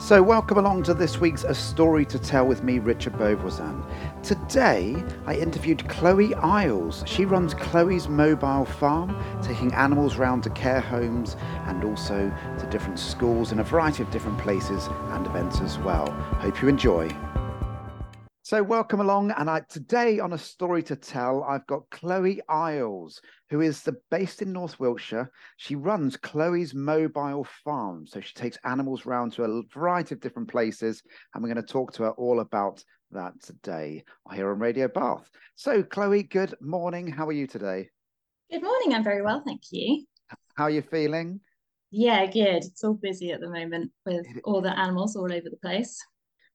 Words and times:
So, 0.00 0.22
welcome 0.22 0.58
along 0.58 0.84
to 0.84 0.94
this 0.94 1.18
week's 1.18 1.42
A 1.42 1.52
Story 1.52 2.06
to 2.06 2.20
Tell 2.20 2.46
with 2.46 2.62
me, 2.62 2.78
Richard 2.78 3.14
Beauvoisin. 3.14 3.84
Today, 4.22 4.94
I 5.26 5.34
interviewed 5.34 5.88
Chloe 5.88 6.34
Iles. 6.34 7.02
She 7.04 7.24
runs 7.24 7.52
Chloe's 7.52 8.06
Mobile 8.06 8.64
Farm, 8.64 9.20
taking 9.42 9.74
animals 9.74 10.14
round 10.14 10.44
to 10.44 10.50
care 10.50 10.80
homes 10.80 11.36
and 11.66 11.82
also 11.82 12.32
to 12.60 12.66
different 12.70 13.00
schools 13.00 13.50
in 13.50 13.58
a 13.58 13.64
variety 13.64 14.04
of 14.04 14.10
different 14.12 14.38
places 14.38 14.88
and 15.10 15.26
events 15.26 15.60
as 15.60 15.78
well. 15.78 16.08
Hope 16.38 16.62
you 16.62 16.68
enjoy. 16.68 17.08
So, 18.48 18.62
welcome 18.62 19.00
along. 19.00 19.30
And 19.32 19.50
I, 19.50 19.60
today 19.68 20.20
on 20.20 20.32
A 20.32 20.38
Story 20.38 20.82
to 20.84 20.96
Tell, 20.96 21.44
I've 21.44 21.66
got 21.66 21.82
Chloe 21.90 22.40
Iles, 22.48 23.20
who 23.50 23.60
is 23.60 23.82
the, 23.82 23.94
based 24.10 24.40
in 24.40 24.54
North 24.54 24.80
Wiltshire. 24.80 25.30
She 25.58 25.74
runs 25.74 26.16
Chloe's 26.16 26.72
Mobile 26.72 27.46
Farm. 27.62 28.06
So, 28.06 28.22
she 28.22 28.32
takes 28.32 28.56
animals 28.64 29.04
around 29.04 29.34
to 29.34 29.44
a 29.44 29.62
variety 29.70 30.14
of 30.14 30.22
different 30.22 30.48
places. 30.48 31.02
And 31.34 31.42
we're 31.42 31.52
going 31.52 31.62
to 31.62 31.72
talk 31.72 31.92
to 31.92 32.04
her 32.04 32.12
all 32.12 32.40
about 32.40 32.82
that 33.10 33.34
today 33.42 34.02
here 34.32 34.50
on 34.50 34.58
Radio 34.58 34.88
Bath. 34.88 35.28
So, 35.54 35.82
Chloe, 35.82 36.22
good 36.22 36.54
morning. 36.58 37.06
How 37.06 37.26
are 37.26 37.32
you 37.32 37.46
today? 37.46 37.90
Good 38.50 38.62
morning. 38.62 38.94
I'm 38.94 39.04
very 39.04 39.20
well, 39.20 39.42
thank 39.44 39.60
you. 39.72 40.06
How 40.54 40.64
are 40.64 40.70
you 40.70 40.80
feeling? 40.80 41.40
Yeah, 41.90 42.24
good. 42.24 42.64
It's 42.64 42.82
all 42.82 42.94
busy 42.94 43.30
at 43.30 43.40
the 43.40 43.50
moment 43.50 43.92
with 44.06 44.24
all 44.44 44.62
the 44.62 44.74
animals 44.78 45.16
all 45.16 45.30
over 45.30 45.50
the 45.50 45.58
place. 45.60 46.02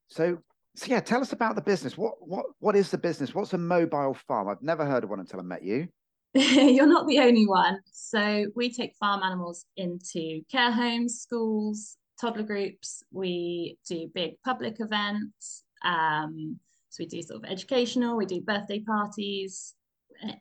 So, 0.07 0.39
so 0.75 0.87
yeah, 0.87 0.99
tell 0.99 1.21
us 1.21 1.33
about 1.33 1.55
the 1.55 1.61
business. 1.61 1.97
What 1.97 2.15
what 2.19 2.45
what 2.59 2.75
is 2.75 2.89
the 2.89 2.97
business? 2.97 3.35
What's 3.35 3.53
a 3.53 3.57
mobile 3.57 4.15
farm? 4.27 4.47
I've 4.49 4.61
never 4.61 4.85
heard 4.85 5.03
of 5.03 5.09
one 5.09 5.19
until 5.19 5.39
I 5.39 5.43
met 5.43 5.63
you. 5.63 5.87
You're 6.33 6.87
not 6.87 7.07
the 7.07 7.19
only 7.19 7.45
one. 7.45 7.79
So 7.91 8.47
we 8.55 8.73
take 8.73 8.95
farm 8.99 9.21
animals 9.21 9.65
into 9.77 10.41
care 10.51 10.71
homes, 10.71 11.19
schools, 11.19 11.97
toddler 12.19 12.43
groups. 12.43 13.03
We 13.11 13.77
do 13.87 14.09
big 14.13 14.41
public 14.43 14.77
events. 14.79 15.63
Um, 15.85 16.59
so 16.89 17.03
we 17.03 17.07
do 17.07 17.21
sort 17.21 17.43
of 17.43 17.49
educational. 17.51 18.17
We 18.17 18.25
do 18.25 18.41
birthday 18.41 18.79
parties, 18.79 19.75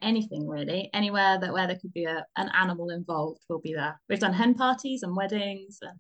anything 0.01 0.49
really. 0.49 0.89
Anywhere 0.95 1.39
that 1.39 1.53
where 1.53 1.67
there 1.67 1.79
could 1.79 1.93
be 1.93 2.05
a, 2.05 2.25
an 2.37 2.51
animal 2.59 2.89
involved, 2.89 3.43
we'll 3.51 3.61
be 3.61 3.75
there. 3.75 4.01
We've 4.09 4.19
done 4.19 4.33
hen 4.33 4.55
parties 4.55 5.03
and 5.03 5.15
weddings, 5.15 5.79
and 5.83 5.99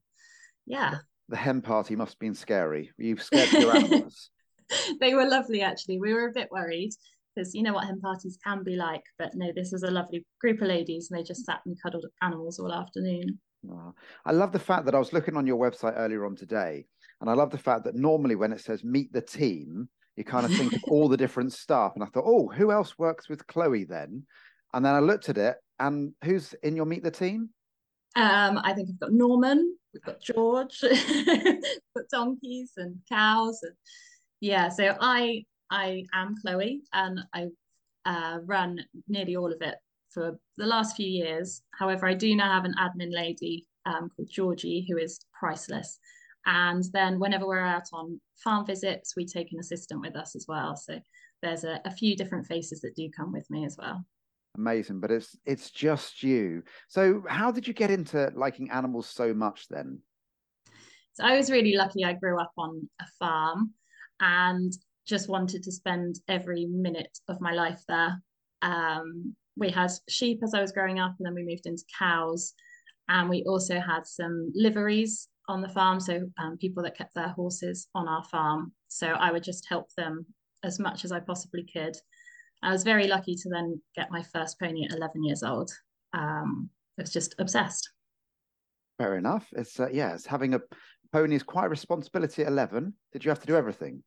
yeah 0.66 0.98
the 1.32 1.38
hen 1.38 1.62
party 1.62 1.96
must 1.96 2.12
have 2.12 2.18
been 2.18 2.34
scary. 2.34 2.92
You've 2.98 3.22
scared 3.22 3.50
your 3.52 3.74
animals? 3.74 4.28
they 5.00 5.14
were 5.14 5.26
lovely, 5.26 5.62
actually. 5.62 5.98
We 5.98 6.12
were 6.12 6.28
a 6.28 6.32
bit 6.32 6.52
worried 6.52 6.90
because 7.34 7.54
you 7.54 7.62
know 7.62 7.72
what 7.72 7.86
hen 7.86 8.02
parties 8.02 8.38
can 8.44 8.62
be 8.62 8.76
like. 8.76 9.02
But 9.18 9.34
no, 9.34 9.50
this 9.56 9.72
was 9.72 9.82
a 9.82 9.90
lovely 9.90 10.26
group 10.42 10.60
of 10.60 10.68
ladies, 10.68 11.10
and 11.10 11.18
they 11.18 11.24
just 11.24 11.46
sat 11.46 11.60
and 11.64 11.74
cuddled 11.82 12.04
animals 12.20 12.58
all 12.58 12.70
afternoon. 12.70 13.40
Oh, 13.66 13.94
I 14.26 14.32
love 14.32 14.52
the 14.52 14.58
fact 14.58 14.84
that 14.84 14.94
I 14.94 14.98
was 14.98 15.14
looking 15.14 15.38
on 15.38 15.46
your 15.46 15.56
website 15.56 15.94
earlier 15.96 16.26
on 16.26 16.36
today, 16.36 16.84
and 17.22 17.30
I 17.30 17.32
love 17.32 17.50
the 17.50 17.56
fact 17.56 17.84
that 17.84 17.94
normally 17.94 18.34
when 18.34 18.52
it 18.52 18.60
says 18.60 18.84
meet 18.84 19.10
the 19.14 19.22
team, 19.22 19.88
you 20.16 20.24
kind 20.24 20.44
of 20.44 20.52
think 20.52 20.74
of 20.74 20.84
all 20.88 21.08
the 21.08 21.16
different 21.16 21.52
staff. 21.64 21.92
And 21.94 22.04
I 22.04 22.08
thought, 22.08 22.24
oh, 22.26 22.48
who 22.48 22.72
else 22.72 22.98
works 22.98 23.30
with 23.30 23.46
Chloe 23.46 23.84
then? 23.84 24.26
And 24.74 24.84
then 24.84 24.94
I 24.94 25.00
looked 25.00 25.30
at 25.30 25.38
it, 25.38 25.56
and 25.80 26.12
who's 26.24 26.52
in 26.62 26.76
your 26.76 26.84
meet 26.84 27.02
the 27.02 27.10
team? 27.10 27.48
Um, 28.14 28.60
I 28.62 28.72
think 28.74 28.88
we've 28.88 29.00
got 29.00 29.12
Norman, 29.12 29.76
we've 29.92 30.02
got 30.02 30.20
George, 30.20 30.78
we've 30.82 31.62
got 31.96 32.08
donkeys 32.10 32.72
and 32.76 32.96
cows, 33.08 33.60
and 33.62 33.74
yeah. 34.40 34.68
So 34.68 34.96
I 35.00 35.44
I 35.70 36.04
am 36.12 36.34
Chloe, 36.42 36.82
and 36.92 37.20
I 37.32 37.48
uh, 38.04 38.38
run 38.44 38.80
nearly 39.08 39.36
all 39.36 39.52
of 39.52 39.62
it 39.62 39.76
for 40.10 40.38
the 40.58 40.66
last 40.66 40.96
few 40.96 41.06
years. 41.06 41.62
However, 41.78 42.06
I 42.06 42.14
do 42.14 42.36
now 42.36 42.52
have 42.52 42.64
an 42.64 42.74
admin 42.78 43.12
lady 43.14 43.66
um, 43.86 44.10
called 44.14 44.28
Georgie 44.30 44.86
who 44.88 44.98
is 44.98 45.20
priceless. 45.32 45.98
And 46.44 46.84
then 46.92 47.18
whenever 47.20 47.46
we're 47.46 47.60
out 47.60 47.88
on 47.92 48.20
farm 48.42 48.66
visits, 48.66 49.14
we 49.16 49.24
take 49.24 49.52
an 49.52 49.60
assistant 49.60 50.00
with 50.00 50.16
us 50.16 50.34
as 50.34 50.46
well. 50.48 50.76
So 50.76 50.98
there's 51.40 51.64
a, 51.64 51.80
a 51.84 51.90
few 51.90 52.16
different 52.16 52.46
faces 52.46 52.80
that 52.80 52.96
do 52.96 53.08
come 53.16 53.32
with 53.32 53.48
me 53.48 53.64
as 53.64 53.76
well 53.78 54.04
amazing 54.56 55.00
but 55.00 55.10
it's 55.10 55.36
it's 55.44 55.70
just 55.70 56.22
you. 56.22 56.62
So 56.88 57.22
how 57.28 57.50
did 57.50 57.66
you 57.66 57.74
get 57.74 57.90
into 57.90 58.30
liking 58.34 58.70
animals 58.70 59.06
so 59.06 59.32
much 59.34 59.68
then? 59.68 60.00
So 61.14 61.24
i 61.24 61.36
was 61.36 61.50
really 61.50 61.74
lucky 61.74 62.04
i 62.04 62.14
grew 62.14 62.40
up 62.40 62.52
on 62.56 62.88
a 63.00 63.06
farm 63.18 63.72
and 64.20 64.72
just 65.06 65.28
wanted 65.28 65.62
to 65.64 65.72
spend 65.72 66.16
every 66.28 66.66
minute 66.66 67.18
of 67.28 67.40
my 67.40 67.52
life 67.52 67.82
there. 67.88 68.22
Um, 68.62 69.34
we 69.56 69.70
had 69.70 69.90
sheep 70.08 70.40
as 70.42 70.54
i 70.54 70.60
was 70.60 70.72
growing 70.72 70.98
up 71.00 71.14
and 71.18 71.26
then 71.26 71.34
we 71.34 71.44
moved 71.44 71.66
into 71.66 71.84
cows 71.98 72.54
and 73.08 73.28
we 73.28 73.44
also 73.44 73.80
had 73.80 74.06
some 74.06 74.52
liveries 74.54 75.28
on 75.48 75.60
the 75.60 75.68
farm 75.68 75.98
so 75.98 76.20
um, 76.38 76.56
people 76.56 76.82
that 76.82 76.96
kept 76.96 77.14
their 77.14 77.30
horses 77.30 77.88
on 77.94 78.08
our 78.08 78.24
farm. 78.24 78.72
So 78.88 79.08
i 79.08 79.32
would 79.32 79.42
just 79.42 79.66
help 79.68 79.92
them 79.96 80.26
as 80.62 80.78
much 80.78 81.04
as 81.04 81.12
i 81.12 81.20
possibly 81.20 81.64
could 81.64 81.96
I 82.62 82.70
was 82.70 82.84
very 82.84 83.08
lucky 83.08 83.34
to 83.34 83.48
then 83.48 83.80
get 83.96 84.10
my 84.10 84.22
first 84.22 84.58
pony 84.60 84.84
at 84.84 84.96
11 84.96 85.24
years 85.24 85.42
old. 85.42 85.70
Um, 86.12 86.70
I 86.98 87.02
was 87.02 87.12
just 87.12 87.34
obsessed. 87.38 87.90
Fair 88.98 89.16
enough. 89.16 89.48
It's 89.52 89.80
uh, 89.80 89.88
yeah, 89.92 90.14
it's 90.14 90.26
having 90.26 90.54
a 90.54 90.60
pony 91.12 91.34
is 91.34 91.42
quite 91.42 91.66
a 91.66 91.70
responsibility 91.70 92.42
at 92.42 92.48
11. 92.48 92.94
Did 93.12 93.24
you 93.24 93.30
have 93.30 93.40
to 93.40 93.46
do 93.46 93.56
everything? 93.56 94.02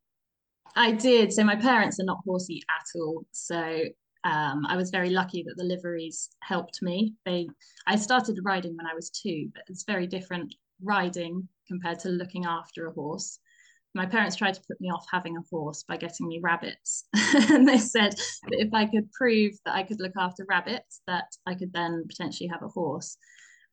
I 0.76 0.92
did. 0.92 1.34
So 1.34 1.44
my 1.44 1.56
parents 1.56 2.00
are 2.00 2.06
not 2.06 2.20
horsey 2.26 2.62
at 2.70 3.00
all. 3.00 3.26
So 3.32 3.82
um, 4.24 4.66
I 4.68 4.76
was 4.76 4.90
very 4.90 5.10
lucky 5.10 5.44
that 5.44 5.56
the 5.58 5.64
liveries 5.64 6.30
helped 6.42 6.82
me. 6.82 7.14
They, 7.26 7.48
I 7.88 7.96
started 7.96 8.40
riding 8.44 8.76
when 8.76 8.88
I 8.88 8.94
was 8.94 9.10
two, 9.10 9.50
but 9.54 9.64
it's 9.68 9.84
very 9.84 10.08
different 10.08 10.56
riding 10.82 11.48
compared 11.68 12.00
to 12.00 12.10
looking 12.10 12.46
after 12.46 12.88
a 12.88 12.92
horse 12.92 13.40
my 13.96 14.06
parents 14.06 14.36
tried 14.36 14.54
to 14.54 14.62
put 14.68 14.80
me 14.82 14.90
off 14.90 15.06
having 15.10 15.38
a 15.38 15.44
horse 15.50 15.84
by 15.84 15.96
getting 15.96 16.28
me 16.28 16.42
rabbits. 16.44 17.06
and 17.50 17.68
they 17.68 17.78
said 17.78 18.12
that 18.12 18.60
if 18.60 18.74
I 18.74 18.86
could 18.86 19.10
prove 19.14 19.54
that 19.66 19.74
I 19.74 19.84
could 19.84 20.02
look 20.02 20.12
after 20.20 20.46
rabbits, 20.48 21.02
that 21.08 21.26
I 21.48 21.56
could 21.56 21.72
then 21.72 22.04
potentially 22.08 22.50
have 22.50 22.62
a 22.62 22.68
horse. 22.68 23.18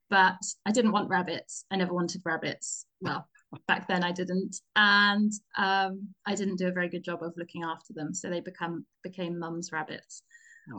But 0.08 0.38
I 0.64 0.70
didn't 0.70 0.92
want 0.92 1.10
rabbits. 1.10 1.64
I 1.70 1.76
never 1.76 1.92
wanted 1.92 2.22
rabbits. 2.24 2.86
Well, 3.00 3.26
back 3.66 3.88
then 3.88 4.04
I 4.04 4.12
didn't. 4.12 4.56
And 4.76 5.32
um, 5.58 6.08
I 6.24 6.36
didn't 6.36 6.56
do 6.56 6.68
a 6.68 6.72
very 6.72 6.88
good 6.88 7.02
job 7.02 7.22
of 7.22 7.34
looking 7.36 7.64
after 7.64 7.92
them. 7.92 8.14
So 8.14 8.30
they 8.30 8.40
become 8.40 8.86
became 9.02 9.38
mum's 9.38 9.72
rabbits. 9.72 10.22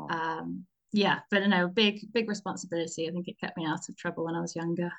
Um, 0.10 0.66
yeah, 0.94 1.20
but 1.30 1.46
no, 1.48 1.68
big, 1.68 2.00
big 2.14 2.30
responsibility. 2.30 3.10
I 3.10 3.12
think 3.12 3.28
it 3.28 3.40
kept 3.40 3.58
me 3.58 3.66
out 3.66 3.90
of 3.90 3.98
trouble 3.98 4.26
when 4.26 4.36
I 4.36 4.42
was 4.42 4.56
younger. 4.56 4.92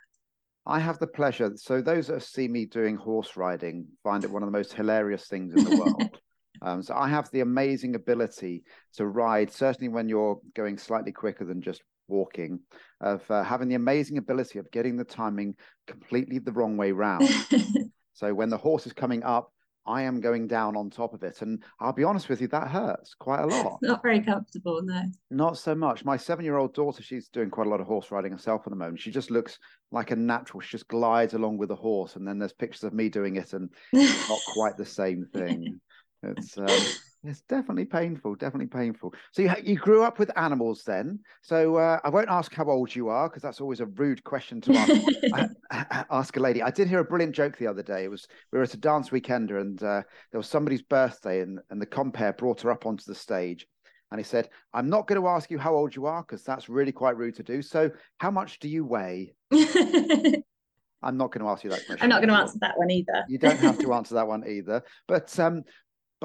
I 0.67 0.81
have 0.81 0.99
the 0.99 1.07
pleasure. 1.07 1.53
So 1.57 1.81
those 1.81 2.07
that 2.07 2.23
see 2.23 2.49
me 2.49 2.67
doing 2.67 2.97
horse 2.97 3.37
riding 3.37 3.87
find 4.03 4.25
it 4.25 4.31
one 4.31 4.43
of 4.43 4.47
the 4.47 4.57
most 4.57 4.73
hilarious 4.73 5.27
things 5.27 5.55
in 5.55 5.65
the 5.65 5.77
world. 5.85 6.19
um, 6.63 6.83
so 6.83 6.95
I 6.95 7.09
have 7.09 7.31
the 7.31 7.41
amazing 7.41 7.95
ability 7.95 8.65
to 8.95 9.07
ride, 9.07 9.53
certainly 9.53 9.89
when 9.89 10.09
you're 10.09 10.41
going 10.55 10.79
slightly 10.79 11.13
quicker 11.13 11.45
than 11.45 11.61
just 11.61 11.83
walking, 12.09 12.61
of 13.01 13.29
uh, 13.31 13.43
having 13.43 13.69
the 13.69 13.75
amazing 13.75 14.19
ability 14.19 14.59
of 14.59 14.71
getting 14.71 14.97
the 14.97 15.05
timing 15.05 15.55
completely 15.87 16.39
the 16.39 16.53
wrong 16.53 16.77
way 16.77 16.93
round. 16.93 17.29
so 18.15 18.33
when 18.33 18.49
the 18.49 18.57
horse 18.57 18.87
is 18.87 18.93
coming 18.93 19.23
up, 19.23 19.53
I 19.87 20.03
am 20.03 20.21
going 20.21 20.47
down 20.47 20.77
on 20.77 20.91
top 20.91 21.13
of 21.15 21.23
it. 21.23 21.43
And 21.43 21.63
I'll 21.81 21.93
be 21.93 22.05
honest 22.05 22.29
with 22.29 22.41
you, 22.41 22.49
that 22.49 22.69
hurts 22.69 23.15
quite 23.15 23.41
a 23.41 23.47
lot. 23.63 23.79
Not 23.83 24.03
very 24.03 24.21
comfortable, 24.21 24.81
no. 24.83 25.03
Not 25.31 25.59
so 25.59 25.75
much. 25.75 26.05
My 26.05 26.17
seven 26.17 26.45
year 26.45 26.57
old 26.57 26.75
daughter, 26.75 27.03
she's 27.03 27.29
doing 27.29 27.51
quite 27.51 27.67
a 27.67 27.71
lot 27.71 27.81
of 27.81 27.87
horse 27.87 28.11
riding 28.11 28.33
herself 28.33 28.63
at 28.67 28.71
the 28.71 28.77
moment. 28.77 29.01
She 29.01 29.11
just 29.11 29.31
looks 29.31 29.59
like 29.91 30.11
a 30.11 30.17
natural. 30.17 30.61
She 30.61 30.71
just 30.71 30.89
glides 30.89 31.35
along 31.35 31.59
with 31.59 31.69
the 31.69 31.77
horse. 31.77 32.17
And 32.17 32.27
then 32.27 32.39
there's 32.39 32.53
pictures 32.53 32.85
of 32.85 32.95
me 32.95 33.09
doing 33.09 33.37
it, 33.37 33.53
and 33.53 33.71
it's 33.93 34.29
not 34.29 34.41
quite 34.55 34.77
the 34.77 34.87
same 34.87 35.27
thing. 35.35 35.81
It's 36.23 36.57
um, 36.57 36.67
it's 37.25 37.41
definitely 37.43 37.85
painful, 37.87 38.35
definitely 38.35 38.67
painful. 38.67 39.15
So 39.33 39.43
you 39.43 39.53
you 39.63 39.77
grew 39.77 40.03
up 40.03 40.19
with 40.19 40.31
animals 40.37 40.83
then. 40.85 41.21
So 41.43 41.77
uh, 41.77 41.99
I 42.05 42.11
won't 42.11 42.29
ask 42.29 42.53
how 42.55 42.69
old 42.69 42.95
you 42.95 43.09
are 43.09 43.29
because 43.29 43.43
that's 43.43 43.61
always 43.61 43.81
a 43.81 43.87
rude 43.87 44.23
question 44.25 44.61
to 44.63 44.75
ask, 44.77 45.55
ask 46.11 46.37
a 46.37 46.41
lady. 46.41 46.63
I 46.63 46.71
did 46.71 46.89
hear 46.89 47.01
a 47.01 47.05
brilliant 47.05 47.35
joke 47.35 47.57
the 47.57 47.67
other 47.67 47.83
day. 47.83 48.05
It 48.05 48.11
was 48.11 48.27
we 48.53 48.59
were 48.59 48.65
at 48.65 48.75
a 48.75 48.79
dance 48.79 49.11
weekender 49.11 49.61
and 49.61 49.83
uh, 49.83 50.03
there 50.31 50.39
was 50.39 50.49
somebody's 50.49 50.83
birthday 50.83 51.41
and 51.41 51.61
and 51.71 51.81
the 51.81 51.87
compere 51.87 52.33
brought 52.33 52.61
her 52.63 52.71
up 52.71 52.87
onto 52.87 53.05
the 53.07 53.15
stage. 53.15 53.67
And 54.11 54.21
he 54.21 54.25
said, 54.25 54.49
I'm 54.73 54.89
not 54.89 55.09
going 55.09 55.21
to 55.21 55.27
ask 55.27 55.51
you 55.51 55.59
how 55.59 55.75
old 55.75 55.97
you 55.97 56.07
are 56.07 56.23
because 56.23 56.45
that's 56.45 56.69
really 56.69 56.93
quite 56.93 57.17
rude 57.17 57.35
to 57.37 57.43
do. 57.43 57.63
So, 57.63 57.91
how 58.19 58.31
much 58.31 58.61
do 58.61 58.69
you 58.69 58.85
weigh? 58.85 59.35
I'm 61.05 61.19
not 61.19 61.33
going 61.33 61.45
to 61.45 61.51
ask 61.51 61.63
you 61.63 61.71
that 61.71 61.85
question. 61.87 62.03
I'm 62.03 62.09
not 62.09 62.21
going 62.21 62.31
to 62.31 62.35
answer 62.35 62.59
that 62.61 62.79
one 62.79 62.91
either. 62.91 63.25
you 63.29 63.39
don't 63.39 63.59
have 63.59 63.79
to 63.79 63.93
answer 63.99 64.15
that 64.15 64.27
one 64.27 64.49
either. 64.49 64.83
But 65.07 65.39
um, 65.39 65.63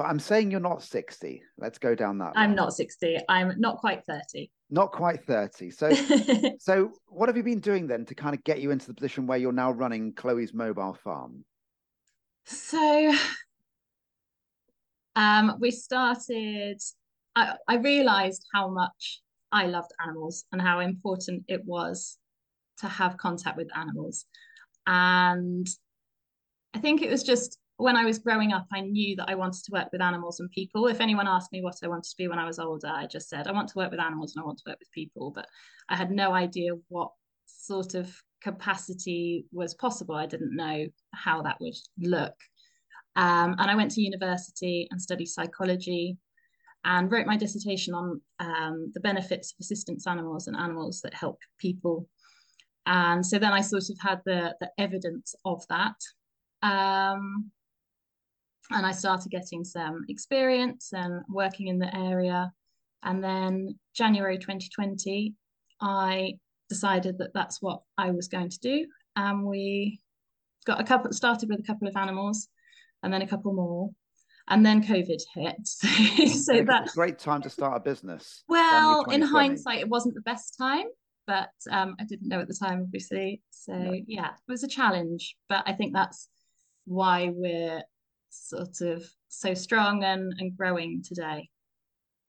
but 0.00 0.06
I'm 0.06 0.18
saying 0.18 0.50
you're 0.50 0.60
not 0.60 0.82
60. 0.82 1.42
Let's 1.58 1.76
go 1.76 1.94
down 1.94 2.16
that. 2.18 2.32
I'm 2.34 2.54
not 2.54 2.72
60. 2.72 3.18
I'm 3.28 3.52
not 3.60 3.76
quite 3.76 4.02
30. 4.06 4.50
Not 4.70 4.92
quite 4.92 5.22
30. 5.26 5.70
So 5.70 5.92
so 6.58 6.92
what 7.08 7.28
have 7.28 7.36
you 7.36 7.42
been 7.42 7.60
doing 7.60 7.86
then 7.86 8.06
to 8.06 8.14
kind 8.14 8.34
of 8.34 8.42
get 8.42 8.62
you 8.62 8.70
into 8.70 8.86
the 8.86 8.94
position 8.94 9.26
where 9.26 9.36
you're 9.36 9.52
now 9.52 9.72
running 9.72 10.14
Chloe's 10.14 10.54
mobile 10.54 10.96
farm? 11.04 11.44
So 12.46 13.12
um 15.16 15.58
we 15.60 15.70
started 15.70 16.80
I, 17.36 17.56
I 17.68 17.76
realized 17.76 18.46
how 18.54 18.70
much 18.70 19.20
I 19.52 19.66
loved 19.66 19.92
animals 20.02 20.46
and 20.50 20.62
how 20.62 20.80
important 20.80 21.44
it 21.46 21.62
was 21.66 22.16
to 22.78 22.88
have 22.88 23.18
contact 23.18 23.58
with 23.58 23.68
animals. 23.76 24.24
And 24.86 25.68
I 26.72 26.78
think 26.78 27.02
it 27.02 27.10
was 27.10 27.22
just 27.22 27.58
when 27.80 27.96
I 27.96 28.04
was 28.04 28.18
growing 28.18 28.52
up, 28.52 28.66
I 28.72 28.80
knew 28.80 29.16
that 29.16 29.28
I 29.28 29.34
wanted 29.34 29.64
to 29.64 29.72
work 29.72 29.88
with 29.92 30.02
animals 30.02 30.40
and 30.40 30.50
people. 30.50 30.86
If 30.86 31.00
anyone 31.00 31.28
asked 31.28 31.52
me 31.52 31.62
what 31.62 31.76
I 31.82 31.88
wanted 31.88 32.10
to 32.10 32.16
be 32.16 32.28
when 32.28 32.38
I 32.38 32.46
was 32.46 32.58
older, 32.58 32.88
I 32.88 33.06
just 33.06 33.28
said, 33.28 33.46
I 33.46 33.52
want 33.52 33.68
to 33.68 33.78
work 33.78 33.90
with 33.90 34.00
animals 34.00 34.34
and 34.34 34.42
I 34.42 34.46
want 34.46 34.58
to 34.58 34.70
work 34.70 34.78
with 34.78 34.90
people. 34.92 35.30
But 35.30 35.46
I 35.88 35.96
had 35.96 36.10
no 36.10 36.32
idea 36.32 36.72
what 36.88 37.10
sort 37.46 37.94
of 37.94 38.14
capacity 38.42 39.46
was 39.52 39.74
possible. 39.74 40.14
I 40.14 40.26
didn't 40.26 40.56
know 40.56 40.86
how 41.14 41.42
that 41.42 41.58
would 41.60 41.74
look. 41.98 42.34
Um, 43.16 43.56
and 43.58 43.70
I 43.70 43.74
went 43.74 43.90
to 43.92 44.02
university 44.02 44.88
and 44.90 45.00
studied 45.00 45.26
psychology 45.26 46.16
and 46.84 47.10
wrote 47.10 47.26
my 47.26 47.36
dissertation 47.36 47.94
on 47.94 48.20
um, 48.38 48.90
the 48.94 49.00
benefits 49.00 49.52
of 49.52 49.56
assistance 49.60 50.06
animals 50.06 50.46
and 50.46 50.56
animals 50.56 51.00
that 51.02 51.14
help 51.14 51.38
people. 51.58 52.08
And 52.86 53.24
so 53.24 53.38
then 53.38 53.52
I 53.52 53.60
sort 53.60 53.84
of 53.90 53.98
had 54.00 54.20
the, 54.24 54.54
the 54.60 54.70
evidence 54.78 55.34
of 55.44 55.62
that. 55.68 55.96
Um, 56.62 57.50
and 58.70 58.86
I 58.86 58.92
started 58.92 59.30
getting 59.30 59.64
some 59.64 60.04
experience 60.08 60.90
and 60.92 61.22
working 61.28 61.68
in 61.68 61.78
the 61.78 61.94
area. 61.96 62.52
And 63.02 63.22
then 63.22 63.78
January 63.94 64.38
2020, 64.38 65.34
I 65.80 66.34
decided 66.68 67.18
that 67.18 67.34
that's 67.34 67.60
what 67.60 67.82
I 67.98 68.10
was 68.10 68.28
going 68.28 68.50
to 68.50 68.58
do. 68.60 68.86
And 69.16 69.44
we 69.44 70.00
got 70.66 70.80
a 70.80 70.84
couple, 70.84 71.12
started 71.12 71.48
with 71.48 71.60
a 71.60 71.64
couple 71.64 71.88
of 71.88 71.96
animals 71.96 72.48
and 73.02 73.12
then 73.12 73.22
a 73.22 73.26
couple 73.26 73.52
more. 73.52 73.90
And 74.48 74.64
then 74.64 74.82
COVID 74.82 75.20
hit. 75.34 75.68
So, 76.28 76.54
so 76.54 76.64
that's 76.64 76.92
a 76.92 76.96
great 76.96 77.18
time 77.18 77.42
to 77.42 77.50
start 77.50 77.76
a 77.76 77.80
business. 77.80 78.42
Well, 78.48 79.04
in 79.04 79.22
hindsight, 79.22 79.78
it 79.78 79.88
wasn't 79.88 80.14
the 80.14 80.22
best 80.22 80.56
time, 80.58 80.86
but 81.26 81.50
um, 81.70 81.96
I 82.00 82.04
didn't 82.04 82.28
know 82.28 82.40
at 82.40 82.48
the 82.48 82.54
time, 82.54 82.82
obviously. 82.82 83.42
So 83.50 83.74
yeah. 83.74 84.00
yeah, 84.06 84.26
it 84.28 84.52
was 84.52 84.64
a 84.64 84.68
challenge. 84.68 85.36
But 85.48 85.62
I 85.66 85.72
think 85.72 85.92
that's 85.94 86.28
why 86.84 87.30
we're 87.32 87.82
sort 88.30 88.80
of 88.80 89.04
so 89.28 89.54
strong 89.54 90.04
and, 90.04 90.32
and 90.38 90.56
growing 90.56 91.02
today. 91.06 91.48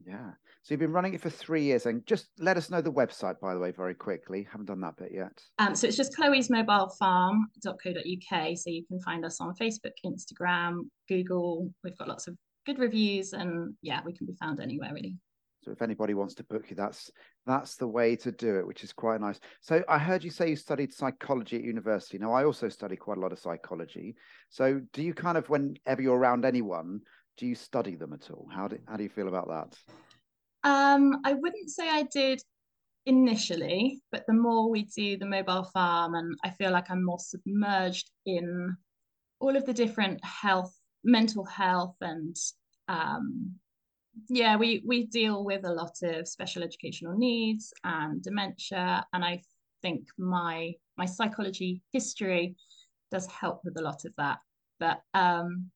Yeah. 0.06 0.31
So 0.63 0.74
you've 0.74 0.80
been 0.80 0.92
running 0.92 1.13
it 1.15 1.21
for 1.21 1.31
three 1.31 1.63
years, 1.63 1.88
and 1.88 2.06
just 2.06 2.27
let 2.38 2.56
us 2.56 2.69
know 2.69 2.81
the 2.81 2.92
website, 2.92 3.39
by 3.39 3.56
the 3.56 3.59
way, 3.59 3.71
very 3.71 3.95
quickly. 3.95 4.48
Haven't 4.51 4.68
done 4.68 4.81
that 4.81 4.95
bit 4.95 5.12
yet. 5.12 5.42
Um, 5.57 5.74
so 5.74 5.88
it's 5.88 5.98
just 5.98 6.15
chloe'smobilefarm.co.uk. 6.15 8.57
So 8.57 8.69
you 8.69 8.86
can 8.86 9.01
find 9.01 9.25
us 9.25 9.42
on 9.42 9.56
Facebook, 9.56 9.94
Instagram, 10.06 10.81
Google. 11.09 11.74
We've 11.83 11.98
got 11.98 12.07
lots 12.07 12.27
of 12.27 12.38
good 12.68 12.77
reviews, 12.77 13.33
and 13.33 13.74
yeah, 13.81 14.01
we 14.06 14.13
can 14.13 14.27
be 14.27 14.36
found 14.39 14.59
anywhere 14.59 14.94
really. 14.94 15.18
So 15.63 15.71
if 15.71 15.81
anybody 15.81 16.13
wants 16.13 16.33
to 16.35 16.43
book 16.43 16.65
you, 16.69 16.75
that's 16.75 17.11
that's 17.45 17.75
the 17.75 17.87
way 17.87 18.15
to 18.17 18.31
do 18.31 18.57
it, 18.57 18.65
which 18.65 18.83
is 18.83 18.93
quite 18.93 19.21
nice. 19.21 19.39
So 19.61 19.83
I 19.87 19.97
heard 19.97 20.23
you 20.23 20.31
say 20.31 20.49
you 20.49 20.55
studied 20.55 20.93
psychology 20.93 21.57
at 21.57 21.63
university. 21.63 22.17
Now 22.17 22.33
I 22.33 22.45
also 22.45 22.67
study 22.69 22.95
quite 22.95 23.17
a 23.17 23.21
lot 23.21 23.31
of 23.31 23.39
psychology. 23.39 24.15
So 24.49 24.81
do 24.93 25.03
you 25.03 25.13
kind 25.13 25.37
of, 25.37 25.49
whenever 25.49 26.01
you're 26.01 26.17
around 26.17 26.45
anyone, 26.45 27.01
do 27.37 27.45
you 27.45 27.55
study 27.55 27.95
them 27.95 28.13
at 28.13 28.29
all? 28.31 28.47
How 28.53 28.67
do 28.67 28.77
how 28.87 28.97
do 28.97 29.03
you 29.03 29.09
feel 29.09 29.27
about 29.27 29.47
that? 29.49 29.77
Um, 30.63 31.21
I 31.25 31.33
wouldn't 31.33 31.69
say 31.69 31.89
I 31.89 32.03
did 32.03 32.41
initially, 33.05 34.01
but 34.11 34.25
the 34.27 34.33
more 34.33 34.69
we 34.69 34.83
do 34.83 35.17
the 35.17 35.25
mobile 35.25 35.63
farm, 35.63 36.13
and 36.15 36.35
I 36.43 36.51
feel 36.51 36.71
like 36.71 36.91
I'm 36.91 37.03
more 37.03 37.19
submerged 37.19 38.11
in 38.25 38.75
all 39.39 39.55
of 39.55 39.65
the 39.65 39.73
different 39.73 40.23
health, 40.23 40.75
mental 41.03 41.45
health, 41.45 41.95
and 42.01 42.35
um, 42.87 43.55
yeah, 44.29 44.55
we 44.55 44.83
we 44.85 45.05
deal 45.05 45.43
with 45.43 45.65
a 45.65 45.73
lot 45.73 45.95
of 46.03 46.27
special 46.27 46.63
educational 46.63 47.17
needs 47.17 47.73
and 47.83 48.21
dementia, 48.21 49.05
and 49.13 49.23
I 49.23 49.41
think 49.81 50.07
my 50.17 50.73
my 50.97 51.05
psychology 51.05 51.81
history 51.91 52.55
does 53.11 53.25
help 53.27 53.61
with 53.63 53.77
a 53.77 53.81
lot 53.81 54.05
of 54.05 54.13
that. 54.17 54.39
But 54.79 55.01
um, 55.13 55.71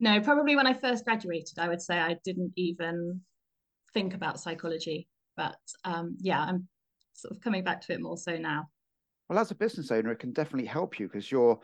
no, 0.00 0.20
probably 0.20 0.56
when 0.56 0.66
I 0.66 0.74
first 0.74 1.04
graduated, 1.04 1.58
I 1.58 1.68
would 1.68 1.82
say 1.82 1.98
I 1.98 2.16
didn't 2.24 2.52
even 2.56 3.20
think 3.92 4.14
about 4.14 4.40
psychology. 4.40 5.08
But 5.36 5.56
um, 5.84 6.16
yeah, 6.20 6.40
I'm 6.40 6.68
sort 7.14 7.34
of 7.34 7.40
coming 7.40 7.64
back 7.64 7.80
to 7.82 7.92
it 7.92 8.00
more 8.00 8.16
so 8.16 8.36
now. 8.36 8.68
Well, 9.28 9.38
as 9.38 9.50
a 9.50 9.54
business 9.54 9.90
owner, 9.90 10.12
it 10.12 10.18
can 10.18 10.32
definitely 10.32 10.66
help 10.66 10.98
you 10.98 11.08
because 11.08 11.30
you're 11.30 11.58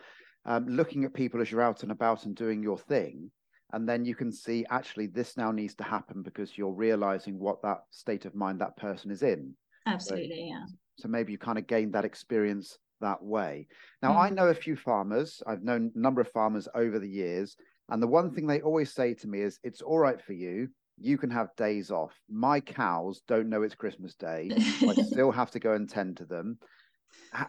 um, 0.46 0.66
looking 0.66 1.04
at 1.04 1.12
people 1.12 1.40
as 1.40 1.50
you're 1.50 1.60
out 1.60 1.82
and 1.82 1.92
about 1.92 2.24
and 2.24 2.34
doing 2.34 2.62
your 2.62 2.78
thing 2.78 3.30
and 3.72 3.88
then 3.88 4.04
you 4.04 4.14
can 4.14 4.32
see 4.32 4.64
actually 4.70 5.06
this 5.06 5.36
now 5.36 5.50
needs 5.52 5.74
to 5.76 5.84
happen 5.84 6.22
because 6.22 6.56
you're 6.56 6.72
realizing 6.72 7.38
what 7.38 7.62
that 7.62 7.82
state 7.90 8.24
of 8.24 8.34
mind 8.34 8.60
that 8.60 8.76
person 8.76 9.10
is 9.10 9.22
in. 9.22 9.54
Absolutely 9.86 10.48
so, 10.50 10.54
yeah. 10.54 10.64
so 10.98 11.08
maybe 11.08 11.32
you 11.32 11.38
kind 11.38 11.58
of 11.58 11.66
gained 11.66 11.92
that 11.94 12.04
experience 12.04 12.78
that 13.00 13.22
way. 13.22 13.66
Now 14.02 14.12
mm. 14.12 14.20
i 14.20 14.30
know 14.30 14.48
a 14.48 14.54
few 14.54 14.76
farmers. 14.76 15.42
I've 15.46 15.62
known 15.62 15.90
a 15.94 15.98
number 15.98 16.20
of 16.20 16.30
farmers 16.30 16.68
over 16.74 16.98
the 16.98 17.08
years. 17.08 17.56
And 17.88 18.02
the 18.02 18.06
one 18.06 18.30
thing 18.30 18.46
they 18.46 18.60
always 18.60 18.92
say 18.92 19.14
to 19.14 19.28
me 19.28 19.40
is 19.40 19.58
it's 19.64 19.82
all 19.82 19.98
right 19.98 20.20
for 20.20 20.32
you. 20.32 20.68
You 20.98 21.16
can 21.16 21.30
have 21.30 21.56
days 21.56 21.90
off. 21.90 22.14
My 22.28 22.60
cows 22.60 23.22
don't 23.26 23.48
know 23.48 23.62
it's 23.62 23.74
christmas 23.74 24.14
day. 24.14 24.50
I 24.52 24.94
still 25.02 25.32
have 25.32 25.50
to 25.52 25.60
go 25.60 25.72
and 25.72 25.88
tend 25.88 26.18
to 26.18 26.24
them. 26.24 26.58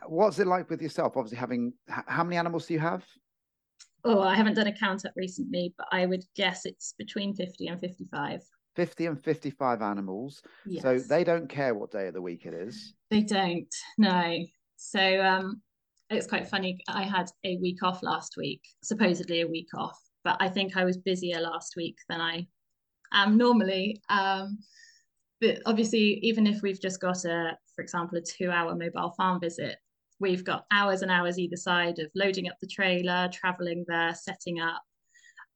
What's 0.07 0.39
it 0.39 0.47
like 0.47 0.69
with 0.69 0.81
yourself? 0.81 1.17
Obviously 1.17 1.37
having 1.37 1.73
how 1.87 2.23
many 2.23 2.37
animals 2.37 2.67
do 2.67 2.73
you 2.73 2.79
have 2.79 3.03
oh, 4.03 4.21
I 4.21 4.35
haven't 4.35 4.55
done 4.55 4.67
a 4.67 4.73
count 4.73 5.05
up 5.05 5.13
recently, 5.15 5.73
but 5.77 5.87
I 5.91 6.05
would 6.05 6.23
guess 6.35 6.65
it's 6.65 6.93
between 6.97 7.33
50 7.33 7.67
and 7.67 7.79
55. 7.79 8.41
50 8.75 9.05
and 9.05 9.23
55 9.23 9.81
animals. 9.81 10.41
Yes. 10.65 10.83
So 10.83 10.99
they 10.99 11.23
don't 11.23 11.49
care 11.49 11.75
what 11.75 11.91
day 11.91 12.07
of 12.07 12.13
the 12.13 12.21
week 12.21 12.45
it 12.45 12.53
is. 12.53 12.93
They 13.09 13.21
don't, 13.21 13.73
no. 13.97 14.37
So 14.77 15.21
um, 15.21 15.61
it's 16.09 16.27
quite 16.27 16.47
funny. 16.47 16.79
I 16.87 17.03
had 17.03 17.29
a 17.43 17.57
week 17.57 17.83
off 17.83 18.01
last 18.03 18.35
week, 18.37 18.61
supposedly 18.83 19.41
a 19.41 19.47
week 19.47 19.69
off, 19.75 19.99
but 20.23 20.37
I 20.39 20.47
think 20.49 20.77
I 20.77 20.85
was 20.85 20.97
busier 20.97 21.41
last 21.41 21.75
week 21.75 21.97
than 22.09 22.21
I 22.21 22.47
am 23.13 23.37
normally. 23.37 24.01
Um, 24.09 24.59
but 25.41 25.59
obviously, 25.65 26.19
even 26.21 26.47
if 26.47 26.61
we've 26.61 26.81
just 26.81 27.01
got 27.01 27.25
a, 27.25 27.57
for 27.75 27.81
example, 27.81 28.17
a 28.17 28.21
two 28.21 28.51
hour 28.51 28.75
mobile 28.75 29.13
farm 29.17 29.39
visit, 29.39 29.77
we've 30.21 30.45
got 30.45 30.65
hours 30.71 31.01
and 31.01 31.11
hours 31.11 31.39
either 31.39 31.57
side 31.57 31.99
of 31.99 32.11
loading 32.15 32.47
up 32.47 32.55
the 32.61 32.67
trailer, 32.67 33.27
traveling 33.33 33.83
there, 33.87 34.13
setting 34.13 34.61
up, 34.61 34.81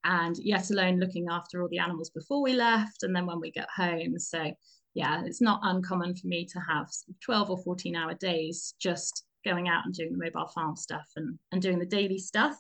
and 0.04 0.38
yet 0.40 0.70
alone 0.72 1.00
looking 1.00 1.28
after 1.30 1.62
all 1.62 1.70
the 1.70 1.80
animals 1.80 2.10
before 2.10 2.42
we 2.42 2.54
left 2.54 3.04
and 3.04 3.16
then 3.16 3.26
when 3.26 3.40
we 3.40 3.52
get 3.52 3.70
home. 3.74 4.20
So, 4.20 4.52
yeah, 4.96 5.22
it's 5.24 5.42
not 5.42 5.62
uncommon 5.64 6.16
for 6.16 6.28
me 6.28 6.46
to 6.46 6.60
have 6.60 6.88
12 7.24 7.52
or 7.52 7.58
14 7.60 7.96
hour 7.96 8.16
days 8.16 8.74
just 8.80 9.24
going 9.46 9.70
out 9.70 9.86
and 9.86 9.94
doing 9.94 10.12
the 10.12 10.24
mobile 10.24 10.48
farm 10.48 10.76
stuff 10.76 11.06
and, 11.16 11.38
and 11.52 11.62
doing 11.62 11.80
the 11.80 11.86
daily 11.86 12.18
stuff, 12.18 12.56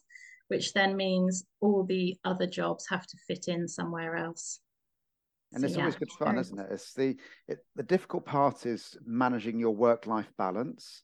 which 0.48 0.74
then 0.74 0.96
means 0.96 1.44
all 1.60 1.84
the 1.84 2.16
other 2.24 2.46
jobs 2.46 2.86
have 2.90 3.08
to 3.08 3.18
fit 3.28 3.48
in 3.48 3.68
somewhere 3.68 4.16
else. 4.16 4.60
And 5.54 5.62
so, 5.62 5.68
it's 5.68 5.76
yeah, 5.76 5.82
always 5.84 5.96
good 5.96 6.12
fun, 6.12 6.38
isn't 6.38 6.60
it? 6.60 6.68
It's 6.70 6.94
the 6.94 7.16
it, 7.48 7.60
the 7.76 7.84
difficult 7.84 8.26
part 8.26 8.66
is 8.66 8.98
managing 9.06 9.60
your 9.60 9.76
work 9.76 10.06
life 10.06 10.32
balance 10.38 11.04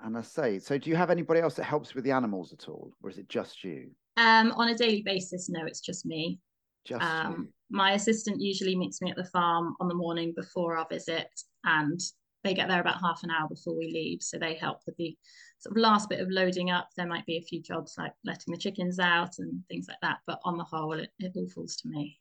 and 0.00 0.16
I 0.16 0.22
say, 0.22 0.58
so 0.58 0.78
do 0.78 0.90
you 0.90 0.96
have 0.96 1.10
anybody 1.10 1.40
else 1.40 1.54
that 1.54 1.64
helps 1.64 1.94
with 1.94 2.04
the 2.04 2.10
animals 2.10 2.52
at 2.52 2.68
all, 2.68 2.92
or 3.02 3.10
is 3.10 3.18
it 3.18 3.28
just 3.28 3.62
you? 3.64 3.90
Um, 4.16 4.52
on 4.52 4.68
a 4.68 4.74
daily 4.74 5.02
basis, 5.02 5.48
no, 5.48 5.64
it's 5.66 5.80
just 5.80 6.06
me. 6.06 6.38
Just 6.84 7.02
um, 7.02 7.48
my 7.70 7.92
assistant 7.92 8.40
usually 8.40 8.76
meets 8.76 9.00
me 9.00 9.10
at 9.10 9.16
the 9.16 9.24
farm 9.24 9.74
on 9.80 9.88
the 9.88 9.94
morning 9.94 10.32
before 10.36 10.76
our 10.76 10.86
visit, 10.90 11.28
and 11.64 12.00
they 12.42 12.54
get 12.54 12.68
there 12.68 12.80
about 12.80 13.00
half 13.00 13.22
an 13.22 13.30
hour 13.30 13.48
before 13.48 13.76
we 13.76 13.90
leave. 13.92 14.22
So 14.22 14.38
they 14.38 14.54
help 14.54 14.80
with 14.86 14.96
the 14.96 15.16
sort 15.60 15.76
of 15.76 15.80
last 15.80 16.10
bit 16.10 16.20
of 16.20 16.28
loading 16.30 16.70
up. 16.70 16.88
There 16.96 17.06
might 17.06 17.24
be 17.24 17.38
a 17.38 17.42
few 17.42 17.62
jobs 17.62 17.94
like 17.96 18.12
letting 18.24 18.52
the 18.52 18.58
chickens 18.58 18.98
out 18.98 19.38
and 19.38 19.62
things 19.68 19.86
like 19.88 20.00
that, 20.02 20.18
but 20.26 20.40
on 20.44 20.58
the 20.58 20.64
whole, 20.64 20.92
it, 20.92 21.10
it 21.18 21.32
all 21.36 21.48
falls 21.48 21.76
to 21.76 21.88
me. 21.88 22.20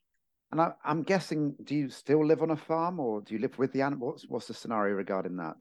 And 0.52 0.62
I, 0.62 0.72
am 0.86 1.04
guessing, 1.04 1.56
do 1.64 1.76
you 1.76 1.90
still 1.90 2.26
live 2.26 2.42
on 2.42 2.52
a 2.52 2.56
farm, 2.56 3.00
or 3.00 3.22
do 3.22 3.34
you 3.34 3.42
live 3.42 3.58
with 3.58 3.74
the 3.74 3.82
animals? 3.82 4.26
What's 4.28 4.48
the 4.48 4.54
scenario 4.54 4.96
regarding 4.96 5.36
that? 5.38 5.58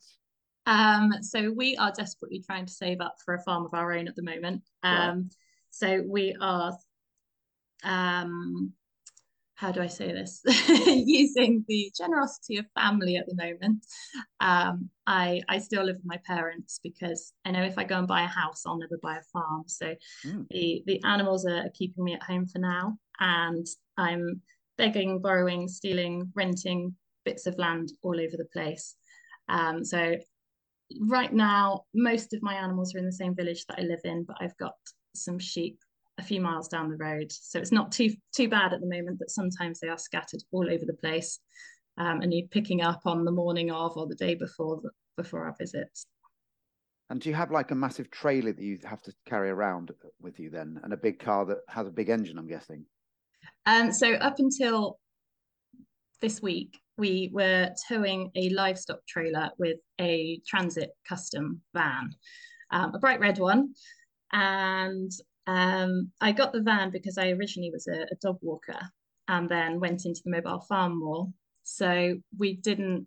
Um, 0.66 1.12
so 1.22 1.50
we 1.50 1.76
are 1.76 1.92
desperately 1.92 2.40
trying 2.40 2.66
to 2.66 2.72
save 2.72 3.00
up 3.00 3.16
for 3.24 3.34
a 3.34 3.42
farm 3.42 3.64
of 3.64 3.74
our 3.74 3.92
own 3.92 4.08
at 4.08 4.16
the 4.16 4.22
moment. 4.22 4.62
Um, 4.82 5.30
So 5.70 6.04
we 6.06 6.36
are, 6.40 6.76
um, 7.82 8.72
how 9.54 9.72
do 9.72 9.80
I 9.80 9.86
say 9.86 10.12
this? 10.12 10.42
Using 10.86 11.64
the 11.66 11.90
generosity 11.96 12.58
of 12.58 12.66
family 12.74 13.16
at 13.16 13.26
the 13.26 13.34
moment. 13.34 13.84
Um, 14.40 14.90
I 15.06 15.40
I 15.48 15.58
still 15.58 15.84
live 15.84 15.96
with 15.96 16.04
my 16.04 16.18
parents 16.26 16.80
because 16.82 17.32
I 17.44 17.52
know 17.52 17.62
if 17.62 17.78
I 17.78 17.84
go 17.84 17.98
and 17.98 18.08
buy 18.08 18.22
a 18.22 18.26
house, 18.26 18.64
I'll 18.66 18.78
never 18.78 18.98
buy 19.02 19.16
a 19.16 19.22
farm. 19.32 19.64
So 19.66 19.94
mm. 20.26 20.46
the 20.50 20.82
the 20.86 21.00
animals 21.04 21.46
are 21.46 21.70
keeping 21.74 22.04
me 22.04 22.14
at 22.14 22.22
home 22.22 22.46
for 22.46 22.58
now, 22.58 22.98
and 23.20 23.66
I'm 23.96 24.42
begging, 24.76 25.20
borrowing, 25.20 25.68
stealing, 25.68 26.32
renting 26.34 26.94
bits 27.24 27.46
of 27.46 27.58
land 27.58 27.92
all 28.02 28.20
over 28.20 28.36
the 28.36 28.48
place. 28.52 28.96
Um, 29.48 29.84
so 29.84 30.16
right 31.00 31.32
now, 31.32 31.84
most 31.94 32.32
of 32.32 32.42
my 32.42 32.54
animals 32.54 32.94
are 32.94 32.98
in 32.98 33.06
the 33.06 33.12
same 33.12 33.34
village 33.34 33.64
that 33.66 33.78
I 33.78 33.82
live 33.82 34.00
in, 34.04 34.24
but 34.24 34.36
I've 34.40 34.56
got 34.56 34.74
some 35.14 35.38
sheep 35.38 35.78
a 36.18 36.22
few 36.22 36.40
miles 36.40 36.68
down 36.68 36.90
the 36.90 36.96
road. 36.96 37.32
So 37.32 37.58
it's 37.58 37.72
not 37.72 37.92
too 37.92 38.10
too 38.34 38.48
bad 38.48 38.72
at 38.72 38.80
the 38.80 38.86
moment, 38.86 39.18
but 39.18 39.30
sometimes 39.30 39.80
they 39.80 39.88
are 39.88 39.98
scattered 39.98 40.42
all 40.52 40.70
over 40.70 40.84
the 40.84 40.94
place. 40.94 41.38
Um, 41.98 42.22
and 42.22 42.32
you're 42.32 42.48
picking 42.48 42.82
up 42.82 43.02
on 43.04 43.24
the 43.24 43.32
morning 43.32 43.70
of 43.70 43.96
or 43.96 44.06
the 44.06 44.14
day 44.14 44.34
before 44.34 44.80
the, 44.82 44.90
before 45.16 45.44
our 45.44 45.54
visits. 45.58 46.06
And 47.10 47.20
do 47.20 47.28
you 47.28 47.34
have 47.34 47.50
like 47.50 47.70
a 47.70 47.74
massive 47.74 48.10
trailer 48.10 48.52
that 48.52 48.62
you 48.62 48.78
have 48.84 49.02
to 49.02 49.12
carry 49.26 49.50
around 49.50 49.90
with 50.20 50.40
you 50.40 50.48
then, 50.48 50.80
and 50.82 50.92
a 50.92 50.96
big 50.96 51.18
car 51.18 51.44
that 51.46 51.58
has 51.68 51.86
a 51.86 51.90
big 51.90 52.08
engine? 52.08 52.38
I'm 52.38 52.48
guessing. 52.48 52.86
Um, 53.66 53.92
so 53.92 54.14
up 54.14 54.38
until 54.38 54.98
this 56.20 56.40
week, 56.40 56.78
we 56.98 57.30
were 57.32 57.70
towing 57.88 58.30
a 58.34 58.50
livestock 58.50 59.06
trailer 59.06 59.50
with 59.58 59.78
a 60.00 60.40
transit 60.46 60.90
custom 61.08 61.60
van, 61.74 62.10
um, 62.70 62.94
a 62.94 62.98
bright 62.98 63.20
red 63.20 63.38
one, 63.38 63.74
and 64.32 65.10
um, 65.46 66.10
I 66.20 66.32
got 66.32 66.52
the 66.52 66.62
van 66.62 66.90
because 66.90 67.18
I 67.18 67.30
originally 67.30 67.70
was 67.70 67.86
a, 67.88 68.02
a 68.02 68.16
dog 68.20 68.38
walker 68.42 68.80
and 69.28 69.48
then 69.48 69.80
went 69.80 70.04
into 70.04 70.20
the 70.24 70.30
mobile 70.30 70.60
farm 70.60 70.98
more. 70.98 71.28
So 71.64 72.14
we 72.38 72.56
didn't 72.56 73.06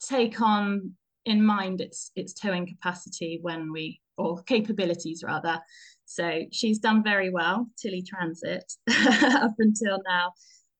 take 0.00 0.40
on 0.40 0.92
in 1.24 1.44
mind 1.44 1.80
its 1.80 2.10
its 2.16 2.32
towing 2.32 2.66
capacity 2.66 3.38
when 3.42 3.72
we 3.72 4.00
or 4.16 4.42
capabilities 4.42 5.22
rather. 5.24 5.60
So 6.04 6.42
she's 6.52 6.78
done 6.78 7.02
very 7.02 7.30
well, 7.30 7.68
Tilly 7.78 8.02
Transit, 8.02 8.70
up 8.90 9.54
until 9.58 10.00
now. 10.06 10.32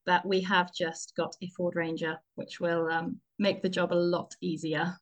But 0.04 0.26
we 0.26 0.40
have 0.42 0.74
just 0.74 1.14
got 1.16 1.36
a 1.42 1.48
Ford 1.56 1.76
Ranger, 1.76 2.18
which 2.34 2.60
will 2.60 2.88
um, 2.88 3.20
make 3.38 3.62
the 3.62 3.68
job 3.68 3.92
a 3.92 3.94
lot 3.94 4.34
easier. 4.40 4.96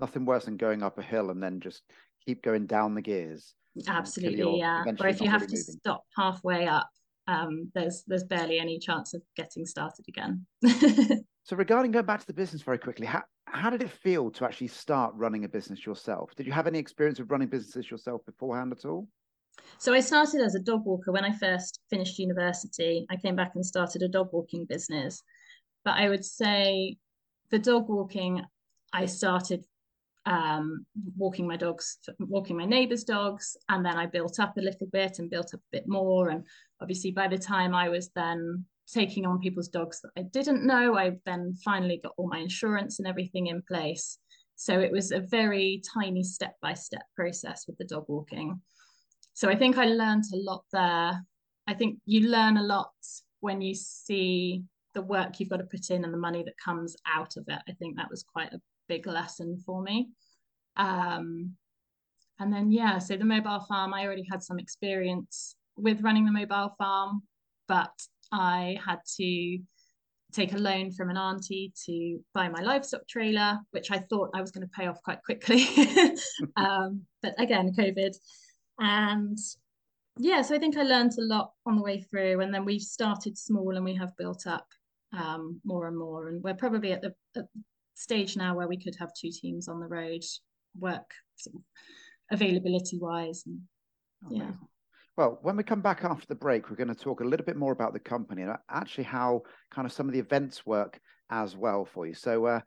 Nothing 0.00 0.26
worse 0.26 0.44
than 0.44 0.56
going 0.56 0.82
up 0.82 0.98
a 0.98 1.02
hill 1.02 1.30
and 1.30 1.42
then 1.42 1.60
just 1.60 1.82
keep 2.24 2.42
going 2.42 2.66
down 2.66 2.94
the 2.94 3.02
gears. 3.02 3.54
Absolutely, 3.88 4.58
yeah. 4.58 4.84
Or 5.00 5.08
if 5.08 5.20
you 5.20 5.28
have 5.28 5.42
to 5.42 5.48
moving. 5.48 5.56
stop 5.56 6.04
halfway 6.16 6.66
up, 6.66 6.88
um, 7.28 7.70
there's 7.74 8.04
there's 8.06 8.24
barely 8.24 8.58
any 8.58 8.78
chance 8.78 9.14
of 9.14 9.22
getting 9.36 9.66
started 9.66 10.06
again. 10.08 10.46
so 11.42 11.56
regarding 11.56 11.90
going 11.90 12.06
back 12.06 12.20
to 12.20 12.26
the 12.26 12.32
business 12.32 12.62
very 12.62 12.78
quickly, 12.78 13.06
how, 13.06 13.22
how 13.46 13.70
did 13.70 13.82
it 13.82 13.90
feel 13.90 14.30
to 14.32 14.44
actually 14.44 14.68
start 14.68 15.12
running 15.14 15.44
a 15.44 15.48
business 15.48 15.84
yourself? 15.84 16.34
Did 16.36 16.46
you 16.46 16.52
have 16.52 16.66
any 16.66 16.78
experience 16.78 17.18
of 17.18 17.30
running 17.30 17.48
businesses 17.48 17.90
yourself 17.90 18.24
beforehand 18.24 18.72
at 18.72 18.84
all? 18.84 19.08
So 19.78 19.92
I 19.92 20.00
started 20.00 20.40
as 20.40 20.54
a 20.54 20.60
dog 20.60 20.84
walker 20.84 21.12
when 21.12 21.24
I 21.24 21.32
first 21.32 21.80
finished 21.90 22.18
university. 22.18 23.06
I 23.10 23.16
came 23.16 23.36
back 23.36 23.52
and 23.54 23.64
started 23.64 24.02
a 24.02 24.08
dog 24.08 24.30
walking 24.32 24.64
business. 24.64 25.22
But 25.84 25.94
I 25.94 26.08
would 26.08 26.24
say 26.24 26.96
the 27.50 27.58
dog 27.58 27.88
walking, 27.88 28.42
I 28.92 29.06
started 29.06 29.64
um, 30.24 30.84
walking 31.16 31.46
my 31.46 31.56
dogs, 31.56 31.98
walking 32.18 32.56
my 32.56 32.64
neighbours' 32.64 33.04
dogs, 33.04 33.56
and 33.68 33.84
then 33.86 33.96
I 33.96 34.06
built 34.06 34.40
up 34.40 34.56
a 34.56 34.60
little 34.60 34.88
bit 34.88 35.18
and 35.18 35.30
built 35.30 35.54
up 35.54 35.60
a 35.60 35.72
bit 35.76 35.84
more. 35.86 36.30
And 36.30 36.44
obviously, 36.80 37.12
by 37.12 37.28
the 37.28 37.38
time 37.38 37.74
I 37.74 37.88
was 37.88 38.10
then 38.14 38.64
taking 38.92 39.26
on 39.26 39.40
people's 39.40 39.68
dogs 39.68 40.00
that 40.00 40.10
I 40.16 40.22
didn't 40.22 40.66
know, 40.66 40.96
I 40.96 41.12
then 41.24 41.54
finally 41.64 42.00
got 42.02 42.14
all 42.16 42.28
my 42.28 42.38
insurance 42.38 42.98
and 42.98 43.06
everything 43.06 43.46
in 43.46 43.62
place. 43.62 44.18
So 44.56 44.80
it 44.80 44.90
was 44.90 45.12
a 45.12 45.20
very 45.20 45.82
tiny 45.94 46.22
step 46.22 46.56
by 46.62 46.74
step 46.74 47.02
process 47.14 47.66
with 47.66 47.78
the 47.78 47.84
dog 47.84 48.06
walking. 48.08 48.60
So 49.36 49.50
I 49.50 49.54
think 49.54 49.76
I 49.76 49.84
learned 49.84 50.24
a 50.32 50.38
lot 50.38 50.64
there. 50.72 51.22
I 51.66 51.74
think 51.74 51.98
you 52.06 52.30
learn 52.30 52.56
a 52.56 52.62
lot 52.62 52.94
when 53.40 53.60
you 53.60 53.74
see 53.74 54.62
the 54.94 55.02
work 55.02 55.38
you've 55.38 55.50
got 55.50 55.58
to 55.58 55.64
put 55.64 55.90
in 55.90 56.04
and 56.04 56.14
the 56.14 56.18
money 56.18 56.42
that 56.42 56.56
comes 56.56 56.96
out 57.06 57.36
of 57.36 57.44
it. 57.46 57.58
I 57.68 57.72
think 57.72 57.96
that 57.96 58.08
was 58.08 58.22
quite 58.22 58.54
a 58.54 58.60
big 58.88 59.06
lesson 59.06 59.58
for 59.66 59.82
me. 59.82 60.08
Um, 60.78 61.52
and 62.40 62.50
then, 62.50 62.72
yeah, 62.72 62.96
so 62.98 63.18
the 63.18 63.26
mobile 63.26 63.60
farm, 63.60 63.92
I 63.92 64.06
already 64.06 64.26
had 64.30 64.42
some 64.42 64.58
experience 64.58 65.54
with 65.76 66.00
running 66.00 66.24
the 66.24 66.32
mobile 66.32 66.74
farm, 66.78 67.20
but 67.68 67.92
I 68.32 68.78
had 68.82 69.00
to 69.18 69.58
take 70.32 70.54
a 70.54 70.58
loan 70.58 70.92
from 70.92 71.10
an 71.10 71.18
auntie 71.18 71.74
to 71.84 72.18
buy 72.32 72.48
my 72.48 72.62
livestock 72.62 73.06
trailer, 73.06 73.58
which 73.72 73.90
I 73.90 73.98
thought 73.98 74.30
I 74.34 74.40
was 74.40 74.50
going 74.50 74.66
to 74.66 74.72
pay 74.74 74.86
off 74.86 75.02
quite 75.02 75.22
quickly. 75.22 75.66
um, 76.56 77.02
but 77.22 77.34
again, 77.38 77.74
COVID. 77.78 78.16
And 78.78 79.38
yeah, 80.18 80.42
so 80.42 80.54
I 80.54 80.58
think 80.58 80.76
I 80.76 80.82
learned 80.82 81.12
a 81.18 81.22
lot 81.22 81.52
on 81.66 81.76
the 81.76 81.82
way 81.82 82.00
through. 82.00 82.40
And 82.40 82.52
then 82.52 82.64
we've 82.64 82.82
started 82.82 83.36
small 83.36 83.76
and 83.76 83.84
we 83.84 83.94
have 83.94 84.16
built 84.16 84.46
up 84.46 84.66
um, 85.16 85.60
more 85.64 85.88
and 85.88 85.96
more. 85.96 86.28
And 86.28 86.42
we're 86.42 86.54
probably 86.54 86.92
at 86.92 87.02
the, 87.02 87.14
at 87.36 87.46
stage 87.96 88.36
now 88.36 88.54
where 88.54 88.68
we 88.68 88.76
could 88.76 88.94
have 88.98 89.10
two 89.14 89.30
teams 89.30 89.68
on 89.68 89.80
the 89.80 89.86
road 89.86 90.22
work 90.78 91.10
sort 91.36 91.56
of 91.56 91.62
availability 92.30 92.98
wise 92.98 93.44
and 93.46 93.60
yeah 94.30 94.50
well 95.16 95.38
when 95.42 95.56
we 95.56 95.62
come 95.62 95.80
back 95.80 96.04
after 96.04 96.26
the 96.26 96.34
break 96.34 96.68
we're 96.68 96.76
going 96.76 96.88
to 96.88 96.94
talk 96.94 97.20
a 97.20 97.24
little 97.24 97.46
bit 97.46 97.56
more 97.56 97.72
about 97.72 97.92
the 97.92 97.98
company 97.98 98.42
and 98.42 98.52
actually 98.70 99.04
how 99.04 99.40
kind 99.70 99.86
of 99.86 99.92
some 99.92 100.06
of 100.06 100.12
the 100.12 100.18
events 100.18 100.66
work 100.66 101.00
as 101.30 101.56
well 101.56 101.84
for 101.84 102.06
you 102.06 102.14
so 102.14 102.44
uh, 102.44 102.60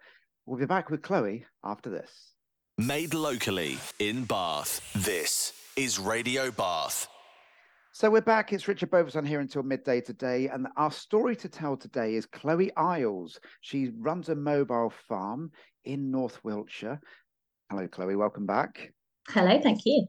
we'll 0.45 0.59
be 0.59 0.65
back 0.65 0.89
with 0.89 1.01
chloe 1.01 1.45
after 1.63 1.89
this 1.89 2.33
made 2.77 3.13
locally 3.13 3.77
in 3.99 4.23
bath 4.23 4.81
this 4.95 5.53
is 5.79 5.97
radio 5.97 6.51
bath 6.51 7.07
so 7.91 8.09
we're 8.09 8.21
back. 8.21 8.53
It's 8.53 8.67
Richard 8.67 8.91
Beauvoisin 8.91 9.27
here 9.27 9.41
until 9.41 9.63
midday 9.63 9.99
today. 9.99 10.47
And 10.47 10.67
our 10.77 10.91
story 10.91 11.35
to 11.35 11.49
tell 11.49 11.75
today 11.75 12.15
is 12.15 12.25
Chloe 12.25 12.71
Iles. 12.77 13.39
She 13.59 13.91
runs 13.97 14.29
a 14.29 14.35
mobile 14.35 14.93
farm 15.09 15.51
in 15.83 16.09
North 16.09 16.39
Wiltshire. 16.43 17.01
Hello, 17.69 17.87
Chloe. 17.89 18.15
Welcome 18.15 18.45
back. 18.45 18.93
Hello. 19.27 19.59
Thank 19.61 19.85
you. 19.85 20.05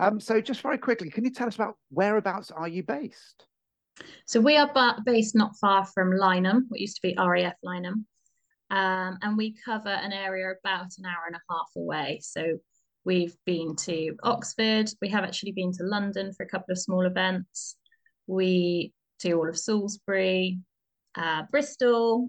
Um, 0.00 0.18
so 0.18 0.40
just 0.40 0.62
very 0.62 0.78
quickly, 0.78 1.10
can 1.10 1.24
you 1.24 1.30
tell 1.30 1.46
us 1.46 1.54
about 1.54 1.76
whereabouts 1.90 2.50
are 2.50 2.66
you 2.66 2.82
based? 2.82 3.46
So 4.24 4.40
we 4.40 4.56
are 4.56 4.70
based 5.04 5.36
not 5.36 5.52
far 5.60 5.84
from 5.84 6.10
Lyneham, 6.10 6.62
what 6.68 6.80
used 6.80 6.96
to 6.96 7.02
be 7.02 7.14
RAF 7.16 7.54
Lyneham. 7.64 8.04
Um, 8.70 9.18
and 9.22 9.36
we 9.36 9.54
cover 9.64 9.90
an 9.90 10.12
area 10.12 10.52
about 10.64 10.88
an 10.98 11.06
hour 11.06 11.24
and 11.26 11.36
a 11.36 11.42
half 11.48 11.68
away. 11.76 12.20
So 12.22 12.58
We've 13.08 13.34
been 13.46 13.74
to 13.86 14.14
Oxford. 14.22 14.90
We 15.00 15.08
have 15.08 15.24
actually 15.24 15.52
been 15.52 15.72
to 15.78 15.82
London 15.82 16.30
for 16.34 16.42
a 16.42 16.46
couple 16.46 16.72
of 16.72 16.78
small 16.78 17.06
events. 17.06 17.76
We 18.26 18.92
do 19.18 19.38
all 19.38 19.48
of 19.48 19.58
Salisbury, 19.58 20.58
uh, 21.14 21.44
Bristol. 21.50 22.28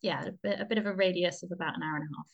Yeah, 0.00 0.24
a 0.24 0.32
bit, 0.42 0.60
a 0.60 0.64
bit 0.64 0.78
of 0.78 0.86
a 0.86 0.94
radius 0.94 1.42
of 1.42 1.50
about 1.52 1.76
an 1.76 1.82
hour 1.82 1.96
and 1.96 2.04
a 2.04 2.16
half. 2.16 2.26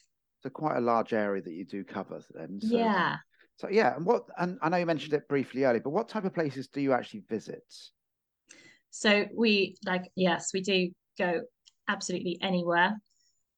So 0.44 0.50
quite 0.50 0.76
a 0.76 0.80
large 0.80 1.12
area 1.12 1.42
that 1.42 1.52
you 1.52 1.64
do 1.64 1.82
cover 1.82 2.22
then. 2.32 2.60
So, 2.60 2.76
yeah. 2.76 3.16
So 3.56 3.68
yeah, 3.68 3.96
and 3.96 4.06
what 4.06 4.26
and 4.38 4.56
I 4.62 4.68
know 4.68 4.76
you 4.76 4.86
mentioned 4.86 5.14
it 5.14 5.26
briefly 5.26 5.64
earlier, 5.64 5.80
but 5.80 5.90
what 5.90 6.08
type 6.08 6.24
of 6.24 6.32
places 6.32 6.68
do 6.68 6.80
you 6.80 6.92
actually 6.92 7.24
visit? 7.28 7.64
So 8.90 9.24
we 9.36 9.74
like 9.84 10.12
yes, 10.14 10.50
we 10.54 10.60
do 10.60 10.90
go 11.18 11.40
absolutely 11.88 12.38
anywhere. 12.40 12.92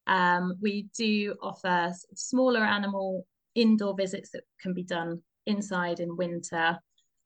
Um, 0.06 0.54
we 0.62 0.88
do 0.96 1.35
offer 1.42 1.92
smaller 2.14 2.64
animal 2.64 3.26
indoor 3.56 3.96
visits 3.96 4.30
that 4.30 4.44
can 4.60 4.72
be 4.72 4.84
done 4.84 5.22
inside 5.46 5.98
in 5.98 6.16
winter. 6.16 6.78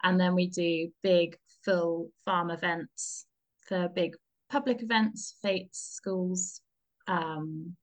And 0.02 0.18
then 0.18 0.34
we 0.34 0.48
do 0.48 0.88
big 1.02 1.36
full 1.64 2.10
farm 2.24 2.50
events 2.50 3.26
for 3.68 3.88
big 3.88 4.14
public 4.48 4.82
events, 4.82 5.36
fetes, 5.42 5.90
schools. 5.92 6.62
Um, 7.06 7.76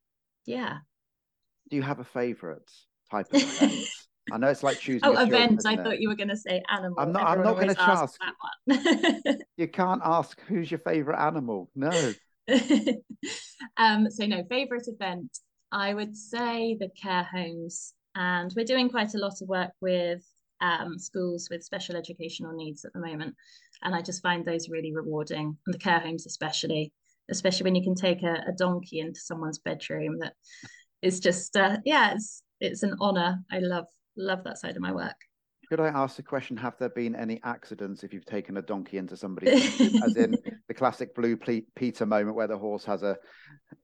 yeah. 0.45 0.77
Do 1.69 1.75
you 1.75 1.83
have 1.83 1.99
a 1.99 2.03
favourite 2.03 2.71
type 3.11 3.27
of 3.33 3.41
event? 3.41 3.87
I 4.31 4.37
know 4.37 4.47
it's 4.47 4.63
like 4.63 4.79
choosing. 4.79 5.07
Oh, 5.07 5.17
events! 5.17 5.65
I 5.65 5.77
thought 5.77 6.01
you 6.01 6.09
were 6.09 6.15
going 6.15 6.27
to 6.27 6.35
say 6.35 6.61
animal. 6.69 6.99
I'm 6.99 7.13
not. 7.13 7.31
Everyone 7.31 7.47
I'm 7.47 7.55
not 7.55 7.63
going 7.63 7.75
to 7.75 7.81
ask 7.81 8.19
that 8.19 9.25
one. 9.25 9.37
you 9.57 9.69
can't 9.69 10.01
ask 10.03 10.37
who's 10.47 10.69
your 10.69 10.81
favourite 10.81 11.25
animal. 11.25 11.69
No. 11.75 12.13
um. 13.77 14.09
So 14.09 14.25
no 14.25 14.43
favourite 14.49 14.87
event. 14.87 15.37
I 15.71 15.93
would 15.93 16.15
say 16.15 16.75
the 16.77 16.89
care 16.89 17.23
homes 17.23 17.93
and 18.17 18.51
we're 18.55 18.65
doing 18.65 18.89
quite 18.89 19.13
a 19.13 19.19
lot 19.19 19.41
of 19.41 19.47
work 19.47 19.71
with 19.79 20.23
um, 20.59 20.97
schools 20.97 21.49
with 21.51 21.63
special 21.63 21.95
educational 21.95 22.51
needs 22.51 22.83
at 22.83 22.91
the 22.93 22.99
moment. 22.99 23.35
And 23.83 23.93
I 23.93 24.01
just 24.01 24.23
find 24.23 24.43
those 24.43 24.69
really 24.69 24.91
rewarding, 24.91 25.55
and 25.65 25.73
the 25.73 25.79
care 25.79 25.99
homes 25.99 26.25
especially, 26.25 26.91
especially 27.29 27.65
when 27.65 27.75
you 27.75 27.83
can 27.83 27.95
take 27.95 28.23
a, 28.23 28.43
a 28.47 28.53
donkey 28.57 28.99
into 28.99 29.19
someone's 29.19 29.59
bedroom. 29.59 30.17
That 30.19 30.33
is 31.03 31.19
just, 31.19 31.55
uh, 31.55 31.77
yeah, 31.85 32.13
it's 32.13 32.41
it's 32.59 32.81
an 32.81 32.95
honor. 32.99 33.39
I 33.51 33.59
love 33.59 33.85
love 34.17 34.43
that 34.45 34.57
side 34.57 34.75
of 34.75 34.81
my 34.81 34.91
work. 34.91 35.15
Could 35.69 35.79
I 35.79 35.89
ask 35.89 36.15
the 36.15 36.23
question? 36.23 36.57
Have 36.57 36.77
there 36.79 36.89
been 36.89 37.15
any 37.15 37.39
accidents 37.43 38.03
if 38.03 38.13
you've 38.13 38.25
taken 38.25 38.57
a 38.57 38.61
donkey 38.61 38.97
into 38.97 39.15
somebody, 39.15 39.51
as 39.51 40.15
in 40.15 40.35
the 40.67 40.73
classic 40.73 41.13
Blue 41.13 41.37
Peter 41.75 42.05
moment 42.05 42.35
where 42.35 42.47
the 42.47 42.57
horse 42.57 42.85
has 42.85 43.03
a, 43.03 43.17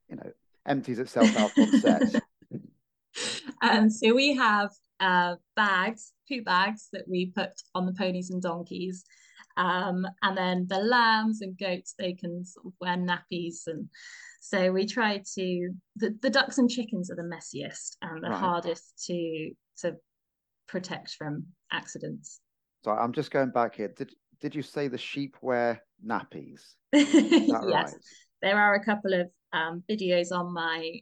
you 0.09 0.15
know, 0.15 0.31
empties 0.65 0.97
itself 0.97 1.35
out 1.37 1.51
on 1.57 1.79
set? 1.81 2.23
Um, 3.63 3.89
so 3.89 4.13
we 4.13 4.35
have 4.35 4.69
uh, 4.99 5.35
bags, 5.55 6.13
poo 6.27 6.43
bags 6.43 6.89
that 6.93 7.07
we 7.07 7.27
put 7.27 7.51
on 7.73 7.85
the 7.85 7.93
ponies 7.93 8.29
and 8.29 8.41
donkeys. 8.41 9.03
Um, 9.55 10.05
and 10.21 10.37
then 10.37 10.65
the 10.67 10.79
lambs 10.79 11.41
and 11.41 11.57
goats, 11.57 11.93
they 11.97 12.13
can 12.13 12.43
sort 12.43 12.67
of 12.67 12.73
wear 12.81 12.97
nappies. 12.97 13.67
And 13.67 13.87
so 14.41 14.71
we 14.71 14.85
try 14.85 15.21
to, 15.35 15.69
the, 15.95 16.17
the 16.21 16.29
ducks 16.29 16.57
and 16.57 16.69
chickens 16.69 17.09
are 17.09 17.15
the 17.15 17.23
messiest 17.23 17.97
and 18.01 18.23
the 18.23 18.29
right. 18.29 18.39
hardest 18.39 19.05
to, 19.07 19.51
to 19.79 19.95
protect 20.67 21.11
from 21.11 21.45
accidents. 21.71 22.39
So 22.83 22.91
I'm 22.91 23.13
just 23.13 23.31
going 23.31 23.51
back 23.51 23.75
here. 23.75 23.93
Did, 23.95 24.13
did 24.41 24.55
you 24.55 24.61
say 24.61 24.87
the 24.87 24.97
sheep 24.97 25.37
wear 25.41 25.81
nappies? 26.05 26.61
yes. 26.93 27.51
Right? 27.51 27.93
There 28.41 28.59
are 28.59 28.75
a 28.75 28.83
couple 28.83 29.13
of 29.13 29.29
um, 29.53 29.83
videos 29.89 30.31
on 30.31 30.53
my 30.53 30.99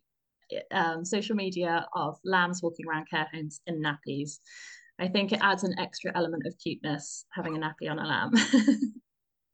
um, 0.71 1.05
social 1.05 1.35
media 1.35 1.85
of 1.95 2.17
lambs 2.23 2.61
walking 2.61 2.85
around 2.87 3.09
care 3.09 3.27
homes 3.33 3.61
in 3.67 3.81
nappies. 3.81 4.39
I 4.99 5.07
think 5.07 5.31
it 5.31 5.39
adds 5.41 5.63
an 5.63 5.73
extra 5.79 6.11
element 6.15 6.45
of 6.45 6.55
cuteness 6.61 7.25
having 7.33 7.55
a 7.55 7.59
nappy 7.59 7.89
on 7.89 7.99
a 7.99 8.05
lamb. 8.05 8.31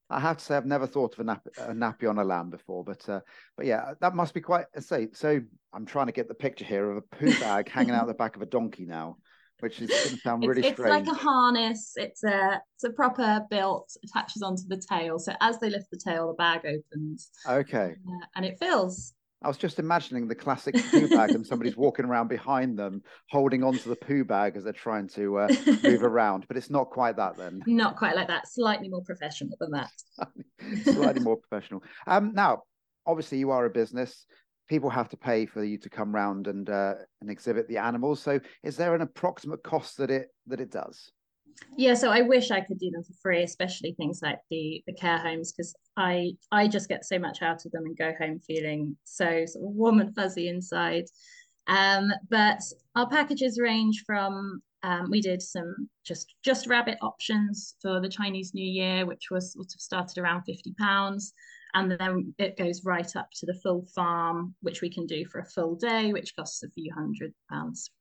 I 0.10 0.20
have 0.20 0.38
to 0.38 0.44
say 0.44 0.56
I've 0.56 0.66
never 0.66 0.88
thought 0.88 1.14
of 1.14 1.20
a, 1.20 1.24
nap- 1.24 1.48
a 1.58 1.74
nappy 1.74 2.10
on 2.10 2.18
a 2.18 2.24
lamb 2.24 2.50
before, 2.50 2.84
but 2.84 3.08
uh, 3.10 3.20
but 3.58 3.66
yeah, 3.66 3.94
that 4.00 4.16
must 4.16 4.34
be 4.34 4.42
quite. 4.42 4.66
Say 4.80 5.10
so. 5.14 5.42
I'm 5.74 5.86
trying 5.86 6.06
to 6.06 6.14
get 6.14 6.28
the 6.28 6.34
picture 6.34 6.66
here 6.66 6.92
of 6.92 6.98
a 6.98 7.02
poo 7.02 7.38
bag 7.40 7.70
hanging 7.70 7.94
out 7.94 8.08
the 8.08 8.14
back 8.14 8.36
of 8.36 8.42
a 8.42 8.46
donkey 8.46 8.86
now, 8.86 9.18
which 9.60 9.82
is 9.82 9.90
going 9.90 10.16
to 10.16 10.18
sound 10.18 10.48
really 10.48 10.62
it's, 10.62 10.80
strange. 10.80 11.02
It's 11.02 11.08
like 11.10 11.18
a 11.18 11.22
harness. 11.22 11.94
It's 11.98 12.24
a 12.24 12.62
it's 12.76 12.86
a 12.86 12.92
proper 12.92 13.46
built 13.50 13.92
attaches 14.06 14.42
onto 14.42 14.64
the 14.68 14.82
tail. 14.90 15.20
So 15.20 15.34
as 15.42 15.60
they 15.60 15.70
lift 15.70 15.92
the 15.92 15.98
tail, 15.98 16.28
the 16.28 16.36
bag 16.36 16.62
opens. 16.66 17.30
Okay. 17.46 17.96
Uh, 18.08 18.26
and 18.36 18.46
it 18.46 18.58
fills. 18.60 19.14
I 19.44 19.48
was 19.48 19.58
just 19.58 19.78
imagining 19.78 20.28
the 20.28 20.36
classic 20.36 20.76
poo 20.90 21.08
bag 21.08 21.32
and 21.32 21.46
somebody's 21.46 21.78
walking 21.78 22.06
around 22.06 22.28
behind 22.28 22.78
them 22.78 23.04
holding 23.30 23.64
onto 23.64 23.90
the 23.90 23.96
poo 23.96 24.24
bag 24.24 24.58
as 24.58 24.64
they're 24.64 24.74
trying 24.74 25.08
to 25.10 25.38
uh, 25.40 25.48
move 25.84 26.04
around, 26.04 26.46
but 26.48 26.58
it's 26.58 26.70
not 26.70 26.90
quite 26.90 27.18
that 27.18 27.38
then. 27.38 27.62
Not 27.68 27.98
quite 27.98 28.16
like 28.16 28.28
that. 28.30 28.48
Slightly 28.48 28.90
more 28.90 29.04
professional 29.04 29.56
than 29.60 29.72
that. 29.72 29.92
Slightly 30.84 31.22
more 31.22 31.38
professional. 31.38 31.84
Um, 32.08 32.34
now, 32.34 32.64
obviously, 33.06 33.38
you 33.38 33.52
are 33.52 33.66
a 33.66 33.70
business. 33.70 34.26
People 34.68 34.90
have 34.90 35.10
to 35.10 35.18
pay 35.18 35.46
for 35.46 35.64
you 35.64 35.78
to 35.78 35.90
come 35.90 36.14
round 36.14 36.48
and 36.48 36.70
uh, 36.70 36.96
and 37.22 37.30
exhibit 37.30 37.68
the 37.68 37.78
animals. 37.78 38.22
So, 38.22 38.40
is 38.64 38.76
there 38.76 38.96
an 38.96 39.02
approximate 39.02 39.64
cost 39.64 39.98
that 39.98 40.10
it 40.12 40.28
that 40.48 40.60
it 40.60 40.72
does? 40.72 41.12
Yeah 41.76 41.94
so 41.94 42.12
i 42.12 42.22
wish 42.22 42.52
i 42.52 42.62
could 42.62 42.80
do 42.80 42.90
them 42.92 43.04
for 43.04 43.14
free 43.22 43.44
especially 43.44 43.94
things 43.94 44.22
like 44.22 44.40
the 44.50 44.84
the 44.88 44.94
care 44.94 45.18
homes 45.18 45.52
because 45.52 45.76
i 45.96 46.32
i 46.52 46.68
just 46.68 46.90
get 46.90 47.06
so 47.06 47.18
much 47.18 47.42
out 47.42 47.66
of 47.66 47.72
them 47.72 47.86
and 47.86 47.98
go 47.98 48.14
home 48.20 48.40
feeling 48.40 48.96
so 49.04 49.46
sort 49.46 49.66
of 49.66 49.72
warm 49.72 50.00
and 50.00 50.16
fuzzy 50.16 50.48
inside. 50.50 51.06
Um 51.68 52.12
but 52.30 52.62
our 52.96 53.10
packages 53.10 53.60
range 53.60 54.04
from 54.06 54.62
um, 54.84 55.10
we 55.10 55.22
did 55.22 55.42
some 55.42 55.90
just 56.06 56.34
just 56.46 56.68
rabbit 56.68 56.98
options 57.02 57.76
for 57.82 58.00
the 58.00 58.08
chinese 58.08 58.54
new 58.54 58.66
year 58.66 59.06
which 59.06 59.32
was 59.32 59.54
sort 59.54 59.74
of 59.74 59.82
started 59.82 60.18
around 60.18 60.44
50 60.44 60.74
pounds. 60.80 61.34
And 61.74 61.92
then 61.92 62.34
it 62.38 62.58
goes 62.58 62.86
right 62.86 63.14
up 63.16 63.28
to 63.36 63.46
the 63.46 63.60
full 63.62 63.86
farm 63.94 64.56
which 64.62 64.82
we 64.82 64.90
can 64.90 65.06
do 65.06 65.26
for 65.26 65.40
a 65.40 65.46
full 65.46 65.76
day 65.76 66.14
which 66.14 66.36
costs 66.36 66.64
a 66.64 66.70
few 66.70 66.94
hundred 66.94 67.34
pounds. 67.52 67.92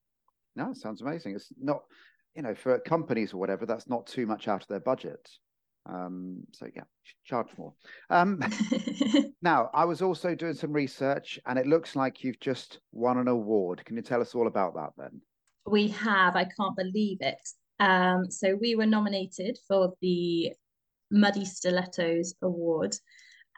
No, 0.55 0.73
sounds 0.73 1.03
amazing. 1.03 1.35
It's 1.35 1.53
not 1.61 1.83
you 2.37 2.43
know, 2.43 2.55
for 2.55 2.79
companies 2.81 3.33
or 3.33 3.39
whatever, 3.39 3.65
that's 3.65 3.89
not 3.89 4.07
too 4.07 4.27
much 4.27 4.47
out 4.47 4.63
of 4.63 4.69
their 4.69 4.81
budget. 4.81 5.29
Um, 5.89 6.43
so 6.53 6.67
yeah, 6.75 6.83
charge 7.25 7.49
more. 7.57 7.73
Um, 8.11 8.41
now, 9.43 9.71
I 9.73 9.85
was 9.85 10.03
also 10.03 10.35
doing 10.35 10.55
some 10.55 10.73
research, 10.73 11.39
and 11.47 11.59
it 11.59 11.67
looks 11.67 11.97
like 11.97 12.23
you've 12.23 12.41
just 12.41 12.81
won 12.93 13.19
an 13.19 13.29
award. 13.29 13.85
Can 13.85 13.97
you 13.97 14.03
tell 14.03 14.21
us 14.21 14.35
all 14.35 14.47
about 14.47 14.75
that 14.75 14.91
then? 14.99 15.21
We 15.67 15.89
have. 15.89 16.37
I 16.37 16.45
can't 16.45 16.77
believe 16.77 17.19
it. 17.21 17.41
Um, 17.81 18.31
so 18.31 18.57
we 18.61 18.75
were 18.75 18.87
nominated 18.87 19.59
for 19.67 19.95
the 20.01 20.53
Muddy 21.11 21.45
Stilettos 21.45 22.35
Award 22.43 22.97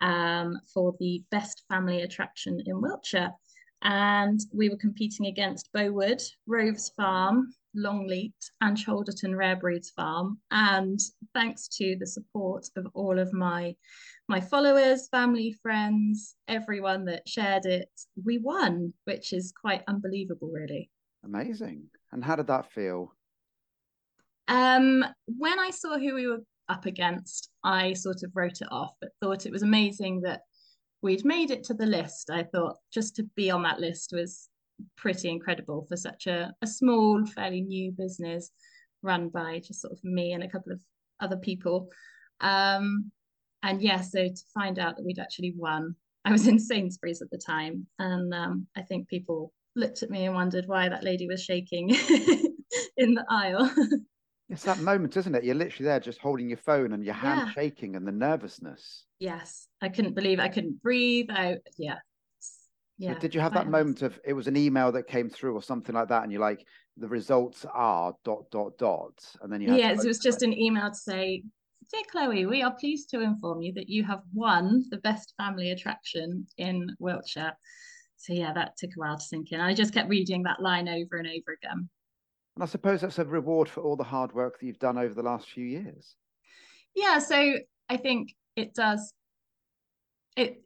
um, 0.00 0.60
for 0.72 0.94
the 1.00 1.22
best 1.30 1.64
family 1.68 2.02
attraction 2.02 2.60
in 2.66 2.80
Wiltshire. 2.80 3.32
And 3.82 4.40
we 4.52 4.68
were 4.68 4.76
competing 4.76 5.26
against 5.26 5.70
Bowood, 5.72 6.20
Roves 6.46 6.90
Farm, 6.96 7.54
Longleat 7.78 8.34
and 8.60 8.76
Cholderton 8.76 9.36
Rare 9.36 9.56
Breeds 9.56 9.90
Farm. 9.90 10.38
And 10.50 11.00
thanks 11.34 11.68
to 11.78 11.96
the 11.98 12.06
support 12.06 12.66
of 12.76 12.86
all 12.94 13.18
of 13.18 13.32
my 13.32 13.74
my 14.28 14.40
followers, 14.40 15.08
family, 15.08 15.56
friends, 15.62 16.36
everyone 16.48 17.06
that 17.06 17.26
shared 17.26 17.64
it, 17.64 17.88
we 18.24 18.38
won, 18.38 18.92
which 19.04 19.32
is 19.32 19.52
quite 19.58 19.82
unbelievable, 19.88 20.50
really. 20.52 20.90
Amazing. 21.24 21.84
And 22.12 22.22
how 22.22 22.36
did 22.36 22.48
that 22.48 22.70
feel? 22.70 23.14
Um, 24.48 25.04
when 25.26 25.58
I 25.58 25.70
saw 25.70 25.98
who 25.98 26.14
we 26.14 26.26
were 26.26 26.42
up 26.68 26.86
against, 26.86 27.50
I 27.64 27.94
sort 27.94 28.22
of 28.22 28.32
wrote 28.34 28.60
it 28.60 28.68
off, 28.70 28.92
but 29.00 29.10
thought 29.22 29.46
it 29.46 29.52
was 29.52 29.62
amazing 29.62 30.22
that 30.22 30.42
we'd 31.02 31.24
made 31.24 31.50
it 31.50 31.64
to 31.64 31.74
the 31.74 31.86
list. 31.86 32.30
I 32.30 32.42
thought 32.42 32.76
just 32.92 33.16
to 33.16 33.24
be 33.36 33.50
on 33.50 33.62
that 33.62 33.80
list 33.80 34.10
was 34.12 34.48
pretty 34.96 35.28
incredible 35.28 35.86
for 35.88 35.96
such 35.96 36.26
a, 36.26 36.52
a 36.62 36.66
small, 36.66 37.24
fairly 37.26 37.60
new 37.60 37.92
business 37.92 38.50
run 39.02 39.28
by 39.28 39.60
just 39.64 39.80
sort 39.80 39.92
of 39.92 40.02
me 40.02 40.32
and 40.32 40.42
a 40.42 40.48
couple 40.48 40.72
of 40.72 40.80
other 41.20 41.36
people. 41.36 41.88
Um, 42.40 43.10
and 43.62 43.82
yeah, 43.82 44.00
so 44.00 44.28
to 44.28 44.42
find 44.54 44.78
out 44.78 44.96
that 44.96 45.04
we'd 45.04 45.18
actually 45.18 45.54
won, 45.56 45.94
I 46.24 46.32
was 46.32 46.46
in 46.48 46.58
Sainsbury's 46.58 47.22
at 47.22 47.30
the 47.30 47.38
time, 47.38 47.86
and 47.98 48.32
um, 48.34 48.66
I 48.76 48.82
think 48.82 49.08
people 49.08 49.52
looked 49.76 50.02
at 50.02 50.10
me 50.10 50.24
and 50.24 50.34
wondered 50.34 50.66
why 50.66 50.88
that 50.88 51.04
lady 51.04 51.26
was 51.26 51.42
shaking 51.42 51.90
in 52.96 53.14
the 53.14 53.24
aisle. 53.28 53.70
it's 54.48 54.64
that 54.64 54.80
moment, 54.80 55.16
isn't 55.16 55.34
it? 55.34 55.44
You're 55.44 55.54
literally 55.54 55.86
there 55.86 56.00
just 56.00 56.18
holding 56.18 56.48
your 56.48 56.58
phone 56.58 56.92
and 56.92 57.04
your 57.04 57.14
hand 57.14 57.42
yeah. 57.46 57.52
shaking 57.52 57.96
and 57.96 58.06
the 58.06 58.12
nervousness. 58.12 59.04
Yes, 59.18 59.68
I 59.80 59.88
couldn't 59.88 60.14
believe 60.14 60.38
it. 60.38 60.42
I 60.42 60.48
couldn't 60.48 60.82
breathe. 60.82 61.26
I 61.30 61.58
yeah, 61.76 61.98
yeah. 62.98 63.18
did 63.18 63.34
you 63.34 63.40
have 63.40 63.54
that 63.54 63.68
moment 63.68 64.02
of 64.02 64.18
it 64.24 64.32
was 64.32 64.48
an 64.48 64.56
email 64.56 64.92
that 64.92 65.06
came 65.06 65.30
through 65.30 65.54
or 65.54 65.62
something 65.62 65.94
like 65.94 66.08
that, 66.08 66.24
and 66.24 66.32
you're 66.32 66.40
like, 66.40 66.64
the 66.96 67.08
results 67.08 67.64
are 67.72 68.14
dot 68.24 68.50
dot 68.50 68.76
dot, 68.78 69.14
and 69.40 69.52
then 69.52 69.60
you 69.60 69.74
yeah, 69.74 69.92
it 69.92 70.04
was 70.04 70.18
just 70.18 70.42
it. 70.42 70.46
an 70.46 70.58
email 70.58 70.88
to 70.88 70.96
say, 70.96 71.42
dear 71.92 72.02
Chloe, 72.10 72.46
we 72.46 72.62
are 72.62 72.74
pleased 72.74 73.10
to 73.10 73.20
inform 73.20 73.62
you 73.62 73.72
that 73.74 73.88
you 73.88 74.04
have 74.04 74.22
won 74.34 74.84
the 74.90 74.98
best 74.98 75.34
family 75.36 75.70
attraction 75.70 76.46
in 76.56 76.88
Wiltshire. 76.98 77.52
So 78.16 78.32
yeah, 78.32 78.52
that 78.52 78.76
took 78.76 78.90
a 78.90 78.98
while 78.98 79.16
to 79.16 79.22
sink 79.22 79.52
in. 79.52 79.60
I 79.60 79.74
just 79.74 79.94
kept 79.94 80.08
reading 80.08 80.42
that 80.42 80.60
line 80.60 80.88
over 80.88 81.16
and 81.18 81.28
over 81.28 81.56
again. 81.62 81.88
And 82.56 82.64
I 82.64 82.66
suppose 82.66 83.00
that's 83.00 83.20
a 83.20 83.24
reward 83.24 83.68
for 83.68 83.82
all 83.82 83.94
the 83.94 84.02
hard 84.02 84.32
work 84.32 84.58
that 84.58 84.66
you've 84.66 84.80
done 84.80 84.98
over 84.98 85.14
the 85.14 85.22
last 85.22 85.48
few 85.48 85.64
years. 85.64 86.16
Yeah, 86.96 87.20
so 87.20 87.54
I 87.88 87.96
think 87.96 88.34
it 88.56 88.74
does. 88.74 89.12
It 90.36 90.64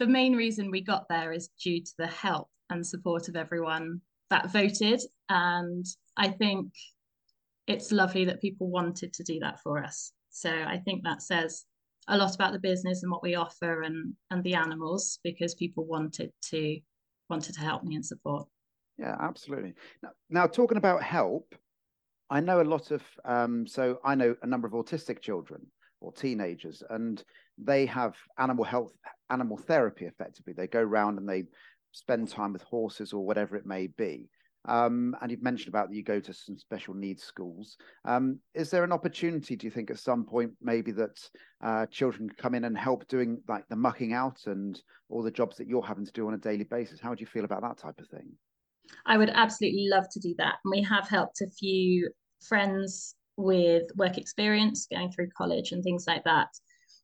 the 0.00 0.06
main 0.06 0.34
reason 0.34 0.70
we 0.70 0.80
got 0.80 1.08
there 1.08 1.30
is 1.30 1.50
due 1.62 1.80
to 1.80 1.92
the 1.98 2.06
help 2.06 2.48
and 2.70 2.84
support 2.84 3.28
of 3.28 3.36
everyone 3.36 4.00
that 4.30 4.50
voted. 4.50 5.00
And 5.28 5.84
I 6.16 6.28
think 6.28 6.72
it's 7.66 7.92
lovely 7.92 8.24
that 8.24 8.40
people 8.40 8.70
wanted 8.70 9.12
to 9.12 9.22
do 9.22 9.38
that 9.40 9.60
for 9.60 9.84
us. 9.84 10.12
So 10.30 10.50
I 10.50 10.78
think 10.78 11.04
that 11.04 11.22
says 11.22 11.66
a 12.08 12.16
lot 12.16 12.34
about 12.34 12.52
the 12.52 12.58
business 12.58 13.02
and 13.02 13.12
what 13.12 13.22
we 13.22 13.34
offer 13.34 13.82
and 13.82 14.14
and 14.30 14.42
the 14.42 14.54
animals 14.54 15.18
because 15.22 15.54
people 15.54 15.84
wanted 15.84 16.32
to 16.50 16.80
wanted 17.28 17.54
to 17.54 17.60
help 17.60 17.84
me 17.84 17.94
and 17.94 18.04
support. 18.04 18.48
Yeah, 18.96 19.16
absolutely. 19.20 19.74
Now, 20.02 20.10
now 20.30 20.46
talking 20.46 20.78
about 20.78 21.02
help, 21.02 21.54
I 22.30 22.40
know 22.40 22.62
a 22.62 22.62
lot 22.62 22.90
of 22.90 23.02
um, 23.26 23.66
so 23.66 24.00
I 24.02 24.14
know 24.14 24.34
a 24.42 24.46
number 24.46 24.66
of 24.66 24.72
autistic 24.72 25.20
children 25.20 25.66
or 26.00 26.10
teenagers, 26.10 26.82
and 26.88 27.22
they 27.62 27.86
have 27.86 28.14
animal 28.38 28.64
health, 28.64 28.92
animal 29.30 29.56
therapy 29.56 30.06
effectively. 30.06 30.52
They 30.52 30.66
go 30.66 30.80
around 30.80 31.18
and 31.18 31.28
they 31.28 31.44
spend 31.92 32.28
time 32.28 32.52
with 32.52 32.62
horses 32.62 33.12
or 33.12 33.24
whatever 33.24 33.56
it 33.56 33.66
may 33.66 33.88
be. 33.88 34.28
Um, 34.66 35.16
and 35.20 35.30
you've 35.30 35.42
mentioned 35.42 35.68
about 35.68 35.88
that 35.88 35.96
you 35.96 36.02
go 36.02 36.20
to 36.20 36.34
some 36.34 36.58
special 36.58 36.92
needs 36.92 37.22
schools. 37.22 37.78
Um, 38.04 38.40
is 38.54 38.70
there 38.70 38.84
an 38.84 38.92
opportunity, 38.92 39.56
do 39.56 39.66
you 39.66 39.70
think, 39.70 39.90
at 39.90 39.98
some 39.98 40.24
point 40.24 40.52
maybe 40.60 40.92
that 40.92 41.18
uh, 41.64 41.86
children 41.86 42.28
come 42.28 42.54
in 42.54 42.64
and 42.64 42.76
help 42.76 43.08
doing 43.08 43.40
like 43.48 43.66
the 43.68 43.76
mucking 43.76 44.12
out 44.12 44.46
and 44.46 44.80
all 45.08 45.22
the 45.22 45.30
jobs 45.30 45.56
that 45.56 45.66
you're 45.66 45.82
having 45.82 46.04
to 46.04 46.12
do 46.12 46.26
on 46.26 46.34
a 46.34 46.38
daily 46.38 46.64
basis? 46.64 47.00
How 47.00 47.14
do 47.14 47.20
you 47.20 47.26
feel 47.26 47.44
about 47.44 47.62
that 47.62 47.78
type 47.78 47.98
of 48.00 48.08
thing? 48.08 48.30
I 49.06 49.16
would 49.16 49.30
absolutely 49.30 49.88
love 49.88 50.04
to 50.12 50.20
do 50.20 50.34
that. 50.38 50.56
And 50.64 50.70
we 50.70 50.82
have 50.82 51.08
helped 51.08 51.40
a 51.40 51.50
few 51.50 52.10
friends 52.46 53.14
with 53.36 53.84
work 53.96 54.18
experience 54.18 54.86
going 54.90 55.10
through 55.10 55.28
college 55.36 55.72
and 55.72 55.82
things 55.82 56.04
like 56.06 56.24
that. 56.24 56.48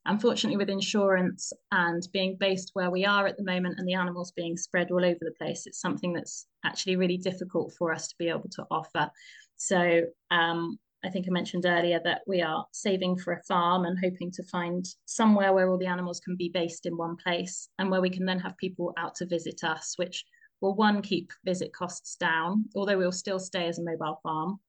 Unfortunately, 0.08 0.56
with 0.56 0.70
insurance 0.70 1.52
and 1.72 2.06
being 2.12 2.36
based 2.38 2.70
where 2.74 2.90
we 2.90 3.04
are 3.04 3.26
at 3.26 3.36
the 3.36 3.44
moment 3.44 3.78
and 3.78 3.88
the 3.88 3.94
animals 3.94 4.32
being 4.32 4.56
spread 4.56 4.90
all 4.90 5.04
over 5.04 5.18
the 5.20 5.34
place, 5.36 5.66
it's 5.66 5.80
something 5.80 6.12
that's 6.12 6.46
actually 6.64 6.96
really 6.96 7.16
difficult 7.16 7.72
for 7.76 7.92
us 7.92 8.06
to 8.08 8.14
be 8.18 8.28
able 8.28 8.48
to 8.52 8.64
offer. 8.70 9.10
So 9.56 10.02
um, 10.30 10.78
I 11.04 11.10
think 11.10 11.26
I 11.26 11.32
mentioned 11.32 11.66
earlier 11.66 12.00
that 12.04 12.22
we 12.26 12.40
are 12.40 12.64
saving 12.72 13.18
for 13.18 13.32
a 13.32 13.42
farm 13.42 13.84
and 13.84 13.98
hoping 13.98 14.30
to 14.32 14.44
find 14.44 14.86
somewhere 15.06 15.52
where 15.52 15.68
all 15.68 15.78
the 15.78 15.86
animals 15.86 16.20
can 16.20 16.36
be 16.36 16.50
based 16.50 16.86
in 16.86 16.96
one 16.96 17.16
place 17.16 17.68
and 17.78 17.90
where 17.90 18.00
we 18.00 18.10
can 18.10 18.26
then 18.26 18.38
have 18.38 18.56
people 18.58 18.94
out 18.96 19.16
to 19.16 19.26
visit 19.26 19.64
us, 19.64 19.94
which 19.96 20.24
will 20.60 20.76
one 20.76 21.02
keep 21.02 21.32
visit 21.44 21.72
costs 21.72 22.16
down, 22.16 22.64
although 22.76 22.96
we'll 22.96 23.12
still 23.12 23.40
stay 23.40 23.66
as 23.66 23.78
a 23.78 23.84
mobile 23.84 24.20
farm 24.22 24.60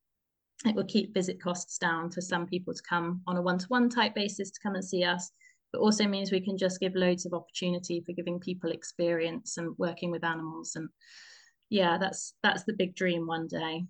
it 0.66 0.76
will 0.76 0.86
keep 0.86 1.14
visit 1.14 1.42
costs 1.42 1.78
down 1.78 2.10
for 2.10 2.22
some 2.22 2.48
people 2.48 2.74
to 2.74 2.82
come 2.88 3.22
on 3.28 3.38
a 3.38 3.42
one-to-one 3.42 3.90
type 3.90 4.16
basis 4.16 4.50
to 4.52 4.60
come 4.62 4.76
and 4.76 4.84
see 4.84 5.04
us 5.04 5.32
but 5.74 5.80
also 5.80 6.08
means 6.08 6.32
we 6.32 6.42
can 6.42 6.58
just 6.58 6.80
give 6.80 6.96
loads 6.96 7.26
of 7.26 7.34
opportunity 7.34 8.02
for 8.06 8.14
giving 8.14 8.40
people 8.40 8.72
experience 8.72 9.58
and 9.58 9.76
working 9.78 10.12
with 10.12 10.24
animals 10.24 10.76
and 10.76 10.90
yeah 11.70 11.98
that's 11.98 12.34
that's 12.42 12.64
the 12.64 12.74
big 12.74 12.96
dream 12.96 13.28
one 13.28 13.48
day 13.48 13.86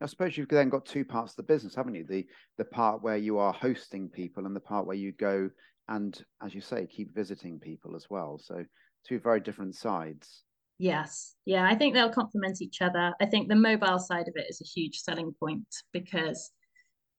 I 0.00 0.06
suppose 0.06 0.36
you've 0.36 0.48
then 0.48 0.68
got 0.68 0.86
two 0.86 1.04
parts 1.04 1.32
of 1.32 1.36
the 1.38 1.52
business, 1.52 1.74
haven't 1.74 1.96
you? 1.96 2.04
The 2.04 2.24
the 2.56 2.64
part 2.64 3.02
where 3.02 3.16
you 3.16 3.38
are 3.38 3.52
hosting 3.52 4.08
people 4.08 4.46
and 4.46 4.54
the 4.54 4.60
part 4.60 4.86
where 4.86 4.96
you 4.96 5.10
go 5.12 5.50
and, 5.88 6.22
as 6.42 6.54
you 6.54 6.60
say, 6.60 6.86
keep 6.86 7.14
visiting 7.14 7.58
people 7.58 7.96
as 7.96 8.06
well. 8.08 8.38
So 8.38 8.64
two 9.06 9.18
very 9.18 9.40
different 9.40 9.74
sides. 9.74 10.44
Yes. 10.78 11.34
Yeah, 11.44 11.66
I 11.68 11.74
think 11.74 11.94
they'll 11.94 12.10
complement 12.12 12.62
each 12.62 12.80
other. 12.82 13.12
I 13.20 13.26
think 13.26 13.48
the 13.48 13.56
mobile 13.56 13.98
side 13.98 14.28
of 14.28 14.34
it 14.36 14.46
is 14.48 14.60
a 14.60 14.64
huge 14.64 15.00
selling 15.00 15.34
point 15.40 15.66
because 15.92 16.52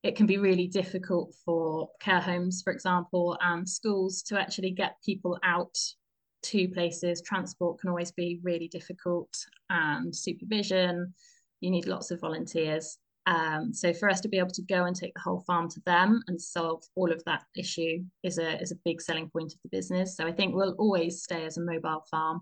it 0.02 0.16
can 0.16 0.26
be 0.26 0.38
really 0.38 0.66
difficult 0.66 1.34
for 1.44 1.90
care 2.00 2.20
homes, 2.20 2.62
for 2.62 2.72
example, 2.72 3.36
and 3.42 3.68
schools 3.68 4.22
to 4.22 4.40
actually 4.40 4.70
get 4.70 4.96
people 5.04 5.38
out 5.42 5.76
to 6.44 6.68
places. 6.68 7.20
Transport 7.20 7.80
can 7.80 7.90
always 7.90 8.12
be 8.12 8.40
really 8.42 8.68
difficult, 8.68 9.28
and 9.68 10.14
supervision, 10.14 11.12
you 11.60 11.70
need 11.70 11.86
lots 11.86 12.10
of 12.10 12.20
volunteers. 12.20 12.96
Um, 13.26 13.74
so 13.74 13.92
for 13.92 14.08
us 14.08 14.20
to 14.22 14.28
be 14.28 14.38
able 14.38 14.50
to 14.52 14.62
go 14.62 14.86
and 14.86 14.96
take 14.96 15.12
the 15.12 15.20
whole 15.20 15.44
farm 15.46 15.68
to 15.70 15.80
them 15.84 16.22
and 16.26 16.40
solve 16.40 16.82
all 16.96 17.12
of 17.12 17.22
that 17.26 17.42
issue 17.54 18.02
is 18.22 18.38
a 18.38 18.58
is 18.60 18.72
a 18.72 18.80
big 18.84 19.02
selling 19.02 19.28
point 19.28 19.52
of 19.52 19.58
the 19.62 19.68
business. 19.68 20.16
So 20.16 20.26
I 20.26 20.32
think 20.32 20.54
we'll 20.54 20.74
always 20.78 21.22
stay 21.22 21.44
as 21.44 21.58
a 21.58 21.60
mobile 21.60 22.02
farm, 22.10 22.40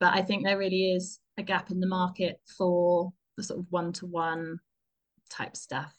but 0.00 0.14
I 0.14 0.22
think 0.22 0.44
there 0.44 0.58
really 0.58 0.92
is 0.92 1.20
a 1.36 1.42
gap 1.42 1.70
in 1.70 1.80
the 1.80 1.86
market 1.86 2.40
for 2.56 3.12
the 3.36 3.42
sort 3.42 3.60
of 3.60 3.66
one 3.70 3.92
to 3.94 4.06
one 4.06 4.58
type 5.30 5.56
stuff. 5.56 5.94